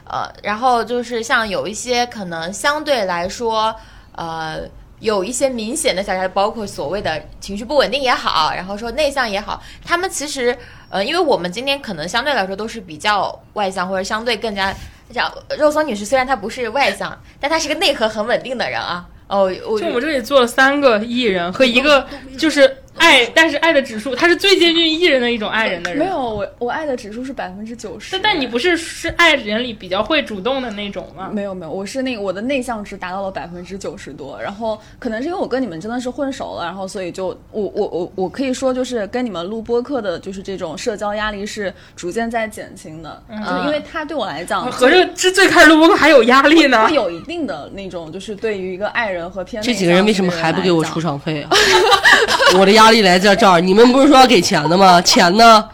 [0.09, 3.75] 呃，然后就是像有一些可能相对来说，
[4.15, 4.61] 呃。
[5.03, 10.57] 有一些明显的小差，包括所谓的情绪不稳定也好，然后说内向也好，他们其实，
[10.89, 14.73] 呃，因为我们今天可能相对来说都是比较外向，或者相对更加
[15.13, 19.05] 像肉松女士，虽然她不是外向，但她是个内核很稳定的人啊。
[19.27, 22.07] 哦，我就我们这里做了三个艺人和一个
[22.39, 25.99] 就是爱，但是爱的指数，他是最接近艺人的一种爱人的人。
[25.99, 28.13] 没有，我我爱的指数是百分之九十。
[28.13, 31.31] 但但你不是是爱人里比较会主动的那种吗？
[31.33, 34.41] 没有没有，我是那个我的内向值达到了百分之九十多。
[34.41, 43.23] 然后可能是因为我跟你们真的是混熟了，然后所以就我我我我可以说就是跟你们录播客的，就是这种社交压力是逐渐在减轻的。
[43.29, 51.51] 就因为他对我来讲，合着这最开始录播客还有压力呢，会有一定的那种，就是对于一个爱人和偏这几个人为什么还不给我出场费啊？
[52.59, 55.01] 我的压力来在这儿，你们不是说要给钱的吗？
[55.03, 55.69] 钱呢？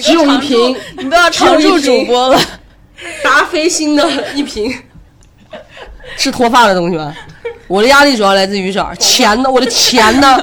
[0.00, 2.38] 只有一瓶，你都要常驻主播了。
[3.24, 4.72] 达霏欣的 一瓶，
[6.16, 7.14] 是脱发的东西吗？
[7.66, 9.50] 我的压力主要来自于这儿，钱呢？
[9.50, 10.38] 我的钱呢？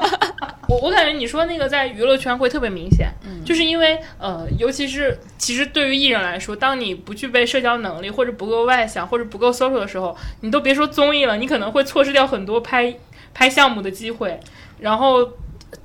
[0.67, 3.09] 我我感觉你说那个在娱乐圈会特别明显，
[3.45, 12.93] 就是因为呃，尤其是其实对于艺人来说，当你不具备社交能力，或者不够外向，或者不够 social 的时候，你都别说综艺了，你可能会错失掉很多拍
[13.33, 14.39] 拍项目的机会。
[14.79, 15.27] 然后，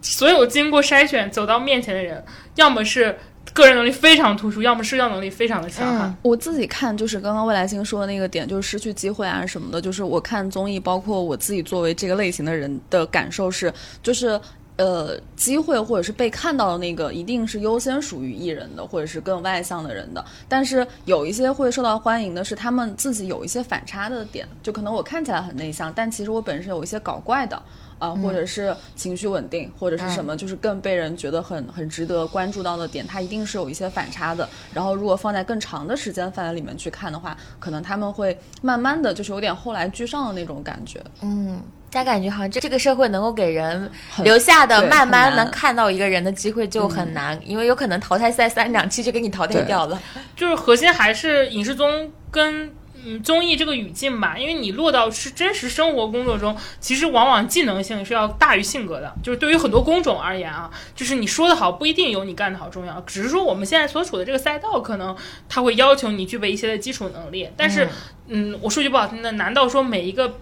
[0.00, 2.22] 所有经过筛选走到面前的人，
[2.54, 3.16] 要么是
[3.52, 6.16] 个人能力非常突出，要么社交能力非常的强悍。
[6.22, 9.80] 我自己看就是刚刚未来星说的那个点，就是失去机会啊什么的。
[9.80, 13.72] 就是我看综艺，包括我自己作为这个类型的人的感受是，
[14.02, 14.40] 就是。
[14.78, 20.22] 呃，机会或者是被看到的那个，一定是优先属于艺人的，或者是更外向的人的。
[20.50, 27.58] 但是有一些会受到欢迎的，是他们自己有一些反差的点，就可能我看起来很内向，但其实我本身有一些搞怪的
[27.98, 34.48] 啊，或者是情绪稳定，或者是什么，就是更被人觉得很很值得关注到的点，它一定是有一些反差的。
[34.72, 41.00] 然后如果放在更长的时间范围里面去看的话，可能他们会慢慢的就是有点后来居上的那种感觉。
[41.22, 41.60] 嗯。
[41.88, 49.98] 大家感觉好像这这个社会能够给人留下的，慢慢能看到一个人的机会就很难，因为有可能淘汰赛三两期就给你淘汰掉了。
[50.36, 52.70] 就是核心还是影视综跟
[53.06, 59.14] 嗯综艺这个语境吧，因为你落到是真实生活工作中，其实往往技能性是要大于性格的。
[59.22, 65.16] 就是对于很多工种而言啊，就是你说的好不一定有你干的好重要，只是说我们现在所处的这个赛道，可能
[65.48, 67.48] 它会要求你具备一些的基础能力。
[67.56, 67.88] 但是，
[68.26, 70.38] 嗯，我说句不好听的，难道说每一个？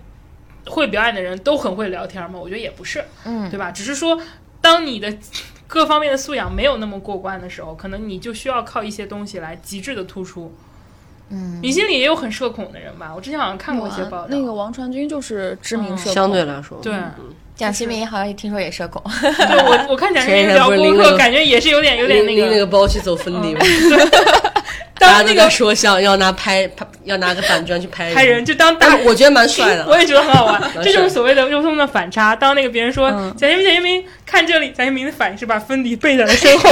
[0.66, 2.38] 会表演的人都很会聊天吗？
[2.38, 3.70] 我觉得也不是，嗯，对吧？
[3.70, 4.18] 只是说，
[4.62, 5.14] 当你的
[5.66, 10.56] 各方面的素养没有那么过关的时候，可能你就需要靠一些东西来极致的突出。
[11.34, 13.12] 嗯，你心里也有很社恐的人吧？
[13.14, 16.94] 我之前好像看过一些报道，那个王传君就是知名社恐，相对来说，对。
[17.56, 23.56] 蒋奇明好像也听说也社恐，对我我看蒋奇明聊播客，感觉也是有点有点那个拎那个包去走分离。
[24.98, 30.60] 当那个说想要拿拍拍，要拿个板砖去拍拍人，就当大，我觉得蛮帅的， 我也觉得很好玩。
[30.82, 32.34] 这就是所谓的肉松的反差。
[32.34, 36.70] 当那个别人说蒋一鸣，蒋一鸣看这里，蒋一鸣的反应是把粉底背在了身后。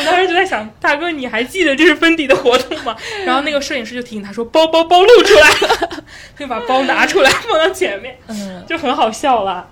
[0.00, 2.96] 我当时就在想，大哥，你还记得这是芬迪的活动吗？
[3.26, 6.04] 然后那个摄影师就提醒他说，包包包露出来了，
[6.38, 9.68] 就把包拿出来放到前面，嗯就很好笑了。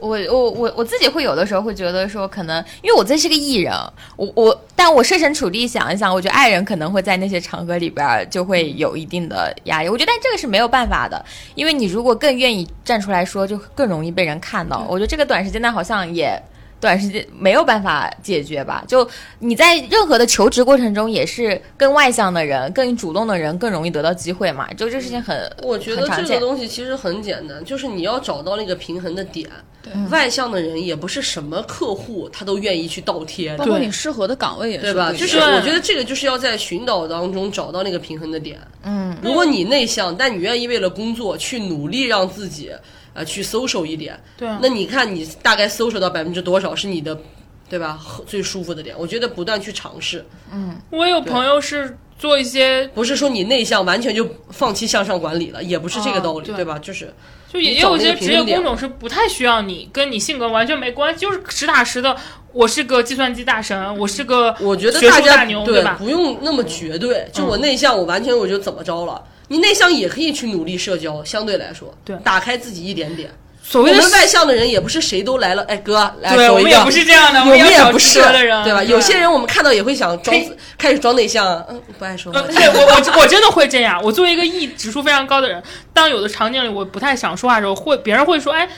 [0.00, 3.72] 我我我我自己会有的时候会觉得说，可能因为我自己是个艺人，
[4.16, 9.88] 我我，但我设身处地想一想，我觉得爱人可能会在那些场合里边就会有一定的压力。
[9.88, 11.24] 我觉得，但这个是没有办法的，
[11.56, 14.86] 因为你如果更愿意站出来说，就更容易被人看到。
[14.88, 16.40] 我觉得这个短时间内好像也。
[16.86, 18.84] 短时间没有办法解决吧？
[18.86, 19.08] 就
[19.40, 24.72] 你在任何的求职过程中，也是更外向的人、更主动的人更容易得到机会嘛？
[24.74, 29.50] 就这事情很，我觉得这个东西其实很简单，就是你要找到那个平衡的点。
[30.10, 35.12] 外向的人也不是什么客户他都愿意去倒贴，包括你适合的岗位也是，对吧？
[35.12, 38.58] 就是我觉得这个就是要在寻找当中找到那个平衡的点。
[38.84, 42.70] 嗯，如果你内向，但你愿意为了工作去努力让自己。
[43.16, 47.18] 啊，去搜索一点，对，那你看你大概搜索到百分之多少是你的，
[47.68, 47.98] 对吧？
[48.26, 50.24] 最舒服的点，我觉得不断去尝试。
[50.52, 56.78] 嗯，我有朋友是做一些，不是说你内向完全就放弃向上管理了，也不是这个道理，对吧？
[56.78, 57.12] 就是，
[57.52, 62.16] 就也有一些职业工种是不太需要你，跟你性格完全没关系，就是实打实的。
[62.52, 65.96] 我是个计算机大神，我是个，我觉得大家对吧？
[65.98, 69.22] 不用那么绝对，就我内向，我完全我就怎么着了。
[69.48, 73.30] 你内向也可以去努力社交，相对来说，对，打开自己一点点。
[73.62, 78.80] 所谓的外向的人也不是谁都来了，哎哥，来对，我们也不是这样的，我们也不是的人，对吧？
[78.84, 80.36] 有些人我们看到也会想装，
[80.78, 82.40] 开始装内向，嗯，不爱说话。
[82.42, 84.00] 对我我我真的会这样。
[84.04, 85.60] 我作为一个 E 指数非常高的人，
[85.92, 88.68] 当有的场景里我不太想说话的时候，会别人会说，哎，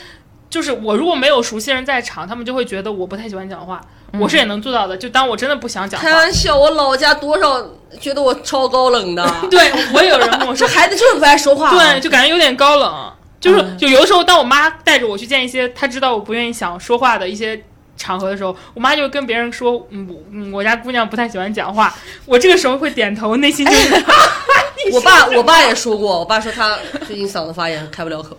[0.49, 3.79] 就是我如果没有熟悉人在场，他们就会觉得我不太喜欢讲话。
[4.19, 5.99] 我是也能做到的，就当我真的不想讲。
[5.99, 7.61] 开玩笑，我老家多少
[7.99, 9.29] 觉得我超高冷的。
[9.51, 11.71] 对我也有人跟我说，这孩子就是不爱说话。
[11.71, 13.11] 对，就感觉有点高冷。
[13.39, 17.63] 就是就有的时候，当我妈带着我去见一些她知道我不愿意想说话的一些
[17.95, 21.95] 场合的时候，我妈就跟别人说：“嗯，嗯，我家姑娘不太喜欢讲话。”
[22.25, 23.95] 我这个时候会点头，内心就是。
[24.93, 28.37] 我爸，我爸也说过，我爸说他最近嗓子发炎，开不了口。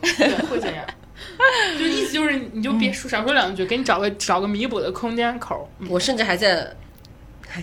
[0.50, 0.84] 会这样。
[1.78, 5.68] 就意思就是你就别说少说两句，给你找个找个弥补的空间口。
[5.88, 6.74] 我甚至还在，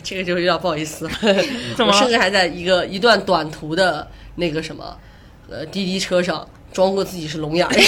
[0.04, 1.12] 这个就有点不好意思了。
[1.76, 4.98] 怎么我甚至还在一个一段短途的那个什么，
[5.50, 7.80] 呃，滴滴车上装过自己是聋哑人。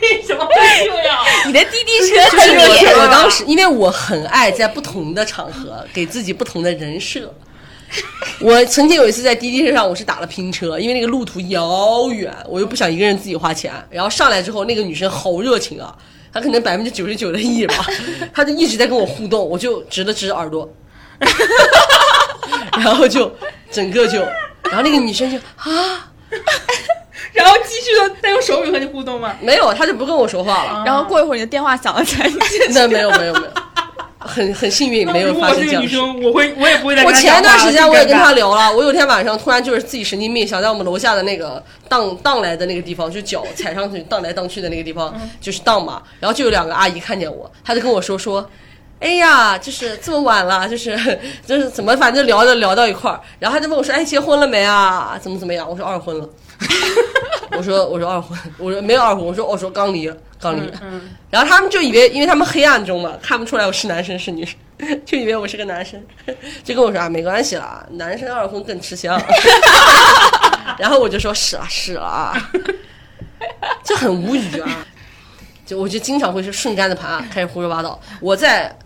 [0.00, 0.54] 为什么会
[0.84, 1.18] 这样？
[1.46, 7.34] 你的滴滴车就是我，我当时因为我很爱在不同的场合给自己不同的人设。
[8.40, 13.72] 我曾经有一次在滴滴车上，我是打了拼车，因为那个路途遥远，我又不想一个人自己花钱。
[13.90, 15.96] 然后上来之后，那个女生好热情啊，
[16.32, 17.86] 她可能百分之九十九的意吧，
[18.34, 20.70] 她就一直在跟我互动，我就直了直耳朵，
[22.78, 23.32] 然后就
[23.70, 24.20] 整个就，
[24.64, 26.10] 然后那个女生就啊，
[27.32, 29.34] 然后继续的再用手语和你互动吗？
[29.40, 30.84] 没有，她就不跟我说话了。
[30.84, 32.38] 然后过一会儿你的电话响了才接
[32.70, 33.52] 那没有没有没有，
[34.18, 35.94] 很很幸运没有发生这样的事。
[35.94, 46.02] 生，我会我也不会再我前段时间我也跟他聊了，我有天晚上突然就是自己神经病，想在我们楼下的那个荡荡来的那个地方，就脚踩上去荡来荡去的那个地方， 就是荡嘛。
[46.20, 48.48] 然后就有两个阿姨看见我，她就跟我说说。
[49.00, 50.98] 哎呀，就是这么晚了，就是
[51.46, 55.16] 就是怎么，反正聊着聊到一块儿，然后她就问我说：“哎，结婚了没啊？
[55.22, 56.28] 怎么怎么样？”我说：“二婚了。”
[57.56, 60.70] 我说：“我说二婚，我说没有二婚，我说我说刚离了，刚离
[61.30, 64.56] 然后他们就以为，因为他们黑暗中嘛，看不出来我是男生是女生，
[65.04, 66.00] 就以为我是个男生，
[66.62, 69.20] 就跟我说啊，没关系啦，男生二婚更吃香。
[70.78, 72.32] 然后我就说是啊，是啊，
[73.82, 74.86] 就很无语啊，
[75.66, 77.98] 就我就经常会是顺杆子盘啊，开始胡说八道。
[78.20, 78.76] 我在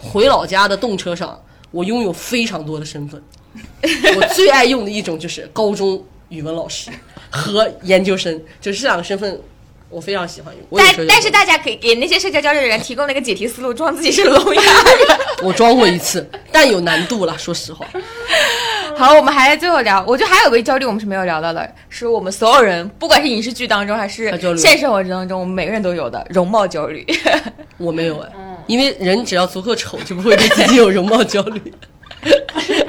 [0.00, 1.40] 回老家的动车上，
[1.70, 3.22] 我拥有非常多的身份，
[4.16, 6.90] 我最爱用的一种就是高中语文老师
[7.30, 9.40] 和研究生，就是这两个身份。
[9.90, 15.18] 我非常喜欢但但是大家可以给那些社交焦虑的人提供了一个解题思路，装自己是聋哑人。
[15.42, 17.86] 我装过一次， 但有难度了，说实话。
[18.98, 24.28] 好，我们还在最后聊，我觉得还有个焦虑我们是没有聊到的，是我们所有人，不管是影视剧当中还是
[24.58, 27.06] 现实生活当中，我们每个人都有的容貌焦虑。
[27.78, 28.28] 我没有哎，
[28.66, 31.72] 因为人只要足够丑，就不会对自己有容貌焦虑。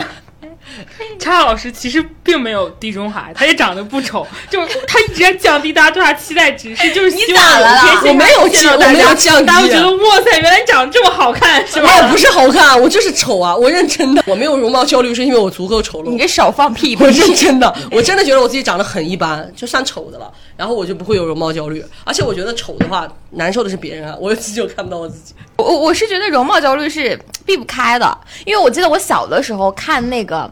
[1.19, 11.89] 叉老师其实并没有地中海，他也长得不丑，就他一直在降低大家对他期待值，是就是希望咋了啦有一天我没有见到大我没有家降低大家会觉得哇塞，原来你长得这么好看，是吧？
[11.97, 13.55] 我不是好看，我就是丑啊！
[13.55, 16.09] 我认真的，我没有容貌焦虑，是因为我足够丑陋。
[16.09, 16.95] 你给少放屁！
[16.99, 21.83] 我认真的，我真的觉得我自己长得很一般，就算丑的了，然后我就不会有容貌焦虑。
[22.03, 25.33] 而且我觉得丑的话，难受的是别人啊，我自己就看不到我自己。
[25.57, 30.49] 我我是觉得容貌焦虑是避不开的，因为我记得我小的时候看那个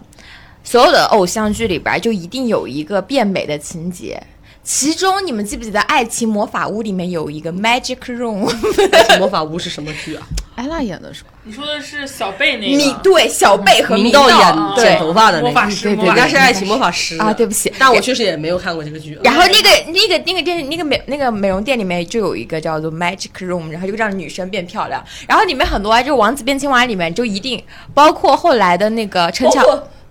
[0.67, 4.21] 所有的偶像剧里边，就一定有一个变美的情节。
[4.65, 8.45] 其中你们记不记得《爱情魔法屋》里面有一个 Magic Room？
[8.91, 10.27] 爱情魔法屋是什么剧啊？
[10.55, 11.29] 艾拉演的是吧？
[11.45, 12.77] 你说的是小贝那个？
[12.77, 19.17] 你对小贝和明明道演对剪头发的那个魔法师，对对魔法师人家是爱情魔法师啊，对不起，但我确实也没有看过这个剧。
[19.23, 25.01] 然后那个那个那个电视那个美那个美容店里面就有一个叫做 Magic Room，然后就让女生变漂亮。
[25.29, 27.63] 然后里面很多啊，就《王子变青蛙》里面就一定
[27.93, 29.63] 包括后来的那个陈乔，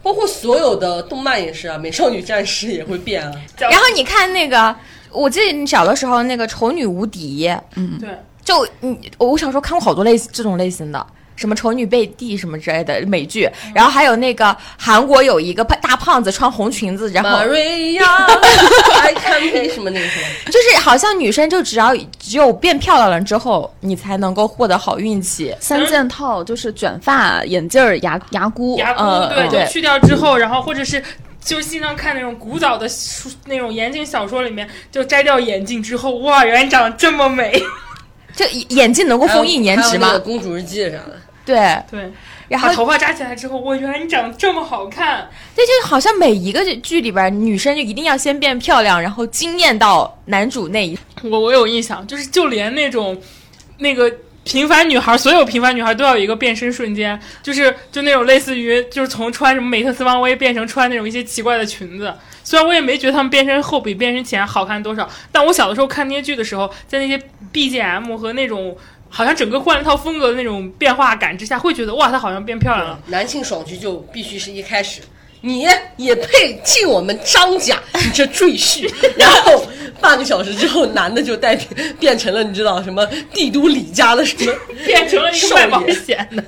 [0.06, 3.32] 包括所有的动漫也是啊，美少女战士也会变啊。
[3.58, 4.72] 然后你看那个，
[5.10, 11.04] 我记得你小的时候那个丑女无敌，嗯，对，就你我小时候看过好多类这种类型的。
[11.36, 20.50] 什么丑女贝蒂什么之类的美剧，然后还有那个韩国有一个大胖子穿红裙子，然后 Maria，I can be 什么那个什么？
[20.50, 25.54] 就是好像女生就只要只有变漂亮了之后，你才能够获得好运气。
[25.60, 31.02] 三件套就是卷发、眼镜儿、牙牙箍，牙箍呃对，对就去掉之后，然后或者是。
[31.38, 37.62] 就是经常看那种古早的书，那种言情小说里面，就摘掉眼镜之后，哇，原来长得这么美。
[38.34, 40.18] 这眼镜能够封印颜值吗？
[40.18, 41.16] 公主日记啥的。
[41.46, 42.12] 对，对，
[42.48, 45.30] 然后把头发扎起来之后，我，原来你长得这么好看。
[45.54, 50.98] 对，就好像每一个剧里边，女生就一定要先变漂亮，然后惊艳到男主那一。
[51.22, 53.16] 我我有印象，就是就连那种
[53.78, 54.12] 那个
[54.42, 62.12] 平凡女孩，所有平凡女孩都要有一个变身瞬间，就是就那种类似于就是从穿什么美特斯邦威变成穿那种一些奇怪的裙子。
[62.42, 67.20] 虽然我也没觉得他们变身后比变身前好看多少，但我小的时候看那些剧的时候，在那些
[67.52, 68.76] BGM 和那种
[69.08, 72.98] 好像整个换了套风格的那种变化感之下，会觉得哇，她好像变漂亮了。
[73.06, 75.00] 男性爽剧就必须是一开始，
[75.40, 75.66] 你
[75.96, 78.92] 也配进我们张家，你这赘婿。
[79.16, 79.64] 然后
[80.00, 84.52] 半个小时之后，男的就代变变成了你知道什么帝都李家的什么
[84.84, 86.44] 变成了一个少卖保爷险的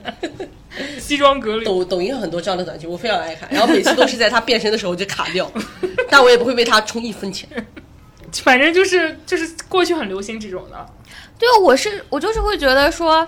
[1.00, 1.64] 西装革履。
[1.64, 3.48] 抖抖音很多这样的短剧，我非常爱看。
[3.50, 5.50] 然后每次都是在他变身的时候就卡掉，
[6.10, 7.48] 但我也不会为他充一分钱。
[8.42, 10.86] 反正就是就是过去很流行这种的，
[11.38, 13.26] 对，我是我就是会觉得说，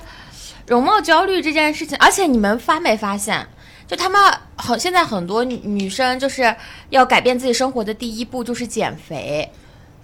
[0.66, 3.46] 容貌焦虑这件事情，而且你们发没发现？
[3.86, 4.20] 就他们
[4.56, 6.54] 很现在很多女女生就是
[6.90, 9.50] 要改变自己生活的第一步就是减肥，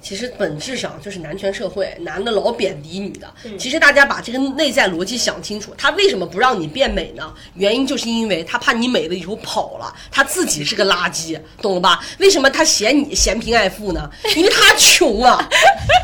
[0.00, 3.26] 其实本质上就是男权社会，男的老贬低女的。
[3.58, 7.32] 其实大家把这个内在逻辑想清楚，他为什么不让你变美呢？
[7.54, 12.04] 原因就是因为他怕你美了以后跑了，他自己是个垃圾，懂了吧？
[12.18, 14.08] 为什么他嫌你嫌贫爱富呢？
[14.36, 15.48] 因为他穷啊。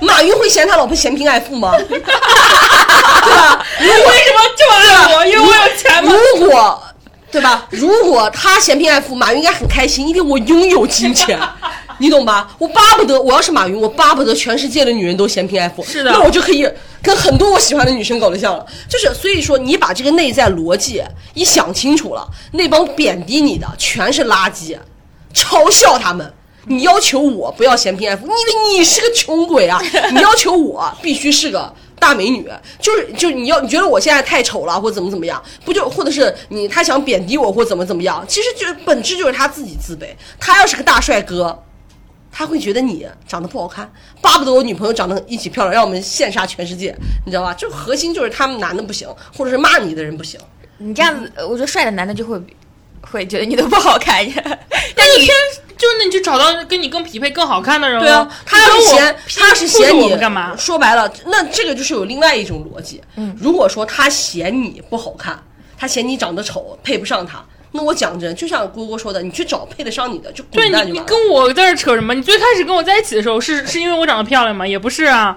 [0.00, 1.72] 马云会嫌他老婆嫌贫爱富吗？
[1.78, 3.66] 对吧？
[3.78, 5.26] 你为什么这么爱我？
[5.26, 6.12] 因为我有钱吗？
[6.40, 6.82] 如果
[7.32, 7.66] 对吧？
[7.70, 11.40] 如果他嫌贫爱富，马云应该很开心，因为我拥有金钱。
[11.98, 12.54] 你懂吧？
[12.58, 16.68] 我巴不得我要是马云，我巴不得全世界的女人都嫌贫爱富，是的，那我就可以
[17.00, 18.66] 跟很多我喜欢的女生搞对象了。
[18.88, 21.02] 就是所以说，你把这个内在逻辑
[21.32, 24.76] 一想清楚了，那帮贬低你的全是垃圾，
[25.32, 26.32] 嘲笑他们。
[26.66, 29.80] 你要求我不要嫌贫爱富，你以为你是个穷鬼啊？
[30.12, 31.72] 你要求我必须是个
[32.02, 32.50] 大美女，
[32.80, 35.40] 就是就你要你觉得我现在太丑了，或怎么怎么样？
[35.64, 38.24] 不就或者是你他想贬低我或怎么怎么样？
[38.26, 40.08] 其实就本质就是他自己自卑。
[40.40, 41.62] 他要是个大帅哥。
[42.34, 43.92] 他会觉得你长得不好看，
[44.22, 46.96] 巴不得我女朋友长得一起漂亮，让我们羡煞全世界，
[47.26, 47.52] 你知道吧？
[47.52, 49.06] 就核心就是他们男的不行，
[49.36, 50.40] 或者是骂你的人不行。
[50.78, 52.40] 你这样子，我觉得帅的男的就会
[53.02, 54.24] 会觉得你都不好看。
[54.34, 55.28] 但你偏
[55.82, 57.98] 就那你就找到跟你更匹配、更好看的人。
[57.98, 60.56] 对啊，他要是嫌他是嫌你干嘛？
[60.56, 63.02] 说白了，那这个就是有另外一种逻辑。
[63.16, 65.42] 嗯，如果说他嫌你不好看，
[65.76, 67.44] 他嫌你长得丑，配不上他。
[67.72, 72.14] 那我讲真，就像郭郭说的，你去找配得上你的，就对你，你跟我在这扯什么？
[72.14, 74.64] 你最开始跟我在一起的时候，是是因为我长得漂亮吗？
[74.64, 75.36] 也不是啊，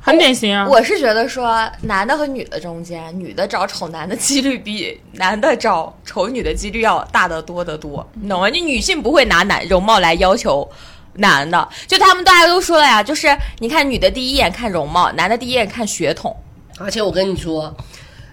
[0.00, 0.66] 很典型啊。
[0.68, 8.50] 我是觉得说，男的和女的中间，女的找丑男的几率比男的找丑女的几率要大得多得多，你懂吗？
[8.50, 10.68] 就女性不会拿男容貌来要求
[11.14, 13.28] 男的，就他们大家都说了呀，就是
[13.58, 16.34] 你看女的第一眼看容貌，男的第一眼看血统，
[16.78, 17.74] 而且我跟你说。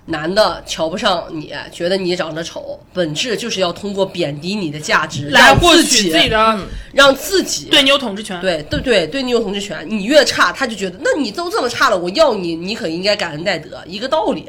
[0.08, 6.60] 男的瞧不上你，觉得你长得丑，本质就是要通过贬低你的价值来获取自己的，
[6.94, 8.40] 让自己对你有统治权。
[8.40, 9.86] 对对对，对你有统治权。
[9.88, 14.46] 你越差，他就觉得，那你都这么差了，我要你，你可应该感恩戴德，一个道理。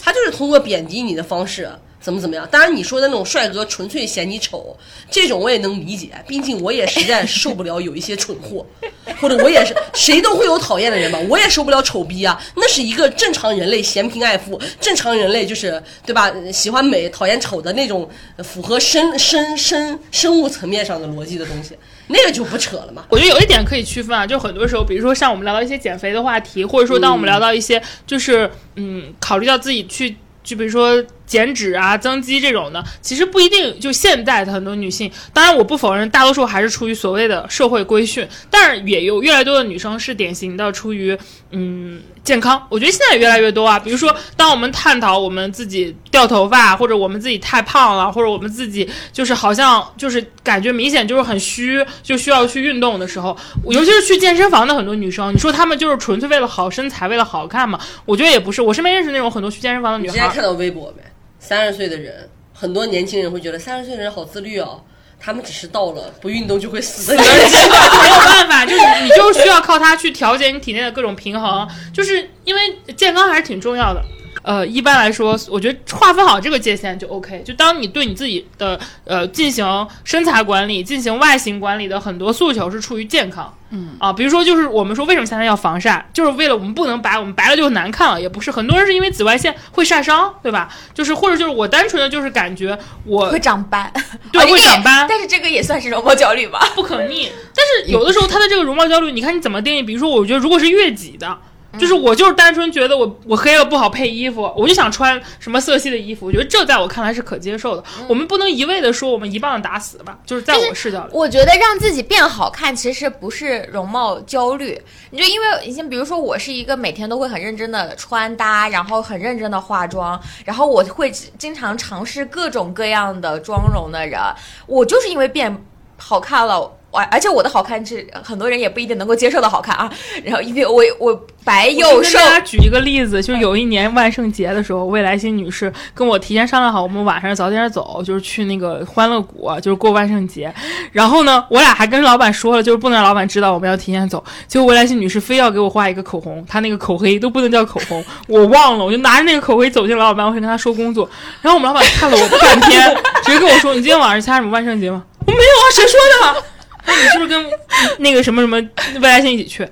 [0.00, 1.68] 他就是通过贬低你的方式。
[2.04, 2.46] 怎么怎么样？
[2.50, 4.76] 当然你说的那种帅哥纯粹嫌你丑，
[5.10, 6.10] 这种我也能理解。
[6.26, 8.66] 毕竟我也实在受不了有一些蠢货，
[9.22, 12.38] 或者我也是谁都会有讨厌的人嘛，我也受不了丑逼啊。
[12.56, 16.30] 那是一个正常人类嫌贫爱富，正常人类就是对吧？
[16.52, 18.06] 喜欢美讨厌丑的那种，
[18.42, 21.74] 符合生生生生物层面上的逻辑的东西，
[22.08, 23.06] 那个就不扯了嘛。
[23.08, 30.14] 我觉得有一点可以区分啊，就很多时候，比如说像我们聊到一些减肥的话题，或者说当我们聊到一些就是嗯，考虑到自己去。
[30.44, 33.78] 就比如说减脂啊、增肌这种的，其实不一定。
[33.80, 41.16] 就现在的很多女性，当然我不否认，大多数还是出于所谓的社会规训，但是也有越来越多的女生是典型的出于
[41.50, 42.00] 嗯。
[42.24, 43.78] 健康，我觉得现在也越来越多啊。
[43.78, 53.36] 比如说，当我们探讨我们自己掉头发，或者我们自己太胖了，或者我们自己就是好像就是感觉明显就是很虚，就需要去运动的时候，
[53.66, 57.78] 尤其是去健身房的很多女生，你说她们就是纯粹为了好身材，为了好看吗？
[58.06, 58.62] 我觉得也不是。
[58.62, 60.14] 我身边认识那种很多去健身房的女孩。
[60.14, 61.02] 你之前看到微博没？
[61.46, 64.82] 三十岁的人，很多年轻人会觉得三十岁的人好自律哦。
[65.20, 72.60] 他们只是到了不运动就会死的年纪， 没有办法，就是你就需要靠它去调节你体内的各种平衡，就是因为
[72.96, 74.02] 健康还是挺重要的。
[74.42, 77.42] 呃，一般来说，我觉得划分好这个界限就 OK。
[77.44, 79.64] 就当你对你自己的呃进行
[80.04, 90.68] 身材管理、进行外形管理的很多诉求是出于健康，嗯啊，比如说就是我们说为什么现在要防晒，就是为了我们不能白，我们白了就难看了，也不是很多人是因为紫外线会晒伤，对吧？
[90.92, 93.90] 就是或者就是我单纯的就是感觉我会长斑，
[94.32, 97.30] 对， 会长斑，但是这个也算是容貌焦虑吧，不可逆。
[97.54, 99.82] 但是有的时候他的这个容貌焦虑，你看你怎么定义？
[99.82, 101.38] 比如说，我觉得如果是越级的。
[101.78, 106.26] 就是我就是单纯觉得我我黑了不好配衣服，我就想穿什么色系的衣服。
[106.26, 107.84] 我觉得这在我看来是可接受的。
[108.08, 110.18] 我们不能一味的说我们一棒子打死吧？
[110.24, 114.80] 就是在我视角里，我觉得让自己变好看其实不是容貌焦虑。
[115.10, 124.20] 你就因为你像比如说我是一个每天都会很认真的穿搭，然后很认真的化妆，然后我会经常尝试各种各样的妆容的人，
[124.66, 125.64] 我就是因为变
[125.96, 126.70] 好看了。
[127.10, 129.90] 而且我的好看是很多人也不一定能够接受的好看啊。
[130.22, 132.18] 然后因为我我白又瘦。
[132.18, 140.52] 大家举一个例子，就是有一年万圣节的时候，未来星女士跟我提前商量好，我们晚上早点走，就是去那个欢乐谷，就是过万圣节。
[140.92, 144.22] 然后呢，我俩还跟老板说了，就是不能让老板知道我们要提前走。
[144.46, 151.08] 结果未来星女士非要给我画一个口红，她那个口黑都不能叫口红，我忘了，我就拿着那个口黑走进老板办公室跟他说工作。
[151.42, 156.00] 然后我们老板看了我半天，直接跟我说：“你今天晚上参加什么万圣节吗？”我没有啊，谁说
[156.32, 156.44] 的？
[156.86, 157.50] 那你是不是跟
[157.98, 158.60] 那个什么什么
[158.94, 159.62] 未来星一起去？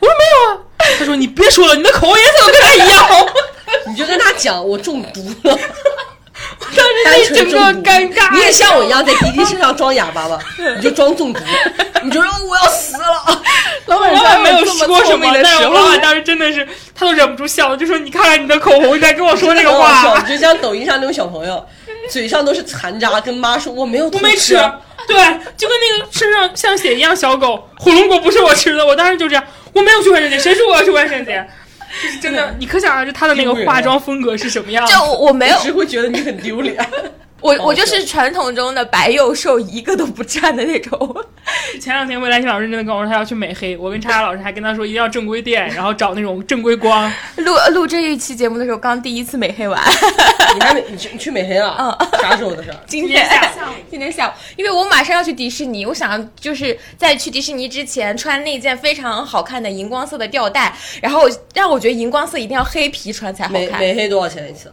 [0.00, 0.60] 我说没有啊。
[0.98, 3.26] 他说你别说了，你的口红颜色跟他一样。
[3.88, 5.58] 你就跟他讲我中毒了。
[7.04, 8.32] 当时整个尴尬。
[8.32, 10.38] 你也像我一样在滴滴身上装哑巴吧？
[10.76, 11.40] 你就装中毒，
[12.02, 13.42] 你就说我要死了。
[13.86, 20.18] 老板老板没有说什么，但是我老板当时真的是，他都忍不住笑了，就说：“你看看你的口红，你在跟我说这个话。
[20.26, 21.64] ”就像抖音上那种小朋友，
[22.10, 24.54] 嘴上都是残渣，跟妈说：“我没有，我没吃。”
[25.06, 25.16] 对，
[25.56, 29.44] 就跟那个身上像血一样小狗，火龙果不是我吃的，我当时就这样，
[29.74, 31.46] 我没有去万圣节，谁说我要去万圣节？
[32.02, 34.86] 就是真的，你可想而知他的那个化妆风格是什么样。
[34.86, 36.76] 就我没有，只会觉得你很丢脸。
[37.40, 41.24] 我我就是传统中的白幼瘦，一个都不占的那种。
[41.78, 43.76] 前两天魏来新老师真的跟我说，他要去美黑。
[43.76, 47.12] 我跟叉叉老师还跟他说，一定要正规店， 然后找那种正规光。
[47.36, 49.78] 录录这一期节目的时候，刚第一次美黑完。
[50.54, 51.76] 你还没你去你去美黑了？
[51.78, 52.20] 嗯。
[52.22, 52.74] 啥时候的事？
[52.86, 53.74] 今天下午。
[53.90, 63.78] 今天下午，因为我马上要去迪士尼，我想就是在去迪士尼之前穿那件非常好看的荧光色的吊带，然后让我觉得荧光色一定要黑皮穿才好看。
[63.78, 64.72] 美美黑多少钱一次？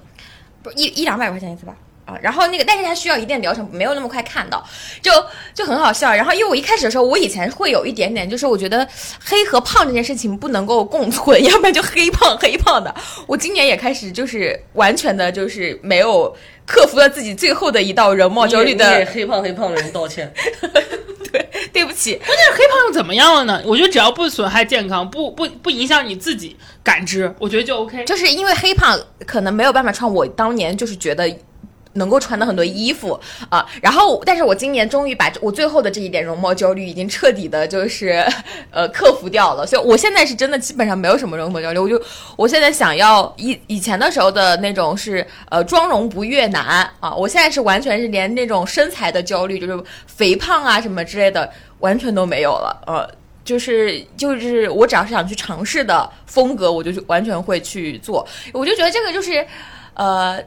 [0.64, 1.76] 不一一两百块钱一次吧。
[2.22, 4.64] 然后那个，但是它需要一定疗程，没有那么快看到，
[5.02, 5.12] 就
[5.54, 6.14] 就很好笑。
[6.14, 8.88] 然后因为我一开始的时候，我以前会有一点点，就是我觉得
[9.24, 12.94] 黑和胖这件事情不能够共存， 要不然就黑胖黑胖的。
[13.28, 16.36] 我今年也开始就是完全的，就是没有
[16.66, 20.32] 克服了自己最后的一道容貌焦虑的黑胖黑胖的人道歉。
[21.32, 22.16] 对，对不起。
[22.16, 23.62] 关键是黑胖又怎么样了呢？
[23.66, 28.04] 我觉得只要不损害健康，不不不影响你自己感知，我觉得就 OK。
[28.04, 31.34] 就是因为黑胖可能没有办法穿我当年就是觉得。
[31.93, 33.19] 能够穿的很多衣服
[33.49, 38.26] 啊，然后，但是我今年终于把我最后的这一点容貌焦虑已经彻底的，就是
[38.72, 42.01] 呃克服掉了，所以我现在是真的基本上没有什么容貌焦虑，我就
[42.38, 51.49] 我现在想要以以前的时候的那种是呃妆容不越难啊，我现在是完全是连那种身材的焦虑，就是肥胖啊什么之类的
[51.80, 53.09] 完全都没有了，呃，
[53.43, 59.45] 就是就是我只要是想去尝试的风格，我就完全会去做，我就觉得这个就是
[59.95, 60.41] 呃。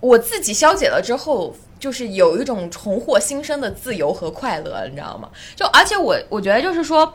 [0.00, 5.28] 我自己消解了之后，就是有一种重获新生的自由和快乐，你知道吗？
[5.56, 7.12] 就而且我我觉得就是说，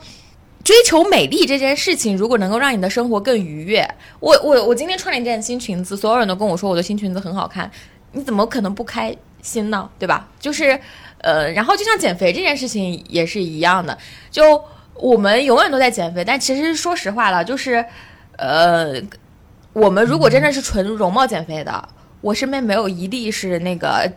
[0.63, 3.87] 追求美丽这件事情，如果能够让你的生活更愉悦，
[4.19, 7.69] 我我我今天穿了一件新裙子，所有人都跟我说我的新裙子很好看，
[8.11, 9.89] 你怎么可能不开心呢？
[9.97, 10.29] 对吧？
[10.39, 10.79] 就是
[11.19, 13.97] 呃，然后就像减肥这件事情也是一样的，
[14.29, 14.61] 就
[14.95, 17.85] 我们永远都在减肥，但其实说实话了，就是
[18.37, 18.93] 呃，
[19.71, 21.89] 我们如果真的是纯容貌减肥的。
[22.23, 24.09] 我身边没有一例是那个，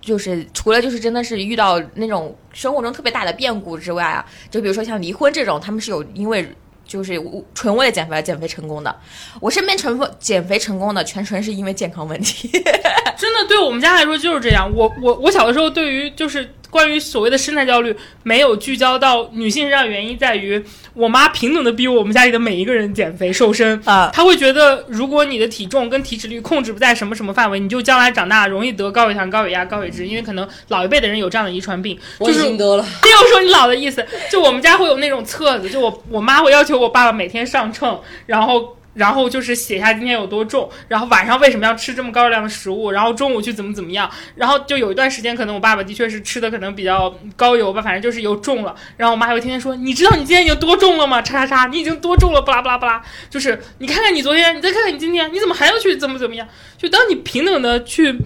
[0.00, 6.46] 就是除了就是真的是遇到那种生活中特别大的变故之外啊，就比如说像离婚这种，他们是有因为
[6.84, 7.22] 就是
[7.54, 8.94] 纯为了减肥而减肥成功的。
[9.40, 12.48] 我身边成减肥成功的，全纯是因为健康问题。
[13.16, 14.68] 真的，对我们家来说就是这样。
[14.74, 16.52] 我我我小的时候对于就是。
[16.74, 17.94] 关于所谓的身材焦虑，
[18.24, 20.60] 没有聚焦到女性身上，原因在于
[20.92, 24.10] 我妈平等的逼我们家里的每一个人减肥瘦身啊。
[24.12, 31.96] 她会觉得，如果你的体重跟体脂率控制不在什么什么范围，你就将来长大容易得高血糖、高血压、高血脂，因为可能老一辈的人有这样的遗传病。
[32.18, 32.82] 我已经得了。
[33.04, 38.76] 没有说你老的意思，就我们家会有那种册子，就我我妈会要求我爸爸每天上秤，然后。
[38.94, 48.74] 然后就是写下今天有多重，然后晚上为什么要吃这么高热量的食物，然后中午去怎么怎么样，然后就有一段时间，可能我爸爸的确是吃的可能比较高油吧，反正就是油重了。
[48.96, 51.20] 然后我妈会天天说：“你知道你今天已经多重了吗？
[51.20, 56.46] 叉叉叉，你已经多重了，巴拉巴拉巴拉。”就是你看看你昨天，你再看看你今天，你怎么还要去怎么怎么样？
[56.78, 58.16] 就当你平等的去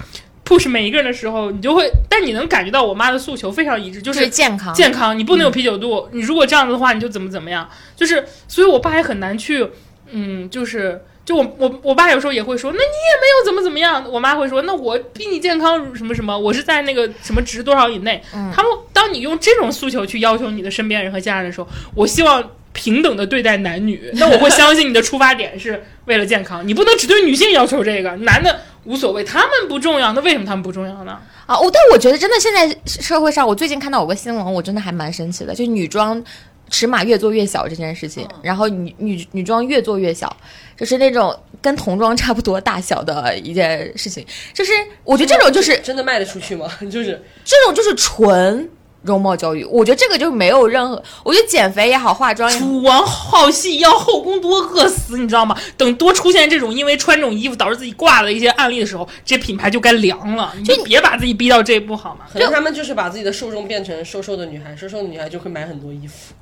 [0.44, 7.68] push 每一个人的时候，你就会，但你能感觉到我妈的诉求非常一致，就是健康，健康，你不能有啤酒肚，你如果这样子的话，你就怎么怎么样。
[7.94, 9.68] 就是，所以我爸也很难去，
[10.10, 11.02] 嗯，就是。
[11.28, 14.02] 就我我我爸有时候也会说，那你也没有怎么怎么样。
[14.10, 18.22] 我妈会说，那我比你健康什么什么，我是在那个什么值多少以内。
[18.32, 24.10] 他们当你用这种诉求去要求你的身边人和家人的时候，我希望平等的对待男女。
[24.14, 30.14] 那我会相信你的出发点是为了健康，你不能只对女性要求这个，男的无所谓，他们不重要。
[30.14, 31.18] 那为什么他们不重要呢？
[31.44, 36.24] 啊，我但我觉得真的现在社会上，我最近看到有个新闻，我真的还蛮生气的，就女装。
[36.70, 40.34] 尺码越做越小这件事情，然后女女女装越做越小，
[40.76, 44.72] 就是那种跟童装差不多大小的一件事情，就是
[45.04, 46.70] 我觉得这种就是真的卖得出去吗？
[46.90, 48.70] 就是这种就是纯
[49.02, 55.56] 容貌焦虑，我觉得这个就没有任何，我觉得减肥也好，化妆也好，楚王好戏要后宫多饿死，你知道吗？
[55.76, 62.26] 等多出现这种因为穿这种衣服导致自己挂的一些案例的时候，这品牌就该凉了，你就别把自己逼到这一步好吗？
[62.32, 66.34] 可能他们就是把自己的受众变成瘦瘦的女孩，瘦瘦的女孩就会买很多衣服。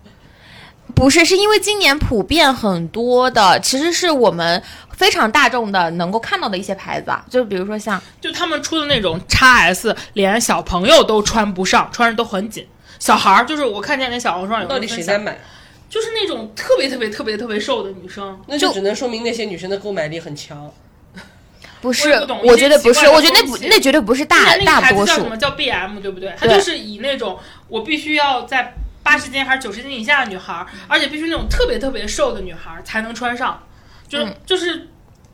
[0.95, 12.67] 不是，是因为今年普遍很多的，其实是我们非常大众的能够看到的一些牌子啊，就比如说像，就他们出的那种 x S，连小朋友都穿不上，穿着都很紧。
[12.99, 15.39] 小孩儿就是我看见那小红书上有到底谁在买？
[15.91, 20.73] 就是那种特别特别特别特别瘦的女生，那就只能说明那些女生的购买力很强。
[21.83, 22.11] 不是，
[22.43, 25.07] 我觉得不是，我觉得那不那绝对不是大大多数。
[25.07, 26.35] 叫什么叫 BM 对不对？
[26.39, 27.39] 它就是以那种
[27.69, 28.73] 我必须要在。
[29.07, 33.63] 八十斤还是九十斤以下的女孩，而且必须那种特别特别瘦的女孩才能穿上，
[34.09, 34.89] 就是就是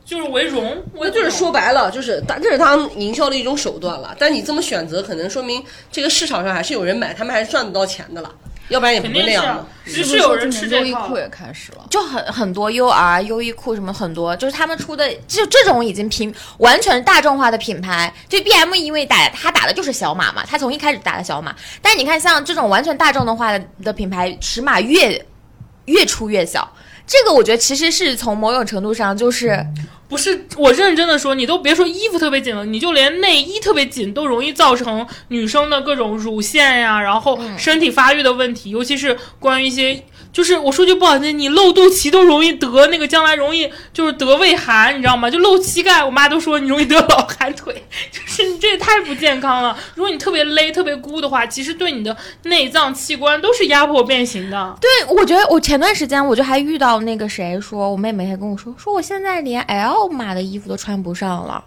[0.05, 4.15] 就是为荣，我就是说白了，就是他这是他营销的一种手段了。
[4.19, 8.31] 但你这么选择，可能说明这个市场上还是有人买，他们还是赚得到钱的了。
[8.69, 9.65] 要不然也不会那样的。
[9.85, 18.13] 其实有人吃优衣库也开始了，就很很多 U R 优衣库什么很多，就是他们出的就这种已经平完全大众化的品牌。
[18.29, 21.53] 就 B M 因为打他打的就是小码嘛，他从一开始打的小码。
[21.81, 25.25] 但你看像这种完全大众的话的品牌，尺码越
[25.85, 26.71] 越出越小。
[27.05, 29.65] 这个我觉得其实是从某种程度上就是。
[30.09, 40.03] 不是我认真的说，你都别说衣服特别紧了，你就连内衣特别紧都容易造成女生的各种乳腺呀，然后身体发育的问题，尤其是关于一些。
[40.33, 45.29] 就是我说句不好听，你露肚脐都容易得那个，将来容易就是得胃寒，你知道吗？
[45.29, 47.71] 就露膝盖，我妈都说你容易得老寒腿，
[48.11, 49.77] 就是你这也太不健康了。
[49.93, 54.75] 如果你特别勒、特别箍的话，其实对你的内脏器官都是压迫变形的。
[54.81, 61.63] 对，我觉得我前段时间我就还遇到那个谁说，我妹妹还跟我说，说我现在连 L 码的衣服都穿不上了。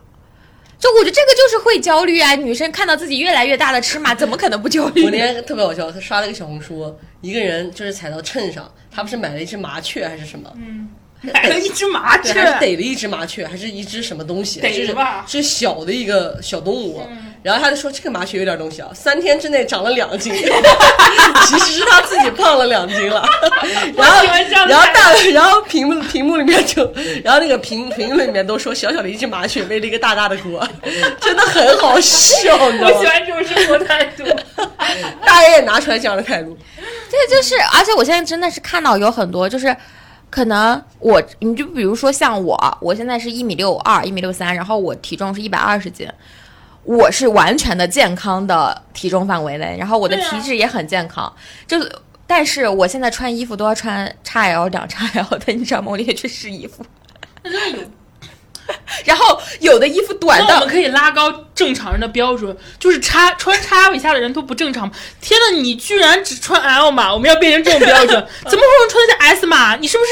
[0.79, 2.35] 就我觉得这个就是会焦虑啊！
[2.35, 5.05] 女生看到自己越来越大的尺码，怎么可能不焦虑？
[5.05, 10.53] 我那天特别好笑，他刷了个小红书，一个人就是踩到秤上，他不是买了一只麻雀还是什么？
[10.57, 10.89] 嗯，
[11.35, 14.61] 买了一只麻雀，还是逮了一只麻雀，还是一只什么东西？
[14.61, 17.03] 逮吧，是小的一个小动物。
[17.43, 20.35] 然后他就说这个麻雀有点东西啊，三天之内长了两斤，
[21.47, 23.25] 其实是他自己胖了两斤了。
[23.97, 24.25] 然后，
[24.69, 26.93] 然后大，然后屏幕屏幕里面就，
[27.23, 30.67] 然后那个评评论里面都说小小的一只麻雀背了一个大大的锅，
[31.21, 32.97] 真的很好笑，你知道吗？
[32.97, 34.25] 我喜欢这种生活态度，
[35.25, 36.57] 大爷也拿出来这样的态度。
[37.09, 39.75] 对就是，而且我现在真的是看到有很多，就是
[40.29, 46.09] 可能我，你就比如说像我，我现在是一米六二，一米六三，然后我体重是一百二十斤。
[46.85, 51.33] 我是完全的健康的体重范围内，然后我的体质也很健康，
[51.67, 51.93] 就是，
[52.29, 55.91] 但是我现在穿衣服都要穿 XL 两 XL 的，你知道吗？
[55.91, 56.87] 我也去试衣服。
[57.43, 57.89] 那真的有。
[59.05, 64.91] 然后有的衣服短的，我们可以拉高正常人的标准，就是叉穿叉以下的人都不正常。
[65.21, 69.77] 天呐，你居然只穿 L 码，我们要变成这种标准， 怎么会有人穿的是 S 码？
[69.77, 70.11] 你是不是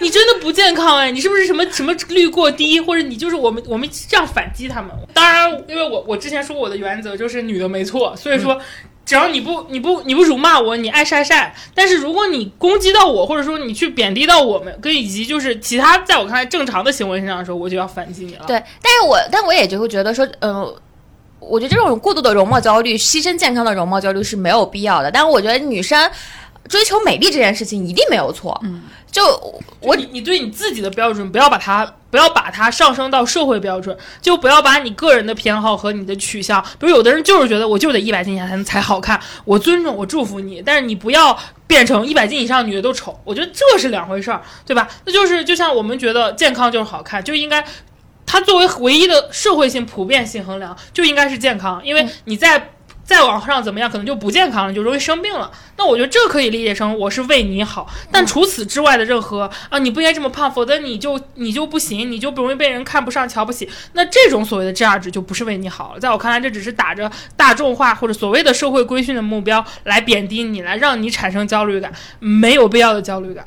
[0.00, 1.10] 你真的不健康哎？
[1.10, 4.90] 你是不是什么什么率过低，或者你就是我们我们这样反击他们？
[5.12, 8.60] 当然，因为我我之前说我的原则就是女的没错，所以说。
[9.06, 11.54] 只要你不你不你不辱骂我，你爱晒晒。
[11.74, 18.44] 但是如果你攻击到我，或者说你去贬低到我们，跟以及就是其他在我看来正常的行为身上的时候，我就要反击你了。
[18.46, 20.74] 对，但是我但我也就会觉得说，嗯，
[21.38, 25.10] 我觉得这种过度的容貌焦虑，牺牲健康的容貌焦虑是没有必要的。
[25.10, 26.10] 但是我觉得女生。
[26.68, 29.22] 追求美丽这件事情一定没有错，嗯，就
[29.80, 44.88] 我你你对你自己的标准不要把它不要把它上升到社会标准，就不要把你个人的偏好和你的取向，比如有的人就是觉得我就得一百斤以下才能才好看，我尊重我祝福你，但是你不要变成一百斤以上女的都丑，我觉得这是两回事儿，对吧？
[45.04, 47.64] 那就是就像我们觉得健康就是好看，就应该
[48.24, 52.72] 它作为唯一的社会性普遍性衡量就应该是健康，因为你在。
[53.06, 55.50] 再往上怎么样，可能就不健康了，就容易生病了。
[55.76, 63.70] 那我觉得这可以理解成我是为你好，但除此之外的任何啊，你不应该这么胖，否则你就你就不行，你就不容易被人看不上、瞧不起。
[63.92, 66.00] 那这种所谓的价值就不是为你好了。
[66.00, 73.46] 在我看来，这只是打着大众化或者所谓的社会规训的目标来贬低你，来让你产生焦虑感，没有必要的焦虑感。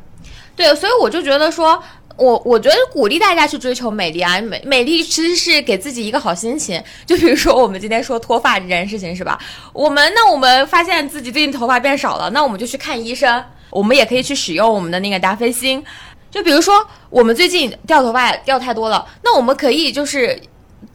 [0.55, 1.83] 对，所以我就觉得说。
[2.19, 6.83] 我我觉得鼓励大家去追求美丽啊，美美丽其实是给自己一个好心情。
[7.05, 9.39] 就比如说我们今天说脱发这件事情，是吧？
[9.73, 13.43] 我们那我们发现自己最近头发变少了，那我们就去看医生。
[13.69, 15.83] 我们也可以去使用我们的那个达霏欣。
[16.29, 20.39] 就比如说我们最近掉头发掉太多了，那我们可以就是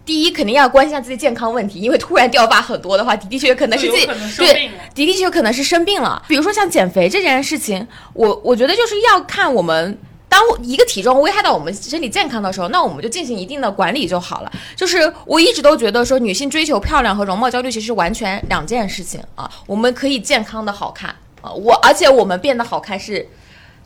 [0.05, 4.07] 第一肯定要关心下自己健康问题，因为突然掉发很多的话，的的确确可能是自己
[4.39, 6.23] 对，的的确确可能是生病了。
[6.29, 9.99] 比如说像减肥这件事情，我我觉得就是要看我们。
[10.35, 14.51] 当一个体重危害到我们身体健康的时候，那我们就进行一定的管理就好了。
[14.74, 19.48] 就是我一直都觉得说，女性追求漂亮和容貌焦虑其实完全两件事情啊。
[19.65, 23.24] 我们可以健康的好看啊， 我而且我们变得好看是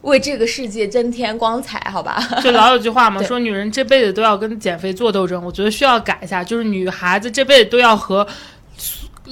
[0.00, 2.18] 为这个世界增添光彩，好吧？
[2.42, 5.44] 就老有句话嘛，说女人这辈子都要跟减肥做斗争。
[5.44, 8.26] 我觉得需要改一下，就是女孩子这辈子都要和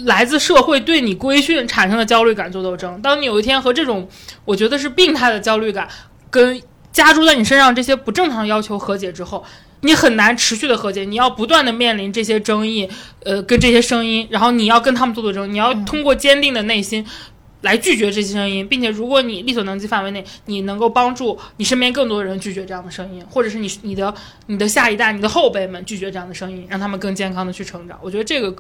[0.05, 3.01] 来自社会对你规训产生的焦虑感做斗争。
[3.01, 4.07] 当你有一天和这种
[4.45, 5.89] 我觉得是病态的焦虑感
[6.29, 6.61] 跟
[6.97, 9.45] 加诸在你身上这些不正常要求和解之后，
[9.83, 12.89] 你很难持续的和解，你要不断的面临这些争议，
[13.23, 17.05] 呃，跟这些声音，然后你要跟他们做斗争，你要通过坚定的内心
[17.61, 24.15] 来拒绝这些声音，并且如果你力所能及范围内，你能够帮助你身边更多的人拒绝这样的声音，或者是你你的
[24.47, 27.99] 你的下一代、你的后辈们拒绝这样的声音，让他们更健康的去成长。
[28.01, 28.57] 我觉得这个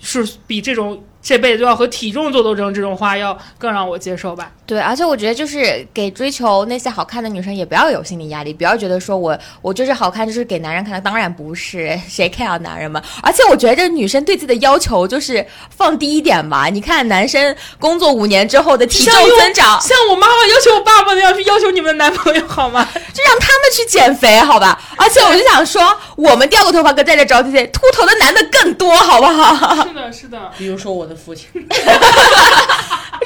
[0.00, 4.50] 是比这种这辈子都要和体重做斗争，这种话要更让我接受吧。
[4.66, 13.02] 对，而且我觉得就是给追求那些好看的女生也不要有心理压力，不要觉得说我我就是好看就是给男人看的，当然不是，谁 care 男人嘛？
[13.22, 16.66] 而且我觉得这女生对自己的要求就是放低一点吧。
[16.66, 22.88] 你看男生工作五年之后的体重增长，像我妈妈要求我爸爸那样去要求你们的男朋友好吗？
[23.12, 24.80] 就让他们去减肥好吧。
[24.96, 25.82] 而且我就想说，
[26.16, 29.74] 我们掉个头发跟在这着急，秃头的男的更多，好不好？
[29.84, 30.52] 是的，是的。
[30.56, 31.48] 比如说我的父亲。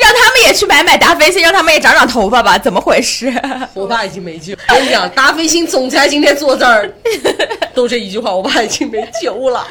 [0.00, 2.58] 让他们也去买买达霏欣，让他们也长长头发吧？
[2.58, 3.32] 怎么回事？
[3.74, 4.52] 我爸已经没救。
[4.68, 6.92] 我跟你讲，达霏欣总裁今天坐这儿，
[7.72, 9.64] 都这一句话，我爸已经没救了。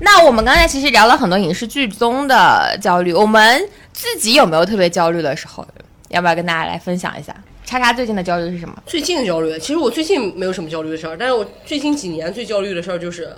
[0.00, 5.66] 那我们刚才其实聊了很多影视剧中的焦虑，我们自己有没有特别焦虑的时候？
[6.10, 7.34] 要不要跟大家来分享一下？
[7.64, 8.76] 叉叉最近的焦虑是什么？
[8.84, 13.34] 最近的焦虑，其实我最近没有什么焦虑的事儿，但是我最近几年最焦虑的事儿就是，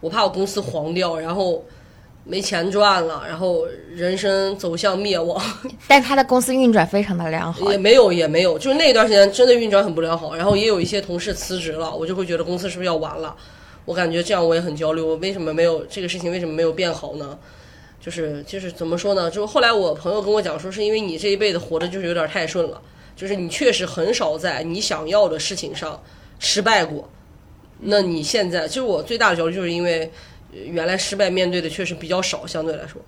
[0.00, 1.64] 我怕我公司黄掉，然后。
[2.28, 5.40] 没钱赚了，然后人生走向灭亡。
[5.86, 10.34] 但他的公司运转非常的良好，也没有也没有，就是那段时间真的运转很不良好。
[10.34, 13.36] 然后也有一些同事辞职了，我就会觉得公司是不是要完了？
[13.84, 15.00] 我感觉这样我也很焦虑。
[15.00, 16.32] 我为什么没有这个事情？
[16.32, 17.38] 为什么没有变好呢？
[18.00, 19.30] 就是就是怎么说呢？
[19.30, 22.82] 就是后来我朋友跟我讲说，是因为你这一辈子活的就是有点太顺了，
[23.14, 26.02] 就是你确实很少在你想要的事情上
[26.40, 27.08] 失败过。
[27.78, 30.10] 那你现在，其实我最大的焦虑就是因为。
[30.64, 33.00] 原来失败面对的确实比较少，相对来说，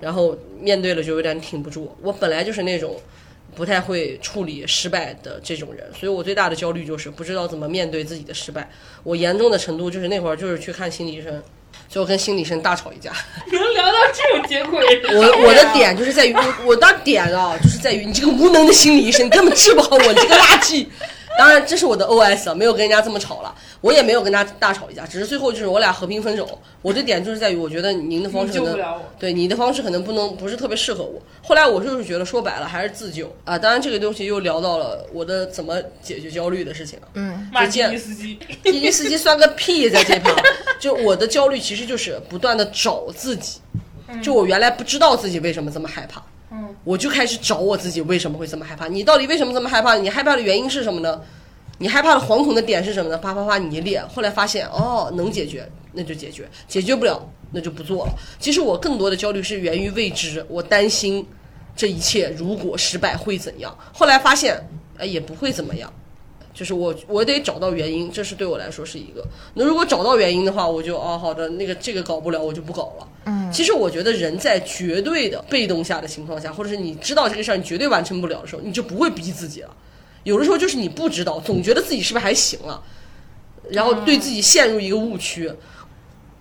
[0.00, 1.94] 然后面对了就有点挺不住。
[2.00, 3.00] 我本来就是那种
[3.54, 8.70] 不太会处理失败的这种人，所以我最大的焦虑就是不知道怎么面对自己的失败。
[9.02, 11.42] 我严重的程度就是那会儿就是去看心理医生，
[11.88, 13.12] 最后跟心理医生大吵一架。
[13.50, 14.80] 能聊到这种结果？
[15.12, 20.86] 我我的点就是在于，我我的点啊，就是在于你这个无能的心理医生，你根本治不好我，这个垃圾。
[21.40, 26.46] 当然，这是我的 OS，没有跟人家这么吵了，我也没有跟他大吵一架，只是最后就是我俩和平分手。
[26.82, 31.18] 我的点就是在于，我觉得您的方式可能对你的方式可能不能不是特别适合我。
[31.42, 33.58] 后来我就是觉得说白了还是自救啊。
[33.58, 37.08] 当然这个东西又聊到了我的怎么解决焦虑的事情了。
[37.14, 40.36] 嗯，骂滴滴司机，滴滴司机算个屁，在这旁。
[40.78, 43.60] 就我的焦虑其实就是不断的找自己，
[44.22, 46.22] 就我原来不知道自己为什么这么害怕。
[46.50, 48.88] 嗯，我就开始找我自己为什么会这么害怕？
[48.88, 49.94] 你到底为什么这么害怕？
[49.96, 50.34] 你害怕？
[50.34, 51.20] 的原因是什么呢？
[51.78, 52.14] 你害怕？
[52.14, 53.16] 的惶恐的点是什么呢？
[53.18, 57.20] 啪啪啪，你一列，后来发现哦，能解决那就解决，解决不了
[57.52, 58.12] 那就不做了。
[58.38, 61.24] 其实我更多的焦虑是源于未知，我担心
[61.76, 63.76] 这一切如果失败会怎样？
[63.92, 64.60] 后来发现
[64.98, 65.92] 呃也不会怎么样，
[66.52, 69.24] 就是我我得找到原因，这是对我来说是一个。
[69.54, 73.08] 那如果找到原因的话，我就哦好的，那个这个搞不了，我就不搞了。
[73.26, 79.76] 嗯，其实我觉得人在绝对的被动下的情况下，或者是你知道这个事儿你绝对完成不了的时候，你就不会逼自己了。
[80.24, 82.82] 有的时候就是你不知道，总觉得自己是不是还行了，
[83.70, 85.50] 然后对自己陷入一个误区。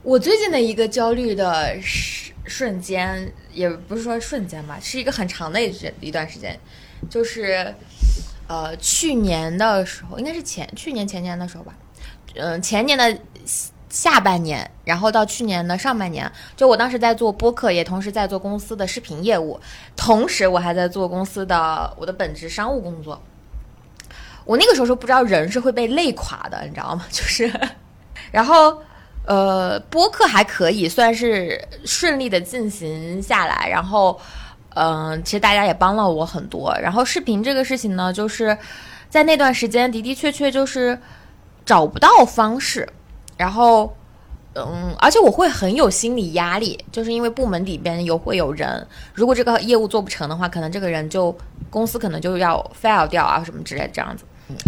[0.01, 5.71] 我最近的一个焦虑的瞬瞬间，也不是说瞬间吧，是一个很长的一
[6.01, 6.57] 一段时间，
[7.09, 7.73] 就是
[8.49, 11.73] 呃去年的时候，应该是前去年前年的时候吧，
[12.35, 13.17] 嗯前年的。
[13.91, 19.59] 下半年，然后到去年的上半年，就我当时在做播客，也同时在做公司的视频业务，
[19.95, 23.19] 同时我还在做公司的我的本职商务工作。
[24.45, 27.03] 我那个时候是不知道人是会被累垮的，你知道吗？
[27.09, 27.51] 就是，
[28.31, 28.79] 然后
[29.25, 34.21] 呃，播客还可以算是顺利的进行下来，然后
[34.75, 36.73] 嗯，其实大家也帮了我很多。
[36.81, 38.57] 然后视频这个事情呢，就是
[39.09, 40.97] 在那段时间的的确确就是
[41.65, 42.87] 找不到方式。
[43.35, 43.93] 然后，
[44.55, 51.35] 嗯，而且我会很有心理压力，就是因为部门里边有会有人，如果这个业务做不成的话，可能这个人就
[51.69, 54.23] 公司可能就要 fail 掉啊什么之类的这样子。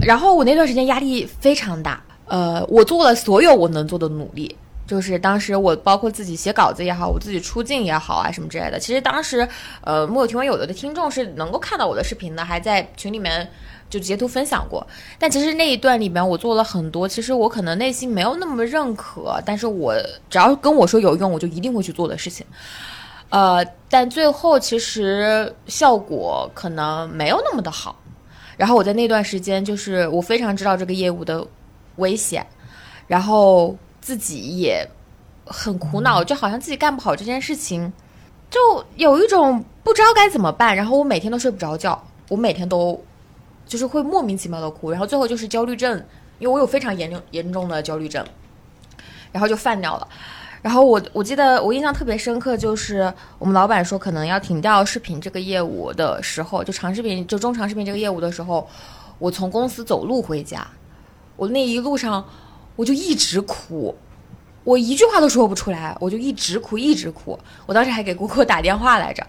[0.05, 4.55] 然后我那段时间压力非常大，呃，我做了所有我能做的努力，
[4.91, 8.77] 就是当时我包括自己写稿子也好，我自己出镜也好啊什么之类的。
[8.77, 9.47] 其实当时，
[9.85, 13.49] 呃，木有听闻有的的听众是能够看到我的视频的，还在群里面。
[13.89, 14.87] 就截图分享过，
[15.19, 19.93] 但其实那一段里面我做了很多，其实我可能内心没有那么认可，但是我
[20.29, 22.45] 只要跟我说有用，我就一定会去做的事情。
[23.27, 27.93] 呃，但最后其实效果可能没有那么的好。
[28.55, 31.45] 然后我在那段时间，就是我非常知道这个业务的
[31.97, 32.47] 危险，
[33.07, 34.85] 然后自己也
[35.45, 37.93] 很苦恼，就好像自己干不好这件事情，
[38.49, 38.59] 就
[38.97, 40.75] 有一种不知道该怎么办。
[40.75, 43.01] 然后我每天都睡不着觉，我每天都。
[43.67, 45.95] 就是会莫名其妙的哭，然后最后就是焦虑症，
[46.39, 48.25] 因为我有非常严重严重的焦虑症，
[49.31, 50.05] 然后就犯掉了。
[50.61, 58.67] 然后我我记得我印象特别深刻，就是我们老板说可能要停掉视频这个业务的时候，就长视频就中长视频这个业务的时候，
[59.19, 60.67] 我从公司走路回家，
[61.37, 62.27] 我那一路上
[62.81, 63.95] 我就一直哭，
[64.63, 67.37] 我一句话都说不出来，我就一直哭，一直哭。
[67.67, 69.23] 我当时还给姑姑打电话来着，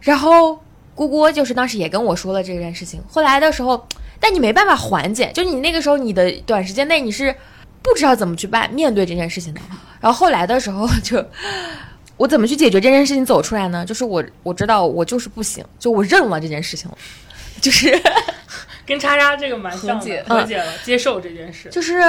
[0.00, 0.58] 然后
[0.94, 2.98] 姑姑就是当时也跟我说了这件事情。
[3.06, 3.86] 后来的时候，
[4.18, 7.36] 但你没办法缓解，就你那个时候你的短时间内你是
[7.82, 9.60] 不知道怎么去办面对这件事情的。
[10.00, 11.22] 然后后来的时候就，
[12.16, 13.84] 我怎么去解决这件事情走出来呢？
[13.84, 16.96] 就是我我知道我就是不行，就我认了这件事情了，
[17.60, 18.00] 就是
[18.86, 22.00] 跟叉叉这个蛮像的，和解了，接受这件事，就是。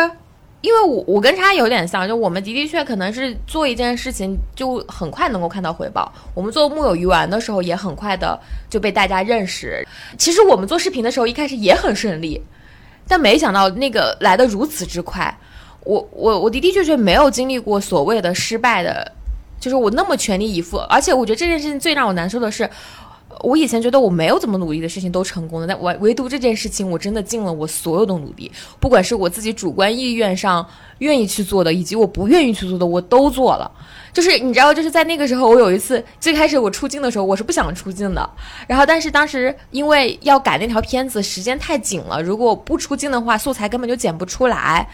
[0.64, 6.10] 因为我我跟他有点像，就我们的的确可能是做一件事情就很快能够看到回报。
[6.34, 9.86] 我们做木有鱼丸的时候也很快的就被大家认识。
[10.18, 12.42] 其实我们做视频的时候一开始也很顺利，
[13.10, 15.38] 但没想到那个来的如此之快。
[15.84, 19.12] 我我我的的确确没有经历过所谓的失败的，
[19.60, 20.78] 就是我那么全力以赴。
[20.90, 22.70] 而且我觉得这件事情最让我难受的是。
[23.42, 30.66] 我以前觉得我没有怎么努力的事情都成功了，但唯唯独这件事情，我真的尽了我所有的努力，不管是我自己主观意愿上
[31.00, 33.70] 愿意去做的，以及我不愿意去做的，我都做了。
[34.14, 38.30] 就是你知道，就是在那个时候，我有一次最开始我出镜的时候，我是不想出镜的。
[38.68, 44.88] 然后，但是当时因为要改那条片子，时间太紧了，如果不出镜的话，素材根本就剪不出来。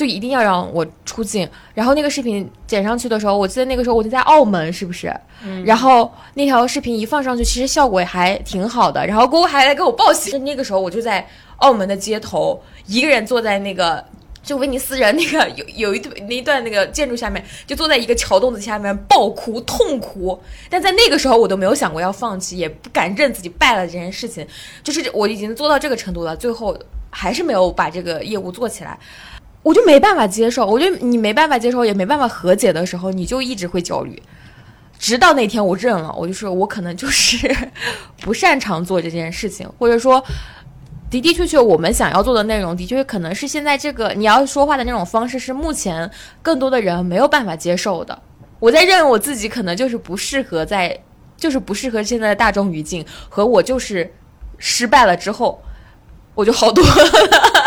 [0.00, 5.14] 就一定要让我出镜，然后那个视频剪上去的时候，我记得那个时候我就在澳门，是不是？
[5.44, 5.62] 嗯。
[5.62, 9.06] 然后那条视频一放上去，其实效果还挺好的。
[9.06, 10.38] 然后姑姑还来给我报喜。
[10.38, 11.28] 那个时候我就在
[11.58, 14.02] 澳门的街头，一个人坐在那个
[14.42, 20.40] 就威尼斯人那个 有有一段那一段那个建筑下面，就坐在一个桥洞子下面暴哭痛哭。
[20.70, 24.46] 但在那个时候，我都没有想过要放弃，也不敢认自己败了这件事情。
[24.82, 26.74] 就是我已经做到这个程度了，最后
[27.10, 28.98] 还是没有把这个业务做起来。
[29.62, 34.22] 我就没办法接受，我觉得你没办法接受，也没办法和解的时候，你就一直会焦虑，
[34.98, 37.54] 直到那天我认了，我就说，我可能就是
[38.22, 40.24] 不擅长做这件事情，或者说
[41.10, 46.10] 的的确确我们想要做的内容，的确可能是现在这个你要说话的那种方式是目前
[46.40, 48.18] 更多的人没有办法接受的。
[48.58, 50.98] 我在认为我自己可能就是不适合在，
[51.36, 54.10] 就是不适合现在的大众语境，和我就是
[54.56, 55.60] 失败了之后，
[56.34, 57.59] 我就好多了。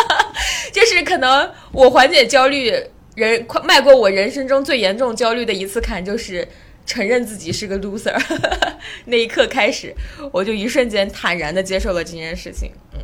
[0.73, 2.73] 就是可能我缓解焦虑，
[3.15, 6.45] 人快迈过我人生中最严重焦虑的一次坎，就是
[6.85, 8.19] 承认自己是个 loser。
[9.05, 9.93] 那一刻开始，
[10.31, 12.71] 我就一瞬间坦然的接受了这件事情。
[12.93, 12.99] 嗯。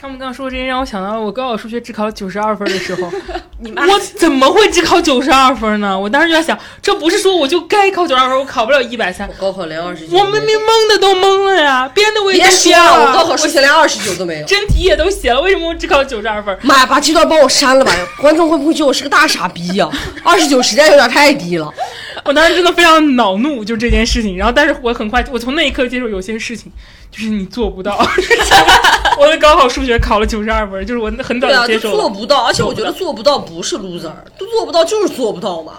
[0.00, 3.10] 他们刚刚说这些，让我想到了我高考数学只考九十二分的时候。
[3.62, 5.98] 你我怎么会只考九十二分呢？
[5.98, 9.28] 我当时就在想，这不是说我就该考九十二分，我考不了一百三。
[9.38, 13.08] 高考连二十九，我明明蒙的都蒙了呀，编的我也写了。
[13.08, 16.56] 我高考数学连二十九都没有，真题也都写了，为什么我只考九十二分？
[16.62, 17.92] 妈呀，把这段帮我删了吧！
[18.18, 19.86] 观众会不会觉得我是个大傻逼呀？
[20.24, 21.70] 二十九实在有点太低了。
[22.24, 24.36] 我当时真的非常恼怒，就这件事情。
[24.36, 26.70] 然后，但是我很快，我从那一刻接受有些事情。
[27.10, 27.98] 就是你做不到，
[29.18, 35.72] 我的高考数学考了九十二分，就是我很早就接受做不到，而且我觉得做不到不是 loser，都做不到就是做不到嘛。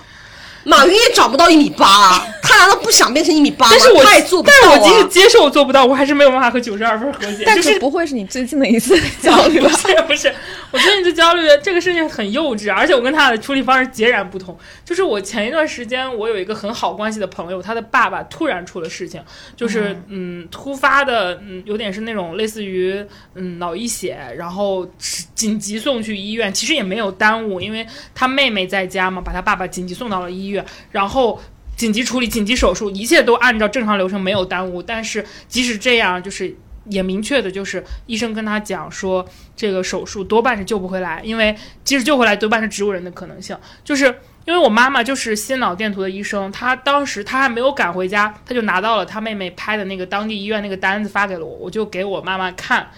[0.64, 3.72] 马云也长不到一米八， 他难道不想变成一米八吗？
[3.72, 7.44] 但是我也做不到但是我即使接受我做不到，我还是没有办法和九十二分和解。
[7.46, 9.70] 但是不会是你最近的一次焦虑吧？
[9.74, 10.34] 不是不是，
[10.72, 14.58] 我最近就焦虑这个事情很幼稚，而且我跟他的处理方式截然不同。
[14.86, 19.20] 就是我前一段时间，我有一个很好关系的朋友，他的爸爸突然出了事情，
[19.56, 24.86] 就是嗯突发的，嗯有点是那种类似于嗯脑溢血，然后
[25.34, 30.51] 紧急送去医院，其实也没有耽误，因为他妹妹在家嘛，把他爸爸紧急送到了医院。
[30.92, 31.40] 然后
[31.76, 34.82] 紧急处理、紧急手术，一切都按照正常流程，没有耽误。
[34.82, 36.56] 但是即使这样，就是
[36.86, 43.58] 也明确的，就是医生跟他讲说，这个手术多半是救不回来，因为即使救回来，多半是植物人的可能性。
[43.84, 44.06] 就是
[44.46, 52.90] 因为我妈妈就是心脑电图的医生，她当时她还没有赶回家，她就拿到了她妹妹拍的那个当地医院那个单子发给了我，我就给我妈妈看。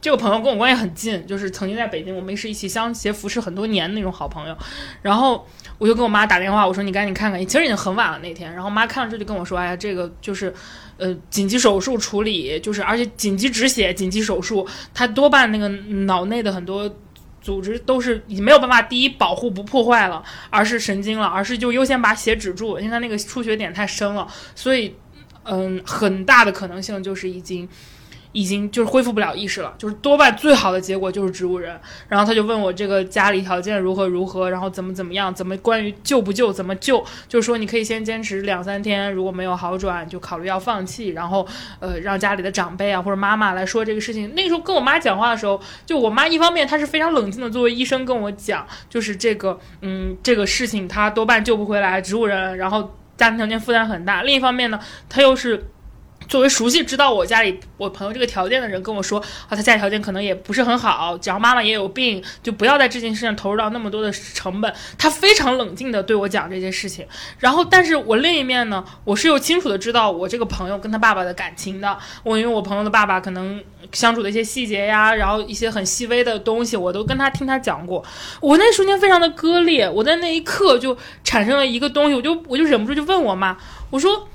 [0.00, 4.56] 这个朋友跟我关系很近，就是曾经在北京，我们是一起相携扶持很多年那种好朋友。
[5.02, 5.46] 然后
[5.80, 7.40] 我就跟我妈打电话，我说你赶紧看看。
[7.46, 8.52] 其实已经很晚了那天。
[8.52, 10.52] 然后妈看了之后就跟我说：“哎呀，这个就是，
[10.98, 15.66] 呃，紧急手术处理，就是而且紧急止血、紧急手术，他多半那个
[16.04, 16.94] 脑内的很多
[17.40, 24.94] 组织都是已经没有办法第一保护不破坏了，而是神经了，而是就优先把血止住，因为它那个出血点太深了，所以
[25.44, 27.66] 嗯，很大的可能性就是已经。”
[28.32, 31.78] 已经就是恢复不了意识了，就是多半最好的结果就是植物人。
[32.08, 41.08] 然后他就问我这个家里条件如何如何，然后怎么怎么样，怎么关于救不救，怎么救，就是说你可以先坚持两三天，如果没有好转，就考虑要放弃。
[41.08, 41.46] 然后
[41.80, 44.32] 呃，让家里的长辈啊或者妈妈来说这个事情。
[44.34, 54.22] 那个时候跟我妈讲话的时候，就我妈一方面她是非常冷静的，作为医生跟我讲，就是这个嗯这个事情她多半救不回来，植物人，然后家庭条件负担很大。
[54.22, 54.78] 另一方面呢，
[55.08, 55.66] 她又是。
[56.30, 64.72] 作为熟悉知道我家里我朋友这个条件的人跟我说，啊，他家里条件可能也不是很好，只要妈妈也有病，就不要在这件事上投入到那么多的成本。
[64.96, 67.04] 他非常冷静的对我讲这件事情。
[67.40, 71.98] 然后，但是我另一面呢，我是又清楚的知道我这个朋友跟他爸爸的感情的。
[72.22, 78.04] 我因为我朋友的爸爸可能相处的一些细节呀，然后一些很细微的东西，我都跟他听他讲过。
[78.40, 83.56] 我那瞬间非常的割裂，我在那一刻就产生了一个东西，我就我就忍不住就问我妈，
[83.90, 84.28] 我说。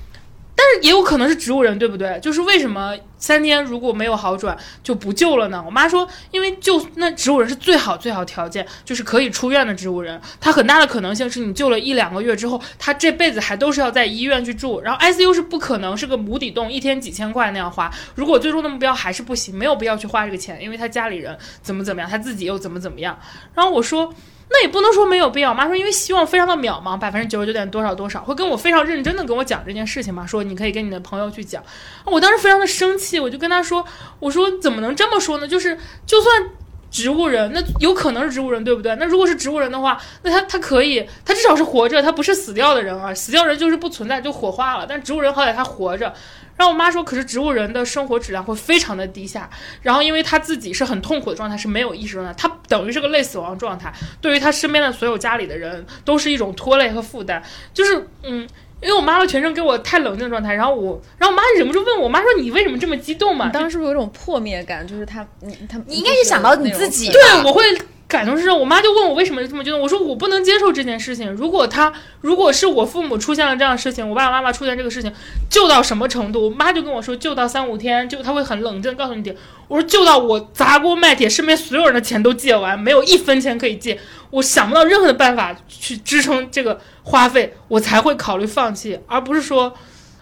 [0.58, 2.18] 但是也有可能是植物人，对不对？
[2.20, 5.62] 就是为什么三天如果没有好转就不救了呢？
[5.64, 17.92] 我妈说，因为救那植物人是最好最好条件，就是可以出院的植物人，他很大的可能性是你救了一两个月之后，他这辈子还都是要在医院去住，然后 ICU 是不可能是个无底洞，一天几千块那样花。
[18.14, 23.18] 如果最终的目标还是不行，没有必要去花这个钱，因为他家里人怎么怎么样，他自己又怎么怎么样。
[23.54, 24.14] 然后我说。
[24.48, 25.52] 那也不能说没有必要。
[25.52, 30.26] 妈说，因为希望非常的渺茫，百分之九十九点多少多少，会跟我非常认真的跟我讲这件事情嘛。
[30.26, 31.62] 说你可以跟你的朋友去讲。
[32.04, 33.84] 我当时非常的生气，我就跟他说
[34.20, 35.46] ：“我说怎么能这么说呢？
[35.48, 36.46] 就是就算。”
[36.88, 38.94] 植物人，那有可能是植物人，对不对？
[38.96, 43.12] 那如果是植物人的话，那他他可以，他至少是活着，他不是死掉的人啊。
[43.12, 44.86] 死掉人就是不存在，就火化了。
[44.88, 46.14] 但植物人好歹他活着。
[46.56, 49.48] 然后我妈说，可是植物人的生活质量会非常的低下。
[49.82, 57.42] 然后因为他自己是很痛苦的状态，是没有意识状态，他等于是个类死亡状态，对于他身边的所有家里的人都是一种拖累和负担。
[57.72, 58.48] 就是嗯。
[58.82, 64.86] 因为我妈妈全程给我太冷静的状态，然后我，然后我妈忍不住问我妈说：“你为什么这么激动嘛？”当时是不是有一种破灭感？
[64.86, 67.10] 就是他，你他，你应该是想到你自己。
[67.10, 67.62] 对，我会。
[68.08, 71.28] 感动是，我妈就问我为什么这么激动，我说我不能接受这件事情。
[71.32, 75.12] 如果他，如果是我父母出现了这样的事情，我爸爸妈妈出现这个事情，
[75.50, 76.44] 救到什么程度？
[76.44, 79.34] 我妈就跟我说，救到三五天，就他会很冷静告诉你点。
[79.66, 83.98] 我说救到我砸锅卖铁，身边所有人的钱都借完，没有一分钱可以借，
[84.30, 89.74] 我想不到任何的办法去支撑这个花费，我才会考虑放弃，而不是说，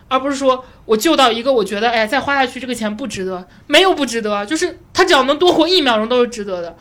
[0.09, 6.75] 而不是说我救到一个我觉得，哎，再花下去这个钱不值得，没有不值得，就是他只要能多活一秒钟都是值得的。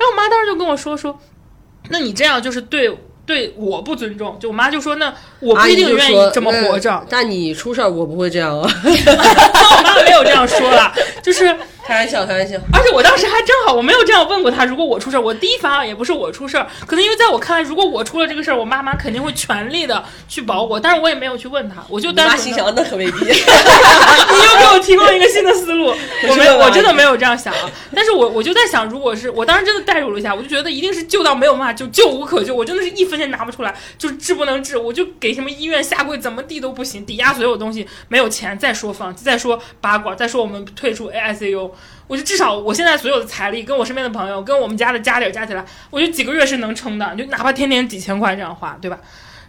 [0.00, 1.16] 然后我妈当时就跟我说说，
[1.90, 2.90] 那你这样就是对
[3.26, 4.36] 对我不尊重。
[4.40, 7.06] 就我妈就说，那我不一定愿意这么活着。
[7.08, 8.68] 但你出事儿，我不会这样啊。
[8.82, 11.54] 我妈没有这样说了，就是。
[11.90, 12.56] 开玩笑，开玩笑。
[12.72, 14.64] 而且我当时还正好，我没有这样问过他。
[14.64, 20.78] 如果我出事儿，我第一反应也不是我出事儿，可能因为在我看来，如果我出了这个事儿，我妈妈肯定会全力的去保我。
[20.78, 22.38] 但是我也没有去问他， 我就单纯。
[22.38, 23.24] 心想那可未必。
[23.24, 25.86] 你又给我提供一个新的思路，
[26.28, 27.68] 我没，我真的没有这样想啊。
[27.92, 32.54] 但是我我就在想，如果是我当时真的代入了一下，我就觉得一定是救到没有办法救，救无可救。
[32.54, 41.70] 我真的是一分钱拿不出来，就是治不能治，我就给什么医院下跪，怎么地都不行，抵押所有东西，没有钱再说放弃，再说拔管，再说我们退出 AICU。
[42.10, 48.98] 我就至少我现在所有的财力，跟我身边的朋友，跟我们家的家底加起来，我觉得几个月是能撑的，就哪怕天天几千块这样花，对吧？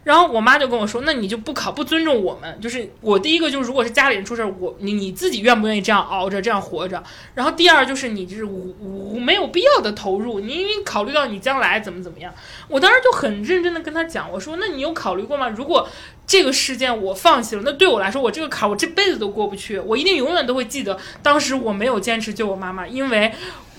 [0.04, 7.04] 然后我妈就跟我说：“那你就不考不尊重我们，就是我第一个就是，如果是家里人出事儿，我你你自己愿不愿意这样熬着这样活着？
[7.34, 12.32] 然后第二就是你就是无无没有必要的投入，你因为考虑到你将来怎么怎么样。
[12.68, 15.50] 我当时就很认真的跟他讲，我说：那你有考虑过吗？
[15.50, 15.88] 如果
[16.26, 23.31] 这个事件我放弃了，那对我来说，我这个坎我这辈子都过不去，我一定永远都会记得当时我没有坚持救我妈妈，因为。”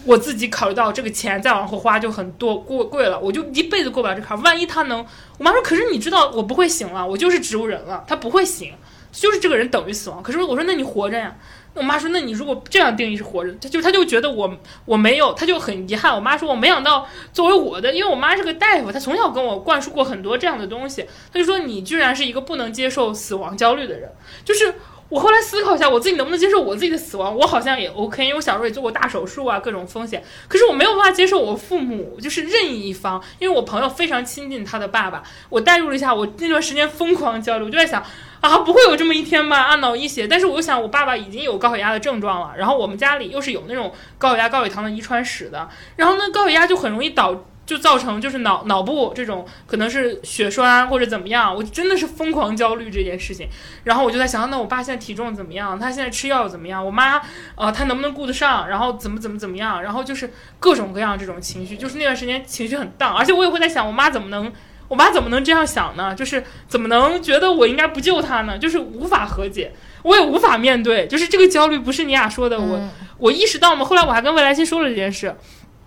[0.05, 4.37] 我自己考虑到这个钱再往后花就很多过贵了，我就一辈子过不了这坎。
[4.43, 4.99] 万一他能，
[5.39, 8.73] 我妈说，可是你知道我不会醒了，我就是植物人了，他不会醒，
[9.13, 10.21] 就是这个人等于死亡。
[10.21, 11.37] 可是我说那你活着呀？
[11.75, 16.15] 我妈说那你如果这样定义是活着，她就她就觉得我我没有，她就很遗憾。
[16.15, 24.11] 我妈说我没想到作为我的，因为我妈是个大夫，她从小跟我灌输过很多这样的东西，她就说你居然是一个不能接受死亡焦虑的人，
[24.45, 24.75] 就是。
[25.13, 27.37] 我后来思考一下，我自己能不能接受我自己的死亡？
[27.37, 30.25] 我好像也 OK，因为我小时候也做过大手术啊，各种风险。
[30.49, 35.23] 可是我没有办法接受我父母就是任意一方，因为我朋友非常亲近他的爸爸。
[35.51, 38.03] 我代入了一下，我那段时间疯狂焦虑，我就在想
[38.41, 39.59] 啊，不会有这么一天吧？
[39.59, 40.27] 啊，脑溢血。
[40.27, 47.45] 但是我又想，我爸爸已经有高血压的症状了，然后我们家里又是有那种高血压、高血糖的遗传史的，然后呢，高血压就很容易导。
[47.65, 53.49] 就造成就是脑脑部这种可能是血栓或者怎么样，我真的是疯狂焦虑这件事情。
[53.85, 55.79] 然后我就在想，那我爸现在体重怎么样？
[55.79, 56.85] 他现在吃药怎么样？
[56.85, 57.23] 我妈
[57.55, 58.69] 呃，他能不能顾得上？
[58.69, 59.83] 然后怎么怎么怎么样？
[59.83, 63.15] 然后就是各种各样这种情绪，就是那段时间情绪很荡。
[63.15, 64.53] 而且我也会在想，我妈怎么能，
[64.89, 66.15] 我妈怎么能这样想呢？
[66.15, 68.59] 就是怎么能觉得我应该不救他呢？
[68.59, 69.73] 就是无法和解，
[70.03, 71.07] 我也无法面对。
[71.07, 73.85] 就是这个焦虑不是你俩说的，我我意识到嘛。
[73.85, 75.35] 后来我还跟未来星说了这件事。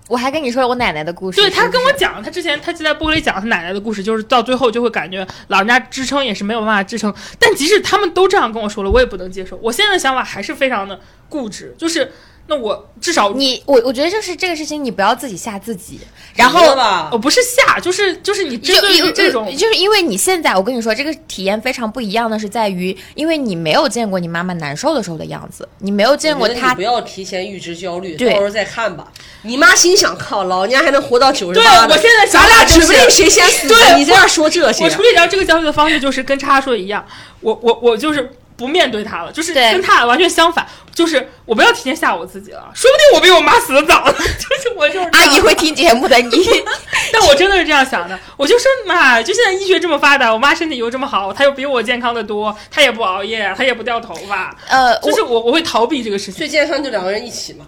[0.08, 7.14] 我还跟你说我奶奶的故事，对他跟我讲，他之前他就在播里讲他奶奶的故事，就是到最后就会感觉老人家支撑也是没有办法支撑。
[7.40, 9.58] 但即使他们都这样跟我说了，我也不能接受。
[9.64, 12.12] 我现在的想法还是非常的固执，就是
[12.48, 16.00] 那我至少你我我觉得就是这个事情，你不要自己吓自己。
[16.36, 16.76] 然后
[17.12, 26.76] 我，不是吓，就是就是你针对于这种，就是因为你现在我跟你说，这个体验非常不一样的是在于，因为你没有见过你妈妈难受的时候的样子，你没有见过她。
[26.76, 29.08] 不要提前预知焦虑，到时候再看吧。
[29.44, 31.88] 你妈心想：靠，老娘还能活到九十八。
[31.88, 33.70] 对，我现在咱俩指不定谁先死。
[33.70, 34.84] 对，你这样说这些。
[34.84, 37.04] 我处理掉这个焦虑的方式就是跟叉叉说的一样，
[37.40, 38.30] 我我我就是。
[38.58, 40.66] 不面对他了，就是跟他完全相反，
[40.96, 44.16] 就是我不要提前吓我自己了，说不定我比我妈死的早呢。
[44.18, 46.46] 就是我就是阿姨会听节目的你，
[47.12, 57.66] 但我真的是这样想的，我就说妈，就现在医学这么发达，我妈身体又这么好，她又比我健康的多，她也不熬夜，她也不掉头发，呃，就是我我会逃避这个事情，最健康就两个人一起嘛。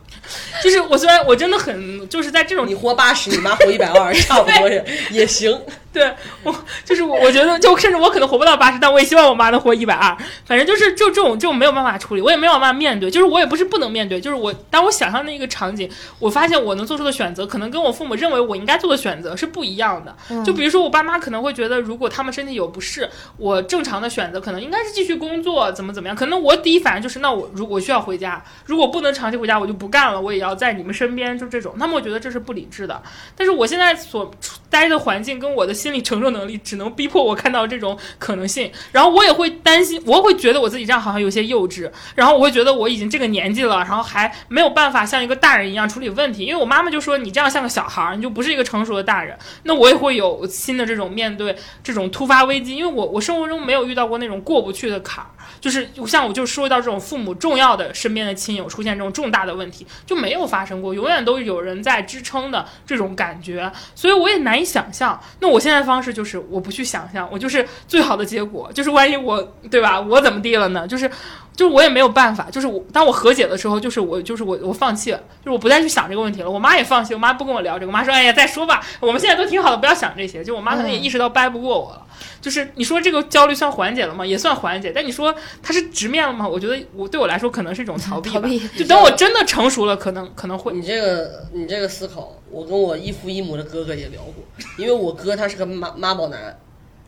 [0.61, 5.59] 就是我虽然我真的很就是在这种你活八十，你妈活一百二，差不多也也行。
[5.93, 6.13] 对
[6.43, 6.53] 我
[6.85, 10.15] 就是我，我觉得就甚至我可能活不到八十，但我也希望我妈能活一百二。
[10.45, 13.09] 反正就是就这种这种没有办法处理，我也没有办法面对。
[13.17, 15.89] 就是我也不是不能面对，就是我当我想象那个场景，
[16.19, 20.15] 我发现我能做出的选择，可能跟我父母认为我应该做的选择是不一样的。
[20.43, 26.15] 就比如说我爸妈可能会觉得，如果他们身体有不适，我正常的选择可能应该是继续工作，怎么怎么样。
[26.15, 31.73] 可能我第一反应就是，那我如果需要回家，如果不能长期回家，我就不干了，我也要在你们身边，就这种。
[31.79, 33.01] 他们会觉得这是不理智的。
[33.35, 34.29] 但是我现在所
[34.69, 36.59] 待的环境跟我的心理承受能力。
[36.67, 49.37] 只能逼迫我看到这种可能性，然后我也会担心，我会觉得我自己这样好像有些幼稚，然后我会觉得我已经这个年纪了，然后还没有办法像一个大人一样处理问题，因为我妈妈就说你这样像个小孩儿，你就不是一个成熟的大人。
[49.63, 55.29] 那我也会有新的这种面对这种突发危机，因为我我生活中没有遇到过那种过不去的坎儿。
[55.61, 65.19] 就是像我就说到这种父母重要的身边的亲友出现这种重大的问题就没有发生过，永远都有人在支撑的这种感觉，所以我也难以想象。
[65.39, 70.87] 那我现在方式就是我不去想象，我就是最好的结果，就是万一我对吧，我怎么地了呢？
[70.87, 71.09] 就是。
[71.57, 76.49] 就是我也没有办法，就是我当我和解的时候，就是我就是我我放弃了，就是我不再去想这个问题了。
[76.49, 82.05] 我妈也放弃，我妈不跟我聊这个，我妈说：“哎呀，再说吧，我们现在都挺好的，不要想这些。”就我妈可能也意识到掰不过我了。
[82.39, 84.23] 就是你说这个焦虑算缓解了吗？
[84.23, 86.47] 也算缓解，但你说它是直面了吗？
[86.47, 88.47] 我觉得我对我来说可能是一种逃避吧。
[88.77, 90.71] 就等我真的成熟了，可能可能会。
[90.73, 94.43] 你这个你这个思考，我跟我异父异母的哥哥也聊过，
[94.77, 96.55] 因为我哥他是个妈妈宝男。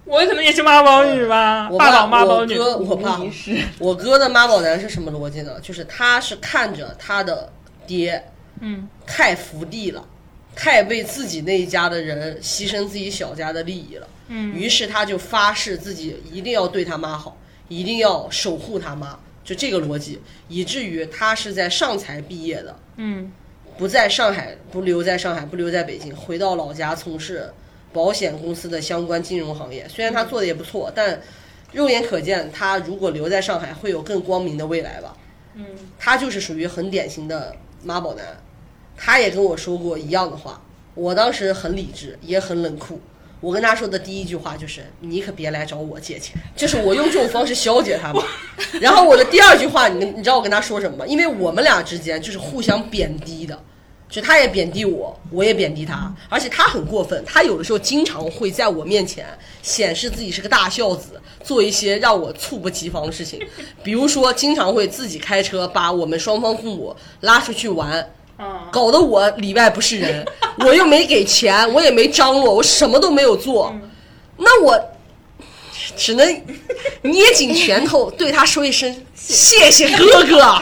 [0.10, 2.57] 我可能也是妈宝女吧，爸爸妈宝女。
[2.57, 3.22] 我哥，我爸，
[3.77, 5.60] 我哥的妈宝男是什么逻辑呢？
[5.61, 7.48] 就是他是看着他的
[7.86, 8.23] 爹，
[8.60, 10.03] 嗯，太福地了，
[10.56, 17.38] 太为自己那一家的人牺牲自己小家的利益了，嗯，于是他就发誓自己一定要对他妈好，
[17.68, 23.31] 一定要守护他妈，就这个逻辑，以至于他是在上财毕业的，嗯，
[23.77, 27.48] 不在上海，不留在上海，不留在北京，回到老家从事。
[27.91, 31.20] 保险公司的相关金融行业，虽然他做的也不错，但
[31.72, 35.16] 肉眼可见，他如果留在上海，会有更光明的未来吧。
[35.56, 35.66] 嗯，
[35.98, 38.26] 他就是属于很典型的妈宝男，
[38.95, 40.61] 他也跟我说过一样的话。
[40.95, 42.99] 我当时很理智，也很冷酷。
[43.40, 48.22] 我跟他说的第一句话就是：“你可别来找我借钱。”就是我用这种方式消解他嘛。
[48.82, 51.07] 然后我的第二句话，你你知道我跟他说什么吗？
[51.07, 53.57] 因为我们俩之间就是互相贬低的。
[54.10, 59.27] 就他也贬低我，我也贬低他，而且他很过分，他有的时候经常会在我面前
[59.61, 63.40] 显示自己是个大孝子，做一些让我猝不及防的事情，
[63.84, 68.10] 比如说经常会自己开车把我们双方父母拉出去玩，
[68.72, 70.26] 搞得我里外不是人，
[70.65, 73.72] 我又没给钱，我也没张罗，我什么都没有做，
[74.38, 74.90] 那我
[75.95, 76.41] 只能
[77.03, 80.60] 捏紧拳头对他说一声 谢谢哥哥，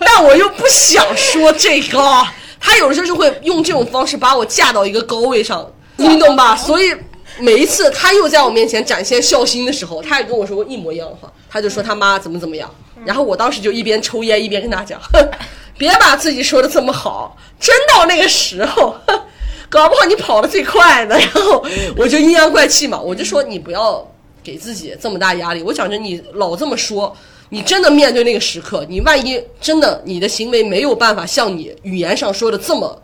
[0.00, 2.26] 但我又不想说这个。
[2.60, 5.66] 他有的时候就会用这种方式把我架到一个高位上，
[5.96, 6.54] 你懂吧？
[6.54, 6.94] 所以
[7.38, 11.32] 每一次他又在我面前展现孝心的时候，他也跟我说过一模一样的话。
[11.48, 12.72] 他就说他妈怎么怎么样，
[13.04, 15.28] 然后我当时就一边抽烟一边跟他讲：“哼，
[15.76, 18.94] 别把自己说的这么好，真到那个时候，
[19.68, 21.64] 搞不好你跑得最快呢。”然后
[21.96, 24.06] 我就阴阳怪气嘛，我就说你不要
[24.44, 25.62] 给自己这么大压力。
[25.62, 27.16] 我讲着你老这么说。
[27.50, 33.02] 你真的面对那个时刻，你万一真的你的行为没有办法像你语言上说的这么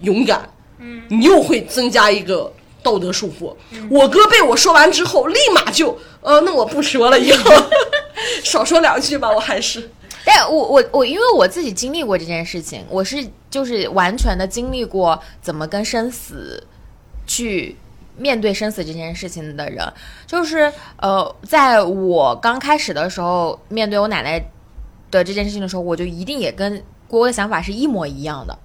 [0.00, 0.48] 勇敢，
[0.78, 2.52] 嗯，你又会增加一个
[2.82, 3.54] 道德束缚。
[3.88, 7.52] 我哥被我说完之后，立马就，呃，那我不说了，以后
[8.44, 9.88] 少说两句吧，我还是。
[10.24, 16.62] 但我我我，因为我自己经历过这件事情，我是就是完全的经历过怎么跟生死
[17.26, 17.76] 去。
[18.16, 19.86] 面对生死这件事情的人，
[20.26, 24.38] 就是呃，在我刚开始的时候，面对我奶奶
[25.10, 26.76] 的这件事情的时候，我就一定也跟
[27.08, 28.58] 郭郭的想法是一模一样的。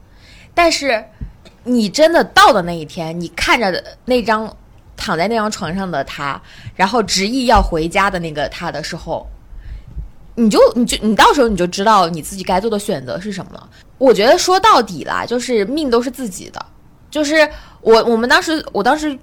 [0.53, 1.03] 但是，
[1.63, 4.55] 你真的到的那一天，你看着那张
[4.97, 6.41] 躺在那张床上的他，
[6.76, 9.26] 然后执意要回家的那个他的时候，
[10.35, 13.69] 你就你就你到时候你就知道你自己该做的选择是什么了。
[13.97, 16.65] 我觉得说到底啦，就是命都是自己的。
[17.11, 17.49] 就是
[17.81, 19.17] 我我们当时我当时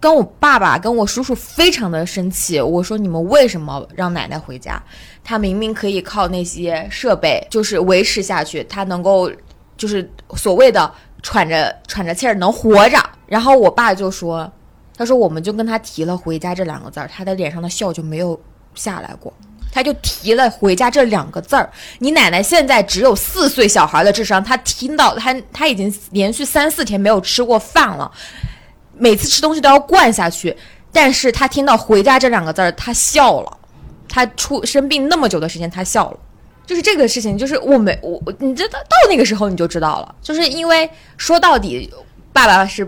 [0.00, 4.82] 跟我爸爸跟我叔叔非常的生气，我说你们为什么让奶奶回家？
[5.22, 9.30] 她明明可以靠那些设备就是维持下去，她能够
[9.76, 10.90] 就是所谓的
[11.22, 12.98] 喘着喘着气儿能活着。
[13.26, 14.50] 然后我爸就说，
[14.96, 18.40] 他说我们就跟他提了回家这两个字儿，他的脸上的笑就没有
[18.74, 19.32] 下来过。
[19.72, 21.70] 他就提了“回家”这两个字儿。
[22.00, 28.10] 你奶奶现在只有四岁小孩的智商，他听到他他已经连续三四天没有吃过饭了，
[29.00, 30.56] 每次吃东西都要灌下去。
[30.92, 33.58] 但是他听到“回家”这两个字儿，他笑了。
[34.08, 36.18] 他出生病那么久的时间，他笑了。
[36.66, 40.14] 就是这个事情，就是我没我，你知道到那个时候你就知道了。
[40.20, 41.92] 就是因为说到底，
[42.32, 42.84] 爸爸是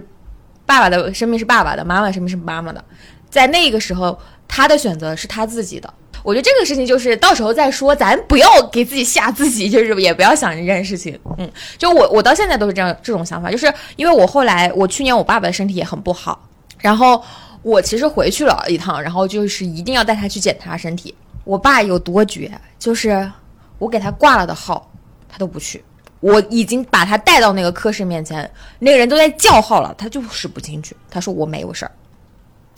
[0.67, 2.85] 爸爸的生命是爸爸的，妈妈生命是妈妈的，
[3.31, 4.19] 在那个时候，
[4.49, 5.93] 他的选择是他自己的。
[6.23, 11.19] 我觉得这个事情就是到时候再说，咱不要给自己吓自己，就是也不要想这件事情。
[11.39, 17.23] 嗯，就我我到现在都是这样这种想法，就是因为我后来我去年我爸爸的身体也很不好，然后
[17.63, 21.15] 我其实回去了一趟，然后就是一定要带他去检查身体。
[21.45, 23.29] 我爸有多绝，就是
[23.79, 24.91] 我给他挂了的号，
[25.29, 25.83] 他都不去。
[26.21, 30.97] 我已经把他带到那个科室面前，那个人都在叫号了，他就是不进去。
[31.11, 31.91] 他说我没有事儿，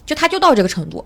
[0.07, 1.05] 就他就到这个程度。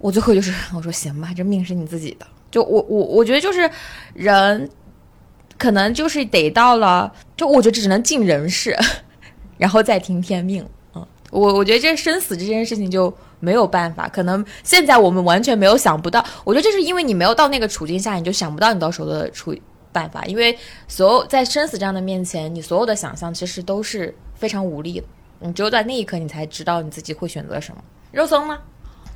[0.00, 2.26] 我最后就是 我说行吧，这命是你自己的。
[2.50, 3.70] 就我我我觉得就是
[4.12, 4.68] 人，
[5.56, 8.76] 可能就是得到了，就我觉得只能尽人事，
[9.56, 10.66] 然后再听天命。
[10.94, 14.08] 嗯，我我觉得这生死这件事情就没有办法。
[14.08, 16.24] 可能现在我们完全没有想不到。
[16.42, 19.54] 我觉得这是因为你没有到那个处境下，你就想不到你到时候的处
[19.92, 20.24] 办法。
[20.24, 20.58] 因为
[20.88, 25.06] 所有在生死这样的面前，你所有的想象其实都是非常无力的。
[25.38, 27.80] 你只有在那一刻，你才知道你自己会选择什么。
[28.10, 28.58] 肉松吗？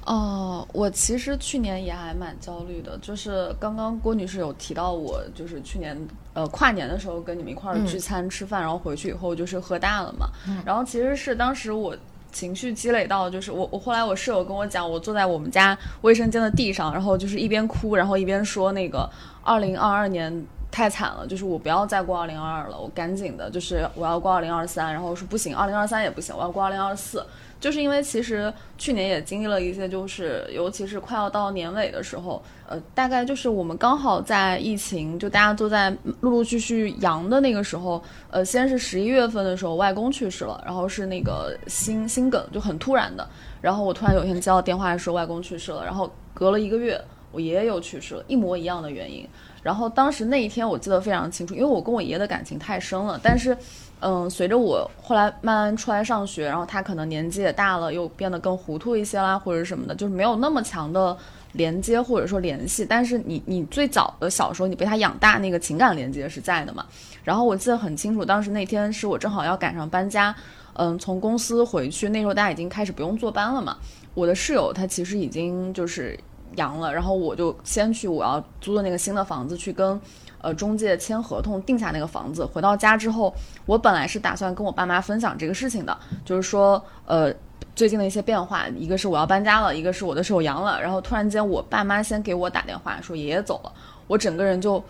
[0.07, 5.97] 哦，我其实去年也还蛮焦虑的，就是刚刚郭女士有提到我，就是去年
[6.35, 10.29] 呃跨年的时候跟你们一块儿聚餐吃饭，然后回去以后就是喝大了嘛，
[10.65, 11.97] 然后其实是当时我
[12.31, 19.09] 情绪积累到，就是我我后来我室友跟我讲，我坐在我们家卫生间的地上，然后就是一边哭，然后一边说那个
[19.43, 27.25] 二零二二年太惨了，就是我不要再过二零二二了，我赶紧的，就是我要过二零二三，然后说不行，二零二三也不行，我要过二零二四。
[27.61, 35.91] 就是因为其实去年也经历了一些，就是尤其是快要到年尾的时候，呃，大概就是我们刚好在疫情，就大家都在
[36.21, 43.27] 陆陆续续阳的那个时候，呃，先是十一月份的时候，外公去世了，然后是那个心心梗，就很突然的，
[43.63, 47.01] 然后我突然有一天接到电话说外公去世了，然后隔了一个月，
[47.33, 49.27] 我爷爷又去世了，一模一样的原因，
[49.63, 53.57] 然后当时那一天我记得非常清楚，因为我跟我爷爷的感情太深了，但是。
[54.01, 61.17] 嗯，随着我后来慢慢出来上学，然后他可能年纪也大了，又变得更糊涂一些啦，或者什么的，就是没有那么强的
[61.53, 62.85] 连接或者说联系。
[62.85, 66.85] 但是你你最早的小时候，你被他养大，那个情感连接是在的嘛。
[67.23, 70.35] 然后我记得很清楚，当时那天是我正好要赶上搬家，
[70.75, 73.79] 嗯，从公司回去，那时候大家已经开始不用坐班了嘛。
[74.13, 76.19] 我的室友他其实已经就是
[76.57, 79.99] 阳了，然后我就先去我要租的那个新的房子去跟。
[80.45, 83.35] 呃，中介签合同定下那个房子，回到家之后，
[83.65, 87.33] 我本来是打算跟我爸妈分享这个事情的，就是说，呃，
[87.75, 93.73] 最近的一些变化，一个是我要搬家了，一个是我的手阳了，然后突然间我爸妈先给我打电话说爷爷走了，
[94.07, 94.85] 我整个人就，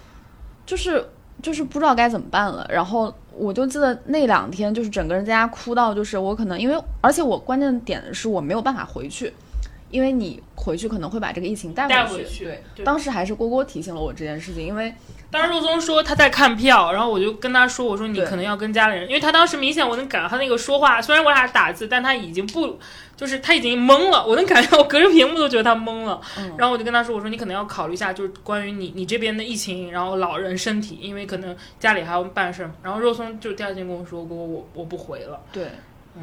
[0.67, 1.09] 就是
[1.41, 9.33] 就是不知道该怎么办了，然后我就记得那两天就是整个人在家哭到，就是我可能因为，而且我关键点是我没有办法回去。
[9.91, 14.93] 因为你回去可能会把这个疫情带回去，对，当时还是郭郭提醒了我这件事情，因为
[15.35, 22.79] 当时肉松说他在看票，然后我就跟他说，我说你可能要跟家里人，因为他当时明显我能感到他那个说话，虽然我俩打字，但他已经不，
[23.17, 26.21] 就是他已经懵了，我能感觉我隔着屏幕都觉得他懵了，
[26.57, 35.67] 然后我就跟他说，我说你可能要考虑一下，就是关于你你这边的疫情，然后老人身体，因为可能家里还要办事儿，然后肉松就第二天跟我说，过我我不回了，对。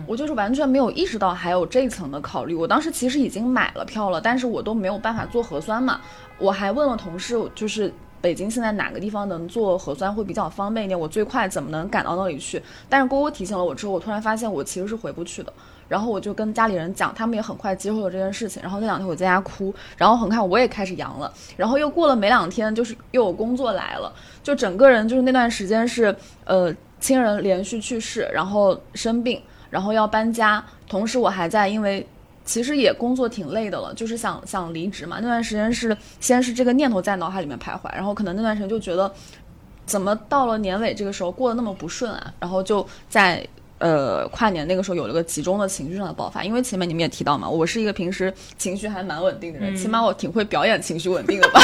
[0.07, 2.55] 我就是完全没有意识到还有这一层的考虑。
[2.55, 5.99] 我当时其实已经买了票了，但是我都没有办法做核酸嘛。
[6.37, 10.97] 我还问了同事，就是北京现在哪个地方能做核酸会比较方便一点？
[10.97, 12.61] 我最快怎么能赶到那里去？
[12.87, 15.51] 但是郭郭提醒了我之后，我突然发现我其实是回不去的。
[15.87, 18.61] 然后我就跟家里人讲，他们也很快接受了这件事情。
[18.61, 21.33] 然后那两天我在家哭，然后很快我也开始阳了。
[21.57, 26.15] 然后又过了没两天，就是又有工作来了，就整个人就是那段时间是
[26.45, 29.41] 呃亲人连续去世，然后生病。
[29.69, 32.05] 然后要搬家，同时我还在，因为
[32.43, 35.17] 其实也工作挺累的了，就是想想离职嘛。
[35.21, 39.11] 那段时间是先是这个念头在脑海里面徘徊，然后可能那段时间就觉得，
[39.85, 42.33] 怎么到了年尾这个时候过得那么不顺啊？
[42.39, 43.47] 然后就在
[43.79, 46.43] 呃跨年那个时候有了个集中的情绪上的爆发。
[46.43, 51.61] 因为前面你们也提到嘛，我是一个平时情绪还蛮稳定的人，起码我挺会表演情绪稳定的吧。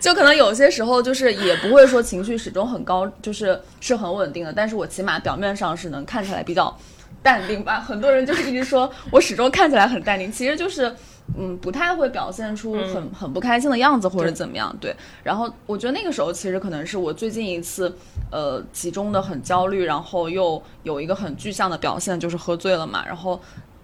[0.00, 6.74] 就可能有些时候就是也不会说情绪始终很高，就是是很稳定的，但是我起码表面上是能看起来比较
[7.22, 7.80] 淡定吧。
[7.80, 10.94] 很多人就是一直说我始终看起来很淡定，其实就是
[11.36, 14.74] 嗯不太会表现出很很不开心的样子或者怎么样。
[14.80, 17.94] 对，然后我觉得那个时候其实可能是我最近一次
[18.30, 23.40] 呃集中的很焦虑，然后又有一个很具象的表现，就是喝醉了嘛，然后。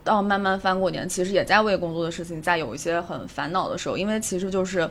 [0.06, 4.88] 到慢慢翻过年，其实也在为工作的事情在有一些很烦恼的时候，因为其实就是，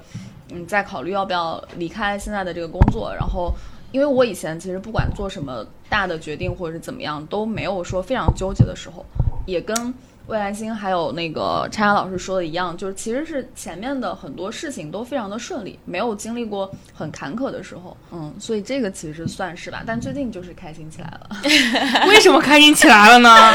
[0.51, 3.15] 嗯，在考虑要不要离开现在的这个工作。
[3.17, 3.53] 然后，
[3.95, 9.05] 因为我以前其实不管做什么大的决定或者是怎么样，都没有说非常纠结的时候，
[9.45, 9.93] 也跟。
[10.27, 19.83] 魏来星还有那个叉叉老师说的一样，就是其实是前面的很多事情都非常的顺利，没有经历过很坎坷的时候，嗯，所以这个其实算是吧。
[19.85, 21.29] 但最近就是开心起来了，
[22.09, 23.53] 为什么开心起来了呢？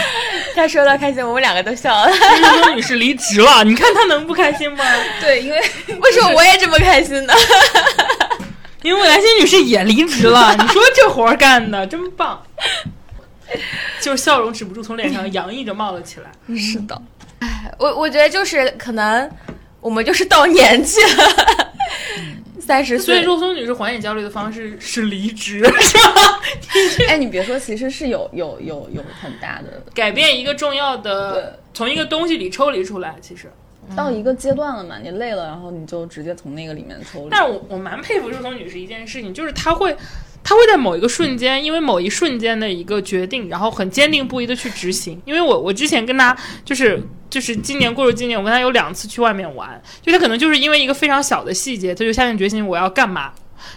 [0.54, 2.08] 他说到开心，我们两个都笑了。
[2.08, 4.84] 因为女士离职了，你看她能不开心吗？
[5.20, 7.34] 对，因为为什么我也这么开心呢？
[8.82, 12.42] 因为未来星女士也离职了，你说这活儿干的真棒。
[14.00, 16.30] 就是笑容止不住从脸上洋溢着冒了起来。
[16.56, 17.02] 是的，
[17.40, 19.28] 哎，我我觉得就是可能
[19.80, 21.72] 我们就是到年纪了，
[22.60, 23.06] 三十岁。
[23.06, 26.40] 所以肉松女士缓解焦虑的方式是离职， 是吧？
[27.08, 33.16] 哎，你别说，其实是有有有有很大的改变，一个重要的从一个东西里抽离出来。
[33.20, 33.50] 其实
[33.96, 37.28] 到一个阶段了嘛，你累了，然后你就直接从那个里面抽离。
[37.30, 39.96] 但是我我蛮佩服肉松女士一件事情，就是她会。
[40.42, 45.20] 他会在某一个瞬间，因为某一瞬间的一个决定，然后很坚定不移的去执行。
[45.26, 46.34] 因为我我之前跟他
[46.64, 46.98] 就是
[47.28, 53.32] 就是今年过了今年，我跟他有两次去外面玩，就他可能就是因为一个非常小的细节，他就下定决心我要干嘛，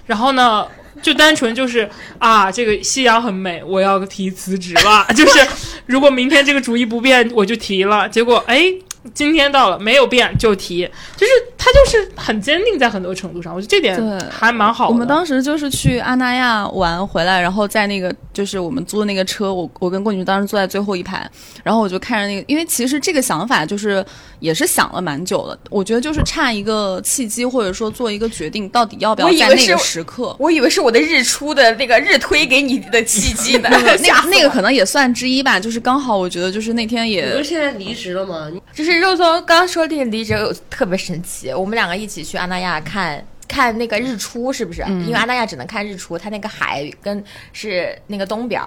[0.06, 0.66] 然后呢
[1.02, 1.88] 就单纯就是
[2.18, 5.46] 啊这个夕阳很美，我要提辞职了， 就是
[5.86, 8.08] 如果明天这个主意不变，我就提了。
[8.08, 8.74] 结果哎。
[9.14, 13.98] 今天到了，没有变就提，就是他就是很坚定，在很多程度上，我觉得这点
[14.30, 14.94] 还蛮好的。
[14.94, 21.30] 我们当时就是去阿那亚玩回来，然后在那个就是我们租的那个车，我我跟郭女士当时坐在最后一排，
[21.64, 24.04] 然后我就看着那个，因为其实这个想法就是
[24.40, 30.34] 也是想了蛮久了，我觉得就是差一个契机，或者说做一个决定，到底要不要在那个时刻。
[30.40, 33.70] 我以为是我的日出的那个日推给你的契机呢，
[34.02, 37.26] 那那个可能也算之一吧，就是刚好我觉得就是那天也。
[37.26, 38.50] 你不是现在离职了吗？
[38.74, 38.93] 就是。
[39.00, 40.36] 肉松刚说这个离职
[40.70, 44.82] 特别神奇，我们两个一起去阿那亚看看那个日出，是不是？
[44.82, 48.62] 因为阿那亚只能看日出，它那个海跟是那个东边。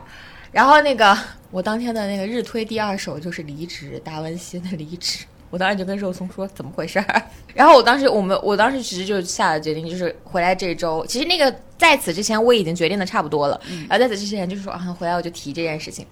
[0.52, 1.16] 然后那个
[1.50, 5.24] 我当天的那个日推第二首就是离职，达文西的离职。
[5.48, 7.22] 我当时就跟肉松说怎么回事儿。
[7.54, 11.04] 然后我当时我们我当时其实就下了决定，就是回来这周。
[11.06, 16.06] 其实那个在此之前我已经决定的差不多了，然后在此之前就是说啊回来我就提这件事情。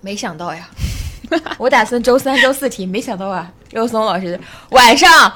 [0.00, 0.68] 没想到呀。
[1.58, 4.38] 我打算周三、周四提，没想到啊，肉松老师
[4.70, 5.32] 晚上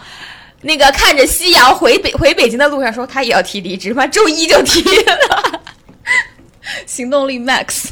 [0.62, 5.60] 那个看着夕阳回北回北京的路上说他也要提离职，嘛，周一就提了，
[6.86, 7.88] 行动力 max。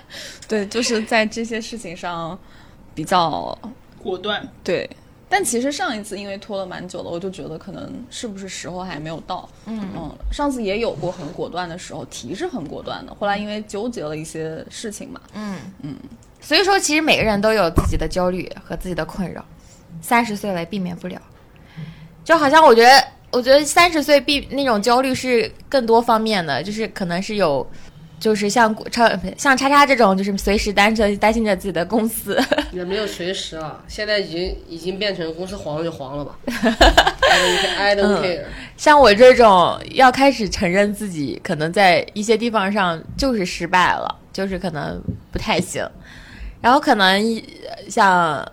[0.48, 2.38] 对，就是在这些事情上
[2.94, 3.56] 比较
[4.02, 4.46] 果断。
[4.62, 4.88] 对，
[5.28, 9.48] 但其实上一次因为拖了蛮久了，我就觉得可能是不是时候还没有到。
[9.66, 15.20] 嗯嗯，上次也有过很果断的时候，提是很果断的，后来因为纠结了一些事情嘛。
[15.34, 15.96] 嗯嗯。
[16.42, 19.42] 所以说，其实每个人都有自己的焦虑和自己的困扰，
[20.02, 21.18] 三十岁了避免不了。
[22.24, 27.66] 就好像我觉得，我觉得三十岁避那种焦虑是更多方面的，就是可能是有，
[28.20, 29.08] 就是像超
[29.38, 32.40] 像叉叉这种，就是随时担着担心着自己的公司。
[32.72, 36.38] 也没有随时啊，现在已经已经变成公司黄了就黄了吧。
[37.78, 38.44] I don't care。
[38.76, 45.88] 像我这种要开始承认自己可能在一些地方上就是失败了，就是可能不太行。
[46.62, 47.42] 然后可能
[47.90, 48.46] 像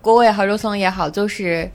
[0.00, 1.70] 郭伟和肉松也好，就是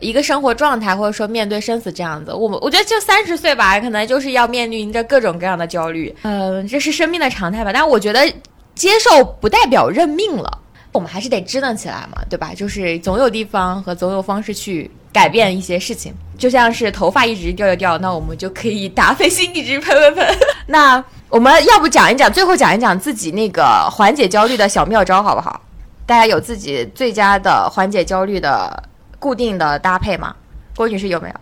[0.00, 2.34] 一个生活状态，或者说面对生死这样子。
[2.34, 6.14] 我们我觉得就三十岁吧，可能就是要面临着各种各样的焦虑。
[6.22, 7.72] 嗯，这是生命的常态吧。
[7.72, 8.30] 但我觉得
[8.74, 10.58] 接受不代表认命了，
[10.92, 12.52] 我们还是得支棱起来嘛，对吧？
[12.54, 16.12] 就是总有地方和总有方式去改变一些事情。
[16.36, 20.38] 就像是头发一直掉掉掉，那我们就可以达霏心一直喷喷喷。
[20.66, 21.04] 那。
[21.30, 25.60] 我们要不讲一讲，最后讲一讲自己那个缓解焦虑的小妙招，好不好？
[26.06, 28.82] 大家有自己最佳的缓解焦虑的
[29.18, 30.34] 固定的搭配吗？
[30.74, 31.34] 郭女士有没有？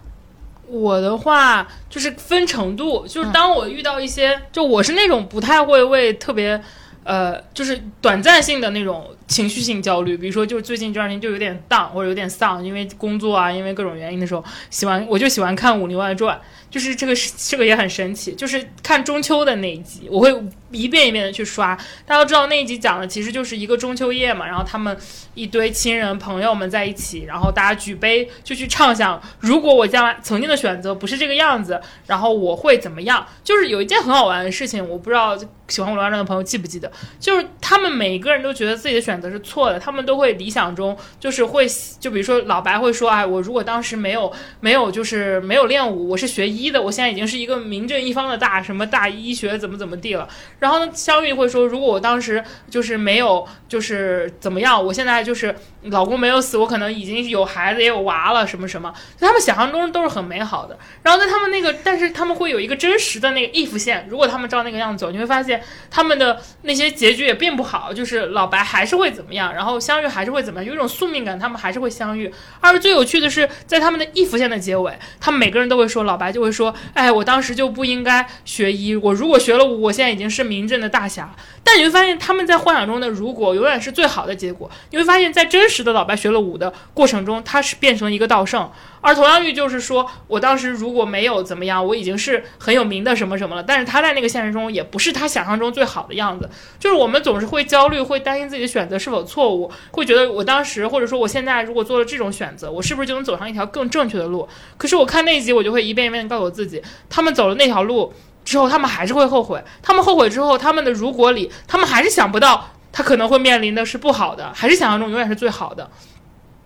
[0.68, 6.60] 我的话就是分程度，就是当我遇到一些，就我是那种不太会为特别。
[7.04, 16.36] 呃，就是短暂性的那种情绪性焦虑，比如说就是最近这段时间就有点荡或者有点丧，因为工作啊，因为各种原因的时候，喜欢我就喜欢看《武林外传》。
[16.68, 18.34] 就是这个，这个也很神奇。
[18.34, 20.30] 就是看中秋的那一集，我会
[20.72, 21.74] 一遍一遍的去刷。
[22.04, 24.94] 大家都知道那一集讲的其实就是一个中秋夜嘛，然后他们
[25.34, 33.24] 一堆亲人朋友们在一起，然后大家举杯就去畅想，如果我将来曾经的选择不是这个样子，然后我会怎么样？
[33.42, 35.38] 就是有一件很好玩的事情，我不知道
[35.68, 41.66] 喜欢《武林外传》的朋友记不记得，就是他们每个人都觉得自己的选择是错的，他们都会理想中就是会，
[41.98, 44.30] 就比如说老白会说，哎，我如果当时没有
[44.60, 46.66] 没有就是没有练武，我是学医。
[46.70, 50.28] 的，我现在已经是一个名震一方的大什么大医学怎么怎么地了。
[50.58, 55.54] 然后呢，肖玉会说，如果我当时就是没有就是怎么样，我现在就是
[55.90, 58.92] 老公没有死，我可能已经有孩子也有娃了什么什么。
[59.20, 60.76] 他们想象中都是很美好的。
[61.02, 72.32] 然后在他们那个，但是他们会有一个真实的那个 if 线，如果他们照那个样子走，你会发现他们的那些结局也并不好，就是老白还是会怎么样，然后相遇还是会怎么样，有一种宿命感，他们还是会相遇。
[72.60, 76.50] 而最有趣的是，在他们的 if 线的结尾，他们每个人都会说，老白就会。
[76.56, 78.96] 说，哎，我当时就不应该学医。
[78.96, 81.30] 我如果学了，我现在已经是名震的大侠。
[81.62, 84.70] 但你会发现，他们在幻想中的如果永远是最好的结果。
[84.90, 88.70] 你会发现在真实是的老白学了武的过程中，他是变成了一个道圣。
[89.02, 93.62] 而佟湘玉就是说，我当时如果没有怎么样，我已经是很有名的什么什么了。
[93.62, 96.48] 但是他在那个现实中也不是他想象中最好的样子。
[96.80, 104.48] 就是我们总是会焦虑，会担心自己的选择是否错误，会觉得我当时或者说我现在如果做了这种选择，我是不是就能走上一条更正确的路？
[104.76, 108.12] 可是我看那一集，我就会一遍一遍的告诉我自己，他们走了那条路。
[108.44, 115.90] 之后他们还是会后悔，他们后悔之后，他们的如果里，他们还是想不到他可能会面临的是不好的，还是想象中永远是最好的。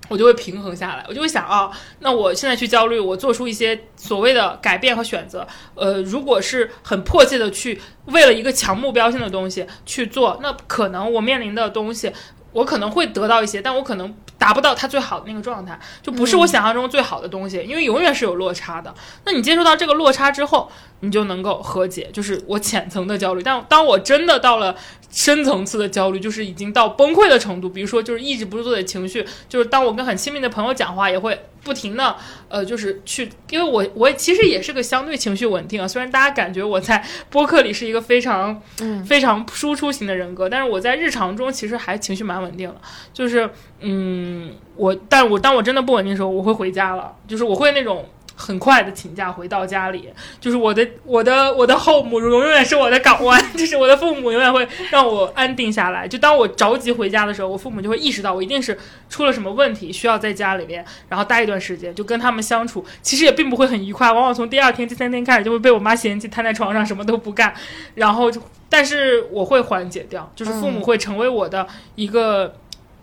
[0.08, 5.44] 我就会平衡下来，我就会想啊，那我现在去焦虑，我做出一些所谓的改变和选择，
[5.74, 12.12] 呃，如果是很迫切的去为了一个强目标性的东西去做，那可能我面临的东西，
[12.52, 18.94] 我可能会得到一些，但我可能达不到他最好的那个状态，就不是我想象中最好的东西，因为永远是有落差的。
[19.24, 20.70] 那你接受到这个落差之后。
[21.02, 23.42] 你就能够和解，就是我浅层的焦虑。
[23.42, 24.76] 但当我真的到了
[25.10, 32.16] 深层次的焦虑，就是已经到崩溃的程度，比如说就是抑制不住自己的情绪，就是当我跟很亲密的朋友讲话，也会不停的
[32.48, 35.88] 呃，就是去，因为我我其实也是个相对情绪稳定啊。
[35.88, 42.80] 虽然大家感觉我在播客里是一个非常嗯非常输出型的人格，但是我在日常中其实还情绪蛮稳定的。
[43.12, 43.50] 就是
[43.80, 48.08] 嗯，我但我当我真的不稳定的时候，我会回家了，就是我会那种。
[48.36, 50.08] 很快的请假回到家里，
[50.40, 56.08] 就是我的我的我的后母永远是我的港湾， 就是我的父母永远会让我安定下来。
[56.08, 58.78] 就当我着急回家的时候，我父母就会意识到我一定是
[59.08, 62.84] 出了什么问题，需要在家里面然后待一段时间，就跟他们相处。
[63.02, 67.52] 其实也并不会很愉快，往往从第二天、第三天开始就会被我妈嫌弃，瘫在床上什么都不干。
[67.94, 68.30] 然后，
[68.68, 72.54] 但是我会缓解掉，就是父母会成为我的一个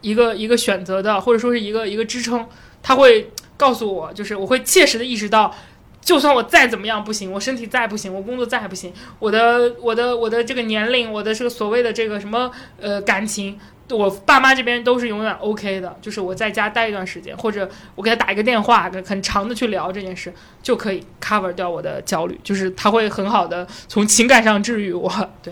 [0.01, 2.47] 一个一个选择的，或者说是一个一个支撑，
[2.81, 3.29] 他会。
[3.57, 5.53] 告诉我，就是我会切实的意识到，
[5.99, 13.59] 就算我再怎么样不行，我身体再不行，我工作再不行，我的我的我的这个年龄，我的这个所谓的这个什么呃感情，
[13.89, 15.97] 我爸妈这边都是永远 OK 的。
[16.01, 22.39] 就是我在家待一段时间，或者我给他打一个电话，很长的去聊这件事，就可以 cover 掉我的焦虑。
[22.43, 25.11] 就是他会很好的从情感上治愈我。
[25.41, 25.51] 对。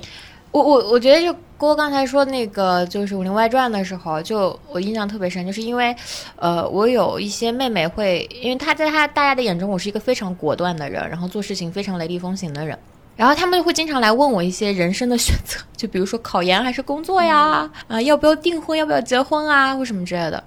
[0.56, 5.94] 我我我觉得就郭刚才说那个就是《武林外传》的时候，就我印象特别深，就是因为，
[6.38, 12.80] 呃，我有一些妹妹会，因为她在她大家的眼中，我是一个非常果断的人，然后做事情非常雷厉风行的人，
[13.18, 20.42] 然后他们会经常来问我一些人生的选择，就比如说考研还是工作呀，啊，要不要订婚，要不要结婚啊，或什么之类的，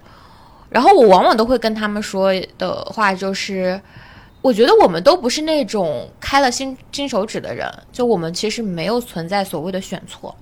[0.70, 3.78] 然后我往往都会跟他们说的话就是。
[4.48, 10.34] 我觉得我们都不是那种开了金金手指的人，就我们其实没有存在所谓的选错，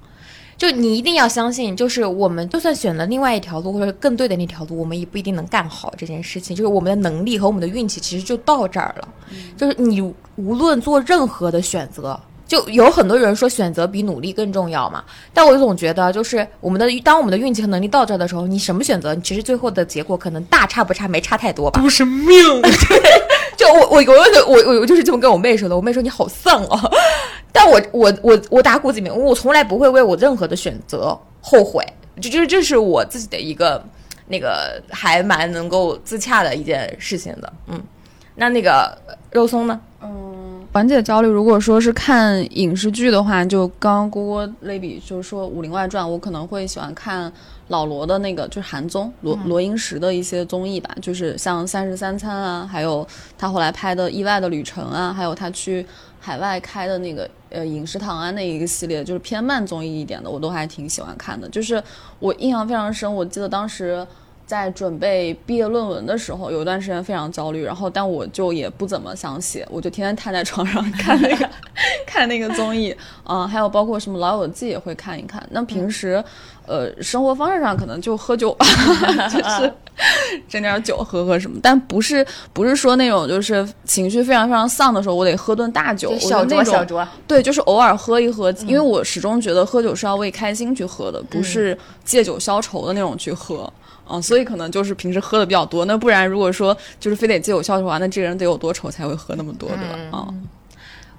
[0.57, 6.55] 就你一定要相信，就是我们就算选了另外一条路或者更对的那条路，我们也不一定能干好这件事情。
[6.55, 9.09] 就是我们的能力和我们的运气其实就到这儿了。
[9.57, 10.01] 就是你
[10.37, 12.17] 无论做任何的选择，
[12.47, 15.03] 就有很多人说选择比努力更重要嘛，
[15.35, 21.81] 但我总觉得就是我们的当我们的运气和能力到这儿的时候，你什么选择，其实最后的结果可能大差不差，没差太多吧。
[21.83, 22.63] 都是命。
[23.67, 24.05] 就我我
[24.47, 26.91] 我我我就是这么跟我妹说的，我妹说你好丧哦，
[27.53, 31.85] 但我我我我打骨子里面，我从来不会为我任何的选择后悔，
[32.21, 33.83] 就就是这是我自己的一个
[34.29, 37.83] 那个还蛮能够自洽的一件事情的，嗯，
[38.35, 38.97] 那那个
[39.31, 39.81] 肉松呢？
[40.03, 47.33] 嗯，缓解焦虑，如果说是看影视剧的话，就刚刚郭郭类比，就是说《武林外传》，我可能会喜欢看
[47.69, 55.85] 老罗的那个，就是韩综罗罗英石的一些综艺吧，就是像《三十三餐》啊，还有他后来拍的《意外的旅程》啊，还有他去
[56.21, 61.49] 海外开的那个呃饮食堂啊那一个系列，就是偏慢综艺一点的，我都还挺喜欢看的。
[61.49, 61.83] 就是
[62.19, 64.07] 我印象非常深，我记得当时。
[64.47, 71.51] 在准备毕业论文的时候，有一段时间非常焦虑，然后但我就也不怎么想写，我就天天瘫在床上 看那个
[72.07, 75.45] 看那个综艺，嗯，还有包括什么老友记也会看一看。
[75.51, 76.23] 那平时，
[76.67, 78.57] 呃，生活方式上可能就喝酒，
[79.31, 79.73] 就是
[80.49, 93.73] 整点酒喝喝什么，但不是不是说那种就是情绪非常非常丧的时候，我得喝顿大酒，小酌小酌，对，就是偶尔喝一喝，因为我始终觉得喝酒是要为开心去喝的，不是借酒消愁的那种去喝。
[94.09, 99.99] 嗯，所以可能就是平时喝的比较多，那不然如果说就是非得借酒消愁的话，那这个人得有多愁才会喝那么多，对吧？
[100.13, 100.49] 嗯，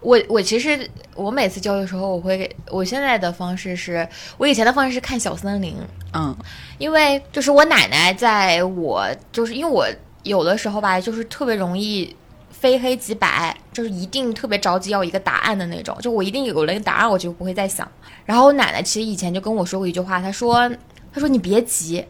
[0.07, 5.75] 我我其实我每次焦虑的时候，我会我现在的方式是我以前的方式是看小森林，
[6.13, 6.33] 嗯，
[6.77, 9.85] 因为就是我奶奶在我就是因为我
[10.23, 12.15] 有的时候吧，就是特别容易
[12.49, 17.85] 非黑即白，就是一定特别着急要一个答案的那种，就我一定有了一个答案，我就不会再想。
[18.23, 20.69] 然后我奶奶其实以前就跟我说过一句话，她说
[21.13, 22.01] 她说你别急。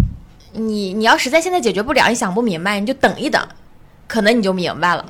[0.53, 3.41] 你你要实在现在解决不了，你想不明白，你就等一等，
[4.07, 5.05] 可能你就明白了，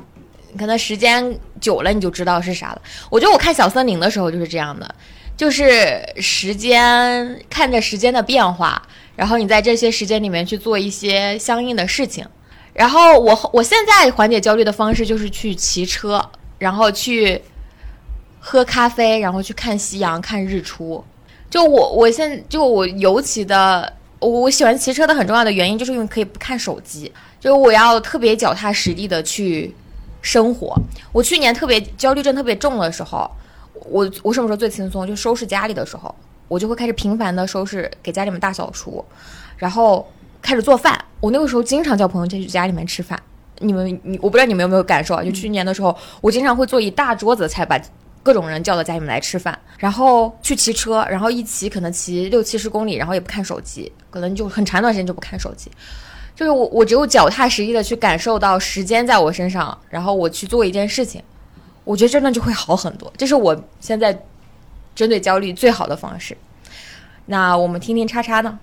[0.58, 2.82] 可能时间久了你就知道是啥了。
[3.10, 4.96] 我觉得我看小森林的时候就是这样的，
[5.38, 8.82] 就是时间看着时间的变化，
[9.16, 12.28] 然后你在这些时间里面去做一些相应的事情。
[12.74, 16.24] 然后我我现在缓解焦虑的方式就是去骑车，
[16.58, 17.42] 然后去
[18.40, 21.04] 喝咖啡，然后去看夕阳、看日出。
[21.50, 23.94] 就我我现就我尤其的。
[24.20, 29.72] 我我喜欢骑车的很重要的原因，就是因为可以不看手机，就我要特别脚踏实地的去
[30.28, 30.76] 生活。
[31.14, 33.32] 我去年特别焦虑症特别重的时候，
[33.86, 35.08] 我我什么时候最轻松？
[35.08, 36.14] 就收拾家里的时候，
[36.50, 39.04] 我就会开始频繁的收拾，给家里面大扫除，
[39.56, 40.06] 然后
[40.42, 41.02] 开始做饭。
[41.22, 43.18] 我那个时候经常叫朋友进去家里面吃饭。
[43.60, 45.24] 你们你我不知道你们有没有感受啊？
[45.24, 47.80] 就去年的时候，我经常会做一大桌子菜把。
[48.24, 55.72] 各种人叫到家里面来吃饭，然后去骑车，然后一骑可能骑六七十公里，然后也不看手机，可能就很长一段时间就不看手机。
[56.38, 61.20] 就是我，我只有脚踏实地的去感受到时间在我身上，然后我去做一件事情，
[61.84, 63.12] 我觉得真的就会好很多。
[63.18, 64.24] 这是我现在
[64.94, 66.38] 针对焦虑最好的方式。
[67.26, 68.60] 那我们听听叉叉呢？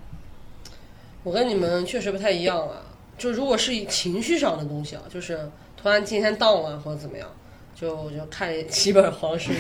[1.25, 2.75] 我跟你们确实不太一样啊。
[3.19, 7.29] 就如果是情绪上的东西啊，就是突然今天到了或者怎么样。
[7.75, 9.51] 就就看几本黄书，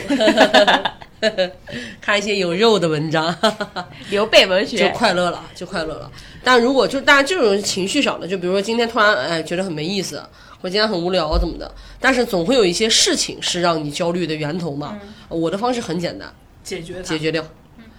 [2.00, 3.34] 看一些有肉的文章，
[4.10, 6.10] 刘备文学就快乐了，就快乐了。
[6.42, 10.22] 但如果就当然这种情绪上的，就比如说今天突然哎觉得很没意思，
[10.62, 14.98] 或今天很无聊怎么的，但是总会有一些事情是让你焦虑的源头嘛。
[15.28, 17.44] 我的方式很简单，解决解决掉。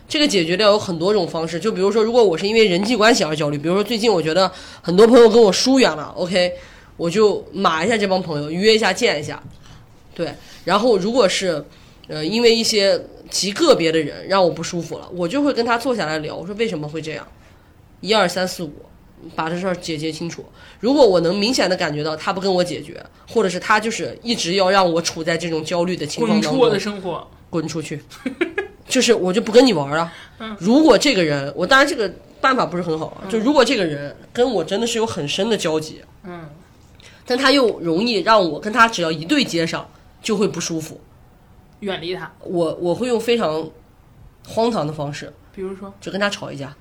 [0.08, 4.50] 这个解决掉有很多种方式，就比如说如果我是因为人际关系而焦虑，比如说最近我觉得
[4.82, 6.54] 很多朋友跟我疏远了，OK，
[6.96, 9.42] 我就码一下这帮朋友，约一下见一下。
[10.16, 11.64] 对，然后如果是，
[12.08, 17.28] 呃，因为一些极个别的人让我不舒服了，我就会跟他坐下来聊，我说为什么会这样，
[18.00, 18.72] 一二三四五，
[19.36, 20.46] 把这事儿解决清楚。
[20.80, 28.00] 如果我能明显的感觉到他不跟我解决，或者是他就是一直要让我处在这种焦虑的情况当中，滚出我的生活，滚出去，
[28.88, 30.12] 就是我就不跟你玩了。
[30.60, 36.48] 如果这个人，我当然这个办法不是很好啊，就如果这个人跟我真的是有很深的交集，嗯，
[37.26, 39.90] 但他又容易让我跟他只要一对接上。
[40.26, 41.00] 就会不舒服，
[41.82, 42.32] 远离他。
[42.40, 43.70] 我我会用非常
[44.48, 46.76] 荒唐的方式，比如说，就跟他吵一架，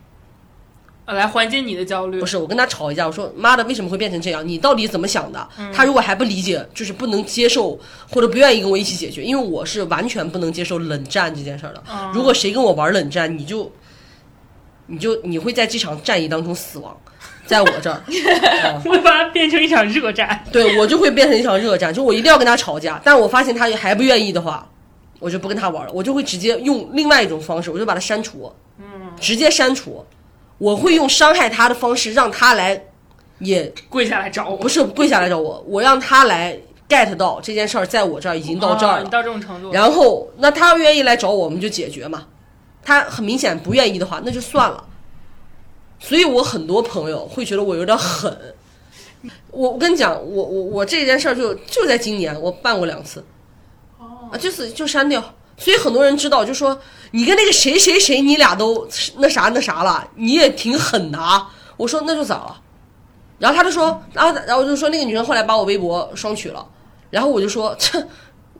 [1.04, 2.18] 来缓解你的焦虑。
[2.18, 4.48] 不是，我跟他吵一架，我说妈的，为什么会变成这样？
[4.48, 5.46] 你到底怎么想的？
[5.74, 7.78] 他如果还不理解，就是不能接受
[8.10, 11.84] 或者不愿意跟我一起解决，因为我是完全不能接受冷战这件事儿的。
[12.14, 13.70] 如果谁跟我玩冷战，你就
[14.86, 16.96] 你就你会在这场战役当中死亡。
[17.46, 18.00] 在我这儿，
[18.84, 20.44] 会把它变成一场热战。
[20.50, 23.00] 对我就会变成一场热战，就我一定要跟他吵架。
[23.04, 24.66] 但我发现他还不愿意的话，
[25.20, 25.92] 我就不跟他玩了。
[25.92, 28.84] 我就会直接用另外一种方式，我就把他删除，嗯，
[29.20, 30.04] 直接删除。
[30.58, 32.80] 我会用伤害他的方式让他来，
[33.40, 34.56] 也 跪下来找我。
[34.56, 36.56] 不是跪下来找我，我让他来
[36.88, 39.72] get 到这件事儿在我这儿已经到这儿了，到这种程度。
[39.72, 42.24] 然后那他要愿意来找我，我们就解决嘛。
[42.84, 44.82] 他很明显不愿意的话，那就算了。
[45.98, 48.54] 所以我很多朋友会觉得我有点狠，
[49.50, 53.24] 我我跟你讲，我我我这件事儿就就在今年我办过两次，
[53.98, 55.34] 啊，就是就删掉。
[55.56, 56.78] 所以很多人知道，就说
[57.12, 58.86] 你跟那个谁谁谁，你俩都
[59.18, 61.48] 那啥那啥了，你也挺狠的啊。
[61.76, 62.60] 我说那就咋了？
[63.38, 66.66] 然后他就说，然后然后我就说那个女生后来把我微博双取了，
[67.10, 68.04] 然后我就说，这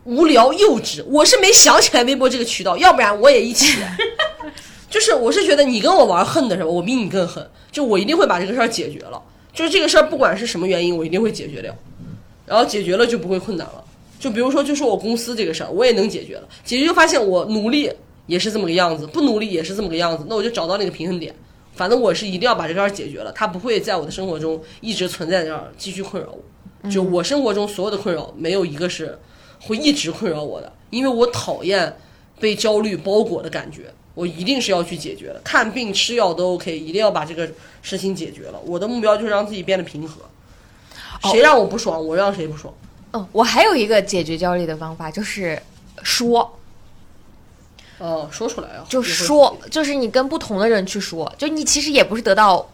[0.04, 1.04] 无聊幼稚。
[1.06, 3.76] 我是没想起来微博这个渠道，要不然我也一起。
[4.94, 9.20] 就是我是觉得你跟我玩恨的时候，我比你更狠，就我一定会把这个事儿解决了。
[9.52, 11.74] 就是这个事儿不管是什么原因，我一定会解决掉，
[12.46, 13.84] 然后解决了就不会困难了。
[14.20, 17.90] 就比如说，就说我公司这个事儿，我也能解决了，解决就发现我努力
[18.28, 21.34] 也是这么个样子，不努力也是这么个样子，那我就找到那个平衡点。
[21.72, 26.88] 反正我是一定要把这个事儿解决了，它不会在我的生活中一直存在这儿继续困扰我。
[26.88, 29.18] 就我生活中所有的困扰，没有一个是
[29.60, 31.96] 会一直困扰我的，因为我讨厌
[32.38, 33.92] 被焦虑包裹的感觉。
[34.14, 37.50] 我一定是要去解决的，看病吃药都 OK，一定要把这个
[37.82, 38.60] 事情解决了。
[38.64, 40.22] 我的目标就是让自己变得平和，
[41.30, 42.72] 谁让我不爽，我让谁不爽。
[43.12, 45.60] 嗯，我还有一个解决焦虑的方法，就是
[46.02, 46.58] 说，
[47.98, 52.68] 哦，说出来啊，就说，就是你跟不同的人去说，就你其实也不是得到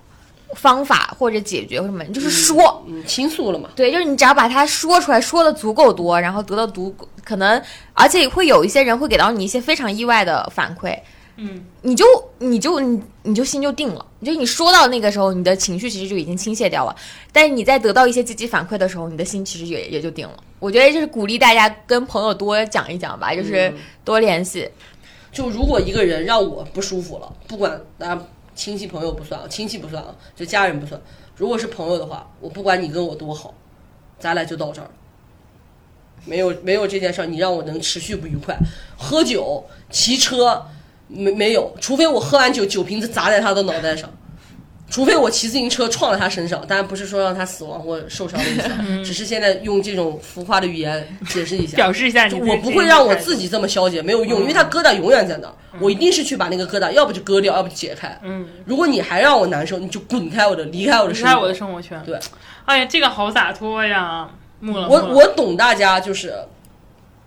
[0.55, 3.71] 方法或者解决或什么，你就是说，嗯，倾诉了嘛。
[3.77, 6.95] 对，就是你只要把它说出来，说的足够多，然后得到足
[7.25, 7.63] 可能，
[7.93, 10.99] 而且会有一些人会给到你一些非常意外的反馈。
[11.43, 12.05] 嗯，你就
[12.39, 16.95] 你就你你就心就定了，就你说到那个时候，你的情绪其实就已经倾泻掉了。
[17.33, 20.37] 但是你在得到一些积极反馈的时候，你的心其实也也就定了。
[20.59, 23.73] 我觉得就是鼓励大家跟朋友多讲一讲吧，就是
[24.05, 24.69] 多联系。
[25.33, 28.23] 就如果一个人让我不舒服了，不管啊
[28.55, 31.01] 亲戚朋友不算啊，亲戚不算啊，就家人不算。
[31.37, 33.55] 如果是朋友的话，我不管你跟我多好，
[34.19, 34.91] 咱俩就到这儿。
[36.27, 38.55] 没有没有这件事儿，你让我能持续不愉快，
[38.99, 40.67] 喝酒、骑车。
[41.11, 44.09] 没没有，除非我喝完酒，酒瓶子砸在他的脑袋上，
[44.89, 58.19] 除非我骑自行车撞在他身上，当然不是说让他死亡或受伤的意思，只是现在用这种浮夸的语言解释一下，表示一下，我不会让我自己这么消解，没有用，因为他疙瘩永远在那儿，我一定是去把那个疙瘩，要不就割掉，要不解开。
[58.23, 62.01] 嗯，如果你还让我难受，你就滚开我的，离开我的，离开我的生活圈。
[62.05, 62.19] 对，
[62.65, 64.29] 哎呀，这个好洒脱呀，
[64.61, 66.35] 我我懂大家就是。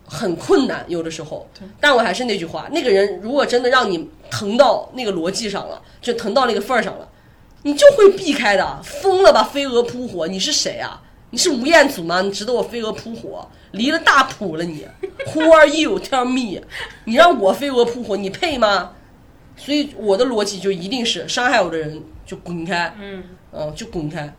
[0.06, 1.48] 很困难，有的时候，
[1.80, 7.07] 但我还是那句话，那个人如果真的让你疼到那个逻辑上了，就疼到那个份儿上了，
[7.64, 8.82] 你就会避开的。
[8.83, 10.27] 疯了吧，飞蛾扑火！
[10.27, 11.01] 你是谁啊？
[11.32, 12.22] 你是吴彦祖吗？
[12.22, 13.48] 你值得我飞蛾扑火？
[13.72, 14.85] 离了大谱了你
[15.33, 15.99] ？Who are you?
[15.99, 16.61] Tell me！
[17.06, 18.91] 你让我飞蛾扑火，你配吗？
[19.56, 24.32] 所以我的逻辑就一定是伤害我的人就滚开，嗯嗯，就滚开。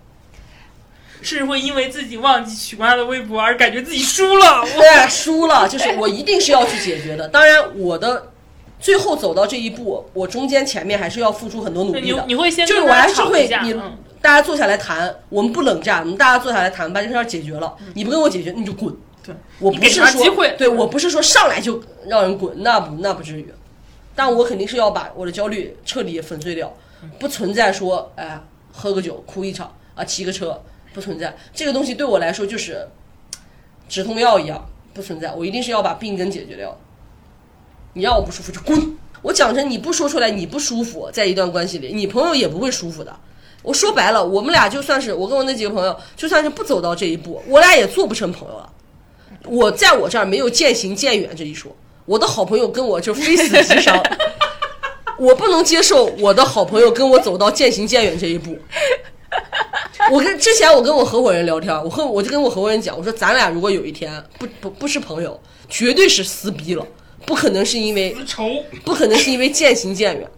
[1.25, 7.27] 是会因为自己忘记取关他的微博而感觉自己输了，对，输了，就是我一定是要去解决的。
[7.29, 8.31] 当然，我的
[8.79, 12.25] 最后走到这一步，我中间前面还是要付出很多努力的。
[12.29, 13.73] 你会先就是我还是会你
[14.21, 17.75] 大家坐下来谈，我们不冷战，我们大家坐下来谈，把这事儿解决了。
[17.95, 18.95] 你不跟我解决，你就滚。
[19.23, 23.49] 对，我不是说对我不是说上来就让人滚，那不那不至于。
[24.15, 26.75] 但我肯定是要把我的焦虑彻底粉碎掉，
[27.19, 28.39] 不存在说哎
[28.73, 30.63] 喝个酒哭一场啊骑个车。
[30.95, 32.87] 不存在这个东西对我来说就是
[33.89, 34.65] 止痛药一样，
[34.95, 35.35] 不存在。
[35.35, 36.75] 我一定是要把病根解决掉。
[37.93, 38.97] 你让我不舒服就滚！
[39.21, 43.15] 我讲真你不说出来你不舒服，在一段关系里，你朋友也不会舒服的。
[43.63, 48.73] 我说白了，我们俩就算是我跟我那几个朋友，就算是不走到这一步，我俩也做不成朋友了。
[49.47, 51.75] 我在我这儿没有渐行渐远这一说。
[52.07, 54.03] 我的好朋友跟我就非死即伤，
[55.19, 58.59] 我不能接受我的好朋友跟我走到渐行渐远这一步。
[60.13, 66.87] 我跟之前我跟我合伙人聊天，我和我就跟我合伙人讲，我说咱俩如果有一天不不不是朋友，绝对是撕逼了，
[67.25, 70.29] 不可能是因为仇，不可能是因为渐行渐远。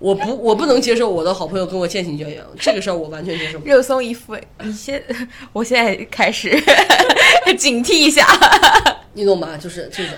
[0.00, 3.58] 我不我不能接受我的好朋友跟我渐行渐远，这个事儿我完全接受。
[3.64, 5.02] 肉松一副，你先，
[5.52, 6.50] 我现在开始
[7.56, 8.26] 警惕一下，
[9.14, 9.56] 你懂吗？
[9.56, 10.12] 就是这种。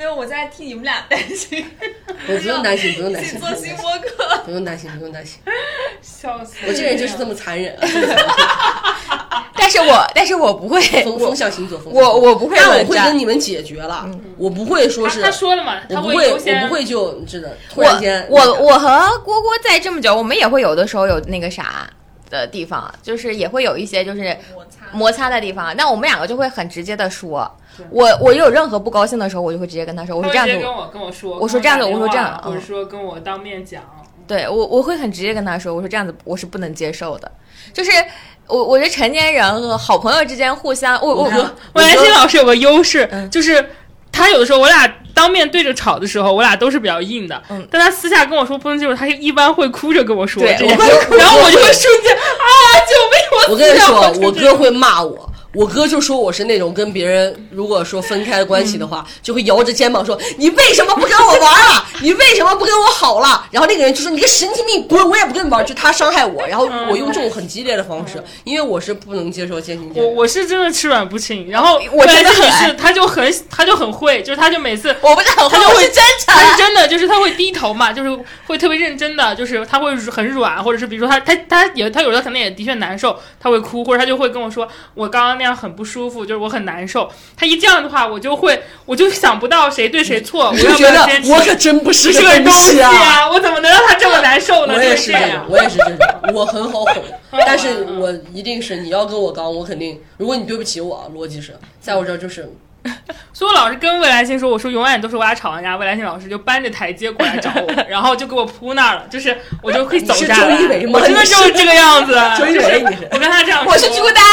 [0.00, 1.62] 没有，我在替你们俩担心。
[2.26, 3.38] 我不用担心，不用担心。
[3.38, 5.38] 做新播客，不用担心，不用担心。
[6.00, 6.54] 笑死！
[6.66, 7.76] 我这人就是这么残忍。
[9.54, 14.10] 但是我，但是我不会风风向星座，我我不会，但我会跟你们解决了。
[14.38, 18.26] 我不会说是他说了嘛，我不会，我不会就真的突然间。
[18.30, 21.86] 我我和蝈蝈在这么久，我们也会有的时候有那个啥
[22.30, 25.76] 的地方，就是也会有一些就是摩擦摩擦的地方。
[25.76, 27.54] 那我们两个就会很直接的说。
[27.90, 33.82] 我我有任何不高兴的时候，我就会直接跟他说，我说这样子，跟我跟我说，我说这样子，我说这样，或者说跟我当面讲，
[34.26, 37.30] 对我我会很直接跟他说，我说这样子我是不能接受的，
[37.72, 37.90] 就是
[38.46, 43.70] 我我觉得成年人和好朋友之间互相，我我我我兰心老师有个优势，就是
[44.12, 52.52] 他有的时候我俩当面对着吵的时候，我俩都是比较硬的，嗯，但他私下跟我说不能接受，他一般会哭着跟我说，对，然后我就会瞬间啊，
[52.86, 53.50] 救命！
[53.50, 55.29] 我跟你说，我哥会骂我。
[55.52, 61.84] 我哥就说我是那种跟别人如果说分开关系的话，就会摇着肩膀说：“你为什么不跟我玩了？
[62.02, 65.08] 你为什么不跟我好了？”然后那个人就说：“你个神经病，滚！
[65.08, 86.24] 我也不跟你玩。”就他伤害我，然后我用这种很激烈的方式，因为我是不能接受渐行渐我我是真的吃软不轻，然后 我真的很是，他就很他就很会，就是他就每次 我不是很会，他就会真诚，他是真的，就是他会低头嘛，就是会特别认真的，就是他会很软，或者是比如说他他他也他有时候可能也的确难受，他会哭，或者他就会跟我说我刚刚那样很不舒服。
[86.26, 90.50] 就是我很难受，他一这样的话，我就会，我就想不到谁对谁错。
[90.50, 91.00] 我就觉得
[91.32, 93.28] 我可真不是个东西啊！
[93.32, 94.74] 我怎么能让他这么难受呢？
[94.76, 95.96] 我也是这样，我也是这种，
[96.34, 97.02] 我很好哄，
[97.46, 102.52] 但是我一定是你要跟我刚，我肯定，如果你对不起我，逻辑是在我这儿就是。
[103.32, 110.56] 所以我老是跟魏来星说，我说永远都是我俩吵完架，魏来星老师就搬着台阶过来找我， 然后就给我铺那儿了，就是我就会走下来。
[110.92, 112.12] 我真的就是这个样子。
[112.38, 114.24] 周一围，我跟他这样，我是朱丹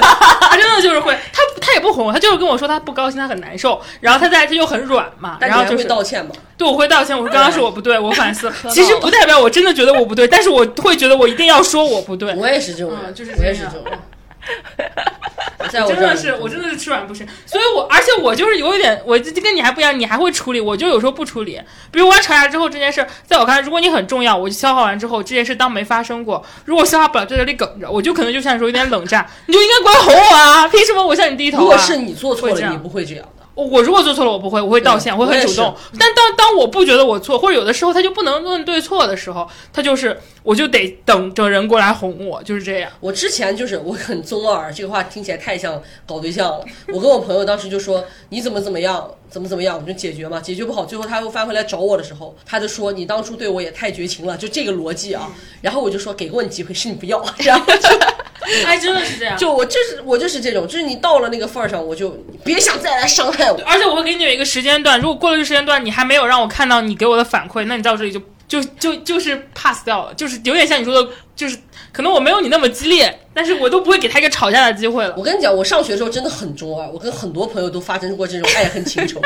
[0.00, 0.16] 吗？
[0.40, 6.32] 他 真的就是会，他他也不哄，他就是跟我说他不高兴，他很难受，然后他在他又很软嘛，然后就是道歉嘛。
[6.56, 7.16] 对，我会道歉。
[7.16, 8.52] 我说刚刚是我不对，我反思。
[8.70, 12.34] 其实不代表我真的觉得我不对，但是我会觉得我一定要说我不对。
[12.34, 13.54] 我也是这种，就是我也
[15.64, 15.88] 是这种。
[15.88, 21.60] 真的是，我真的是吃软不吃，所以我而且我就是有一点，我就跟你还不一样，你还会处理，我就有时候不处理。
[21.90, 30.68] 比如我俩吵架之后这件事，在我看来，如果你很重要，我就消化完之后这件事当没发生过；如果消化不了，在这里梗着，我就可能就像你说有点冷战，你就应该过来哄我啊！
[30.68, 31.60] 凭什么我向你低头？
[31.60, 33.24] 如果是你做错了，你不会这样。
[33.64, 35.74] 我如果做错了，我不会，我会道歉，我会很主动。
[35.98, 42.90] 但当当我不觉得我错，或者有的时候他就不能论对错的时候，他就是我就得等着人过来哄我，就是这样。
[43.00, 46.64] 我之前就是我很中二，这个话听起来太像搞对象了。
[46.92, 55.28] 我跟我朋友当时就说你怎么怎么样，怎么怎么样，我就解决嘛，解决不好，最后他又翻回来找我的时候，他就说你当初对我也太绝情了，就这个逻辑啊。
[55.62, 57.88] 然后我就说给过你机会，是你不要， 然后就。
[58.66, 59.36] 哎，真的是这样。
[59.36, 62.10] 就我就是我就是这种，就是你到了那个份儿上，我就
[62.44, 63.58] 别想再来伤害我。
[63.66, 71.56] 而且我会给你有一个时间段，如果过了这个时间段，你还没有让我看到你给我的反馈，那你到这里就就就就是 pass 掉了，就是有点像你说的，就是。
[71.90, 75.14] 可能我没有你那么激烈，但是我都不会给他一个吵架的机会了。
[75.16, 79.20] 我跟你讲，我上学的时候真的很中二，我跟很多朋友都发生过这种爱恨情仇。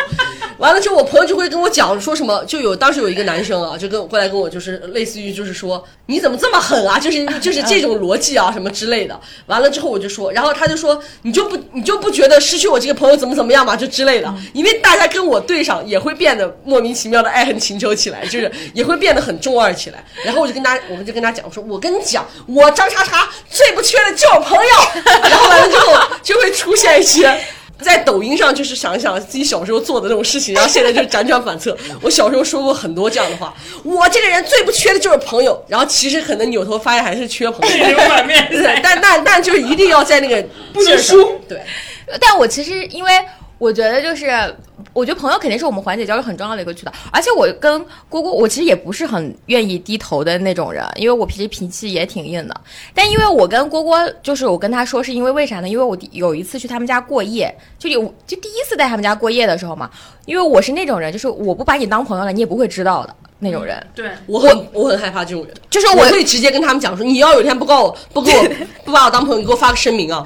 [0.58, 9.18] 完了之后，我朋友就会跟我讲说什么，就有当时有一个男生啊，就跟我过来跟我就是类似于就是说你怎么这么狠啊，就是就是这种逻辑啊什么之类的。
[9.46, 14.32] 完了之后我就说，然后他就说你就不你就不觉得失去我这个朋友怎么怎么样嘛，就之类的。
[14.52, 20.04] 因为大家跟我对上也会变得莫名其妙的爱恨情仇起来，就是也会变得很中二起来。
[20.24, 22.26] 然后我就跟他，我们就跟他讲我说，我跟你讲。
[22.46, 27.40] 我张叉叉最不缺的就是朋友， 然后完了之后就会出现一些
[27.80, 31.76] 在抖音上，就是想一想自己小时候做的那种事情，然后现在就辗转反侧。
[32.00, 37.86] 我小时候说过很多这样的话，我这个人最不缺的就是朋友，然后其实可能扭头发现还是缺朋友，
[38.82, 40.42] 但但但就是一定要在那个
[40.72, 41.60] 不能输，对。
[42.20, 43.10] 但我其实因为。
[43.62, 44.26] 我觉得就是，
[44.92, 46.92] 我觉得朋友肯定是我们缓解焦虑很重要的一个渠道。
[47.12, 52.60] 而且我跟姑姑，我其实也不是很愿意低头的那种人，因为我脾气脾气也挺硬的。
[52.92, 55.68] 但因为我跟郭郭，就是我跟他说，是因为为啥呢？
[55.68, 59.88] 因为我有一次去他们家过夜，就有就第一次在他们家过夜的时候嘛，
[60.26, 63.14] 因为我是那种人，就是我不把你当朋友了，你也不会知道的。
[63.44, 68.44] 那种人，对我很我很害怕这种人，就是我可以直接跟他们讲说，你要有一天不告我，不给我
[68.86, 70.24] 不把我当朋友，你给我发个声明啊！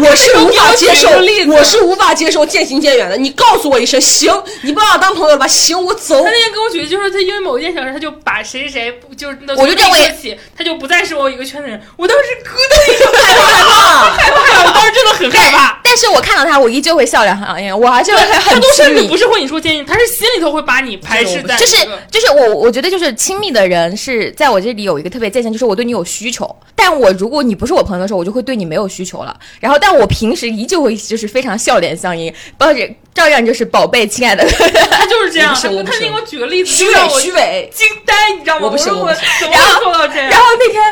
[0.00, 1.10] 我是无法接受，
[1.52, 3.16] 我是无法接受渐行渐远的。
[3.18, 5.46] 你告诉我一声，行，你不把我当朋友吧？
[5.46, 6.24] 行，我走。
[6.24, 11.78] 他那天跟我举的就是他因为某一件小事，他就把谁谁就是我就认为起，他就不再是我一个圈的人。
[11.96, 15.78] 我当时咯噔一声害怕， 害怕，我当时真的很害怕。
[15.96, 19.08] 但是我看到他，我依旧会笑脸很扬我还是会很亲密。
[19.08, 21.76] 不是会你说建议，他是心里头会把你排斥在，就是
[22.10, 22.46] 就是我。
[22.46, 26.48] 我我觉得就是亲密的人是在我这里有一个特别界限，就是我对你有需求。
[26.76, 29.36] 但我如果你不是我朋友的时候，我就会对你没有需求了。
[29.58, 34.46] 然后，但我平时依旧会就是非常笑脸相迎，抱着照样就是宝贝，亲爱的。
[34.46, 35.52] 他就是这样。
[35.52, 38.66] 他他给我举个例子，虚伪虚伪，惊呆，你知道吗？
[38.66, 40.28] 我不是，我怎么做到这样？
[40.30, 40.82] 然后那天，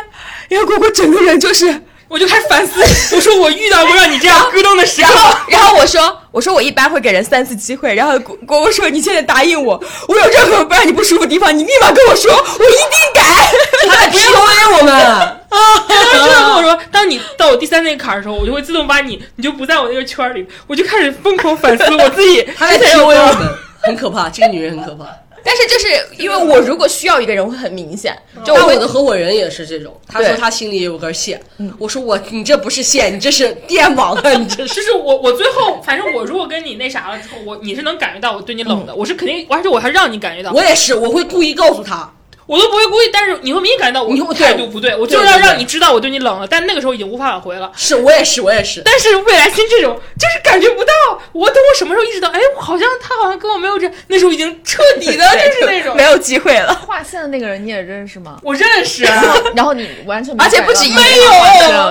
[0.48, 1.82] 然后果果整个人就是。
[2.14, 2.80] 我就开始反思，
[3.16, 13.52] 我说我遇到过让你这样咯噔的时候，然后，我说，我说我一般会给人三次机会，然后果果说你现在答应我，我有任何不让你不舒服的地方，你立马跟我说，我一定改。
[13.88, 15.36] 他在 PUA 我们 啊！
[15.50, 22.46] 他当时跟我说，当你到我第三那个坎儿的时候，我就会自动把你，你就不在我那个圈里，我就开始疯狂反思我自己。
[22.56, 23.48] 他在 PUA 我们，
[23.82, 25.04] 很可怕，这个女人很可怕。
[25.44, 31.40] 但是就是因为我如果需要一个人会很明显，就我的合伙人也是这种，他说他心里也有根线，
[31.78, 34.74] 我说我你这不是线，你这是电网啊，你这是。
[34.74, 40.50] 就是我我最后反正我如果跟你那啥了之后，我你是能感觉到我对你冷的，我是肯定，而且我还让你感觉到。
[40.52, 42.10] 我也是，我会故意告诉他。
[42.46, 47.70] 我都不会故意，但是你会明显感觉到我态度不对，我就是要让你知道我对你冷了，但那个时候已经无法挽回了。
[47.76, 48.82] 是我也是，我也是。
[48.84, 50.92] 但是未来星这种就是感觉不到，
[51.32, 56.74] 我等我什么时候意识到，哎，好像他好像跟我没有这，那时候已经彻底的 就是那种没有机会了。
[56.74, 58.38] 划线的那个人你也认识吗？
[58.42, 59.04] 我认识，
[59.54, 61.00] 然后你完全而且不止一个，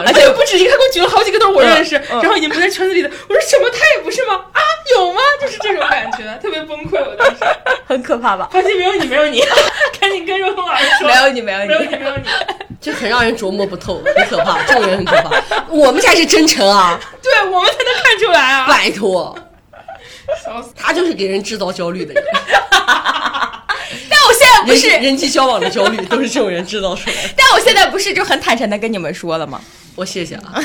[0.06, 3.10] 而且不止一个，他给我举了好几个都是我认识，然后已经不在圈子里的。
[3.28, 4.36] 我说什么他也不是吗？
[4.52, 4.62] 啊，
[4.96, 5.20] 有吗？
[5.42, 7.38] 就是这种感觉，特别崩溃，我当时
[7.88, 8.50] 很可怕吧？
[8.52, 9.42] 放心，没有你，没有你，
[10.00, 10.38] 赶紧跟
[11.06, 12.24] 没有你，没有你，没有你，没有你，
[12.82, 15.66] 就很让人琢磨不透，很可怕，这种人很可怕。
[15.70, 19.38] 我们才是真诚啊，对我们才能看出来啊，拜托，
[20.44, 22.24] 笑死，他就是给人制造焦虑的人。
[24.10, 27.30] 但我现在不是人际交往的焦虑，都是这种人制造出来的。
[27.38, 29.62] 但我现在不是就很坦诚的跟你们说了吗？
[29.96, 30.60] 我谢谢啊。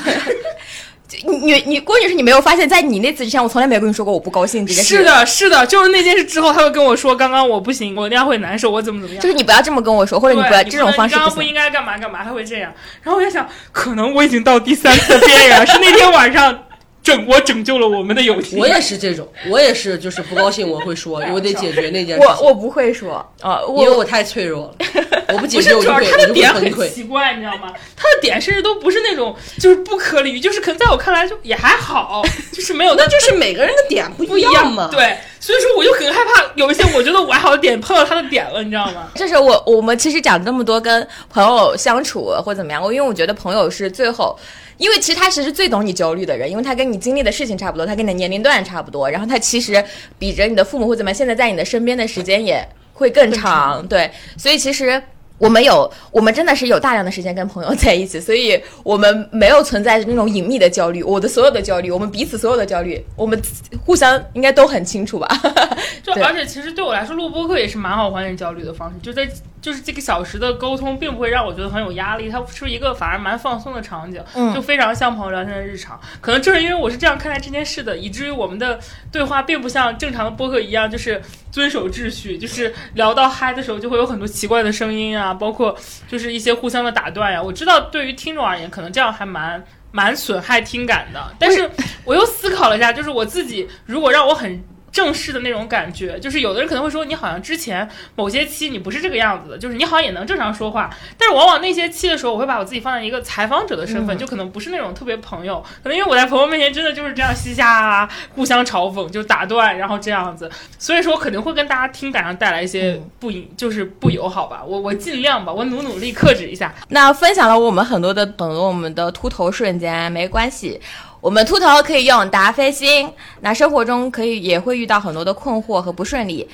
[1.27, 4.97] 你你郭女士，你没有发现，在你那次之前，我从来没有跟你说过我不高兴这件事。
[4.97, 9.23] 是的，是的，就是那件事之后，他会跟我说，刚刚我不行，我那样会难受，我怎么怎么样。
[9.23, 11.15] 就是你不要这么跟我说，或者你不要这种方式。
[11.15, 12.73] 刚刚不应该干嘛干嘛，他会这样。
[13.03, 16.65] 然后我在想，可能我已经到第三次边缘，是那天晚上。
[17.09, 18.59] 拯我拯救了我们的友情。
[18.59, 22.27] 我也是这种，我也是，就是不高兴我会说，我得解决那件事。
[22.27, 24.75] 我我不会说啊，因为我太脆弱了，
[25.33, 27.73] 我不解决我就会他的点很奇怪，你知道吗？
[27.97, 32.23] 他的点甚至都不是那种就是不可理喻，就是可能在我看来就也还好，
[32.53, 32.95] 就是没有。
[32.95, 34.89] 那就是每个人的点不一样嘛。
[34.93, 39.09] 对，所以说我就很害怕有一些我觉得我还好的点碰到他的点了，你知道吗？
[39.15, 44.39] 就是我我们其实讲这么多跟朋友相处或怎么样，我因为我觉得朋友是最后。
[44.79, 49.85] 因为其实他其实最懂你焦虑的人，因为他跟你经历的事情差不多，他跟你的年龄段差不多，然后他其实
[50.19, 55.03] 比着你的父母或怎么样，现在在你的身边的时间也会更长， 对，所以其实。
[55.41, 61.01] 我们有，我们真的是有大量的时间跟朋友在一起，所以我们没有存在那种隐秘的焦虑。
[61.01, 63.41] 我的所有的焦虑，我们彼此所有的焦虑，我们
[63.87, 65.29] 互相应该都很清楚吧？
[66.03, 68.97] 就而且其实对我来说，录播课也是蛮好缓解焦虑的方式。
[69.01, 69.29] 就在
[69.69, 74.19] 就是这个小时的沟通，并不会让我觉得很有压力，它是一个反而蛮放松的场景，
[74.55, 76.01] 就非常像朋友聊天的日常。
[76.23, 78.81] 可能正是因为我是这样看待这件事的，以至于我们的
[79.13, 81.21] 对话并不像正常的播客一样，就是
[81.53, 85.27] 遵守秩序，就是聊到嗨的时候就会有很多奇怪的声音啊。
[85.29, 85.77] 啊，包括
[86.09, 91.23] 就是一些互相的打断呀，我知道对于听众而言，可能这样还蛮蛮损害听感的。
[91.39, 91.71] 但是
[92.05, 94.65] 我又思考了一下，就是我自己如果让我很。
[94.91, 116.75] 正式的那种感觉，就是有的人可能会说你好像之前某些期你不是这个样子的，就是你好像也能正常说话，但是往往那些期的时候，我会把我自己放在一个采访者的身份，就可能不是那种特别朋友，可能因为我在朋友面前真的就是这样嘻嘻啊，互相嘲讽，就打断，然后这样子，所以说我肯定会跟大家听感上带来一些不就是不友好吧，我我尽量吧，我努努力克制一下。
[116.89, 120.81] 那分享了我们很多的很多我们的秃头瞬间，没关系。
[121.21, 126.49] 我们秃头可以用达飞星，那生活中可以也会遇到很多的困惑和不顺利，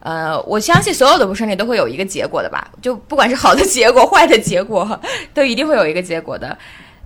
[0.00, 5.00] 呃，我相信所有的不顺利都会有一个结果的吧，就不管是好的结果、坏的结果，
[5.32, 6.56] 都一定会有一个结果的，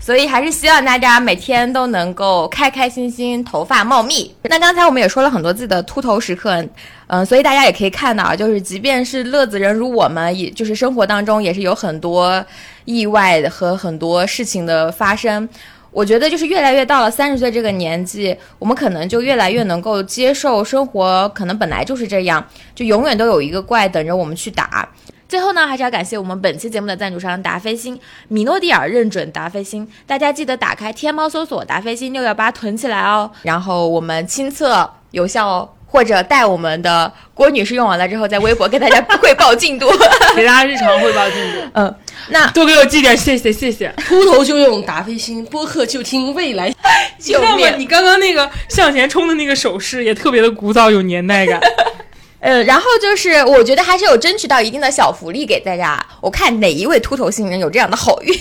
[0.01, 4.35] 所以还是希望大家每天都能够开开心心，头发茂密。
[4.43, 6.65] 那刚才我们也说了很多自己的秃头时刻，
[7.07, 12.45] 嗯，所以大家也可以看到，就是即便是乐子人如我们，也就是生活当中也是有很多
[12.85, 15.49] 意外和很多事情的发生。
[15.97, 24.87] 我觉得就是越来越到了三十岁这个年纪，我们可能就越来越能够接受生活，可能本来就是这样，就永远都有一个怪等着我们去打。
[25.27, 33.31] 最后呢，还是要感谢我们本期节目的赞助商达飞星，米诺地尔认准达飞星，大家记得打开天猫搜索达飞星六幺八囤起来哦。
[33.45, 35.71] 然后我们亲测有效哦。
[35.87, 39.89] 或者带我们的郭女士用完了之后，在微博给大家汇报进度，
[40.37, 41.59] 给大家日常汇报进度。
[41.75, 41.95] 嗯，
[42.31, 43.93] 那多给我寄点，谢谢谢谢。
[43.97, 46.69] 秃头就用达菲星，播客就听未来。
[47.19, 47.69] 你知道吗？
[47.77, 51.61] 你刚刚那个向前冲的那个手势也特别的古早，有年代感。
[52.47, 56.01] 呃，然后就是我觉得还是有争取到一定的小福利给大家。
[56.21, 58.33] 我看哪一位秃头新人有这样的好运，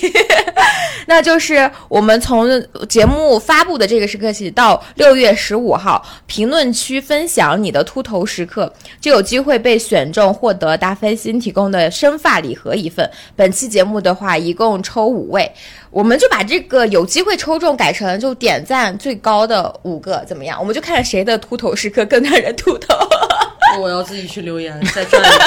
[1.07, 2.47] 那就是我们从
[2.87, 13.09] 节目发布的这个时刻起到六月十五号，评论区分享你的秃头时刻，就有机会被选中获得大飞星提供的生发礼盒一份。
[13.35, 15.51] 本期节目的话，一共抽五位，
[15.89, 20.59] 我们就把这个有机会抽中改成就点赞最高的五个，怎么样？
[20.59, 22.95] 我们就看谁的秃头时刻更让人秃头。
[23.79, 25.39] 我要自己去留言，再转一下。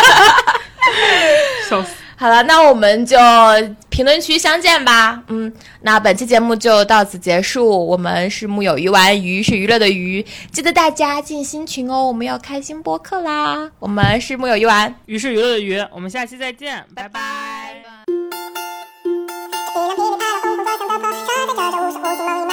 [1.69, 1.91] 笑死。
[2.17, 3.17] 好了，那我们就
[3.91, 5.23] 评论区相见吧。
[5.29, 7.87] 嗯，那本期节目就到此结束。
[7.87, 13.71] 我们是木有鱼丸，鱼是娱乐的鱼，记得大家进新群哦，我们要开心播客啦。
[13.79, 17.85] 我们是木有鱼丸，鱼是娱乐的鱼，我们下期再见，拜拜。
[20.89, 20.97] 拜
[21.57, 22.48] 拜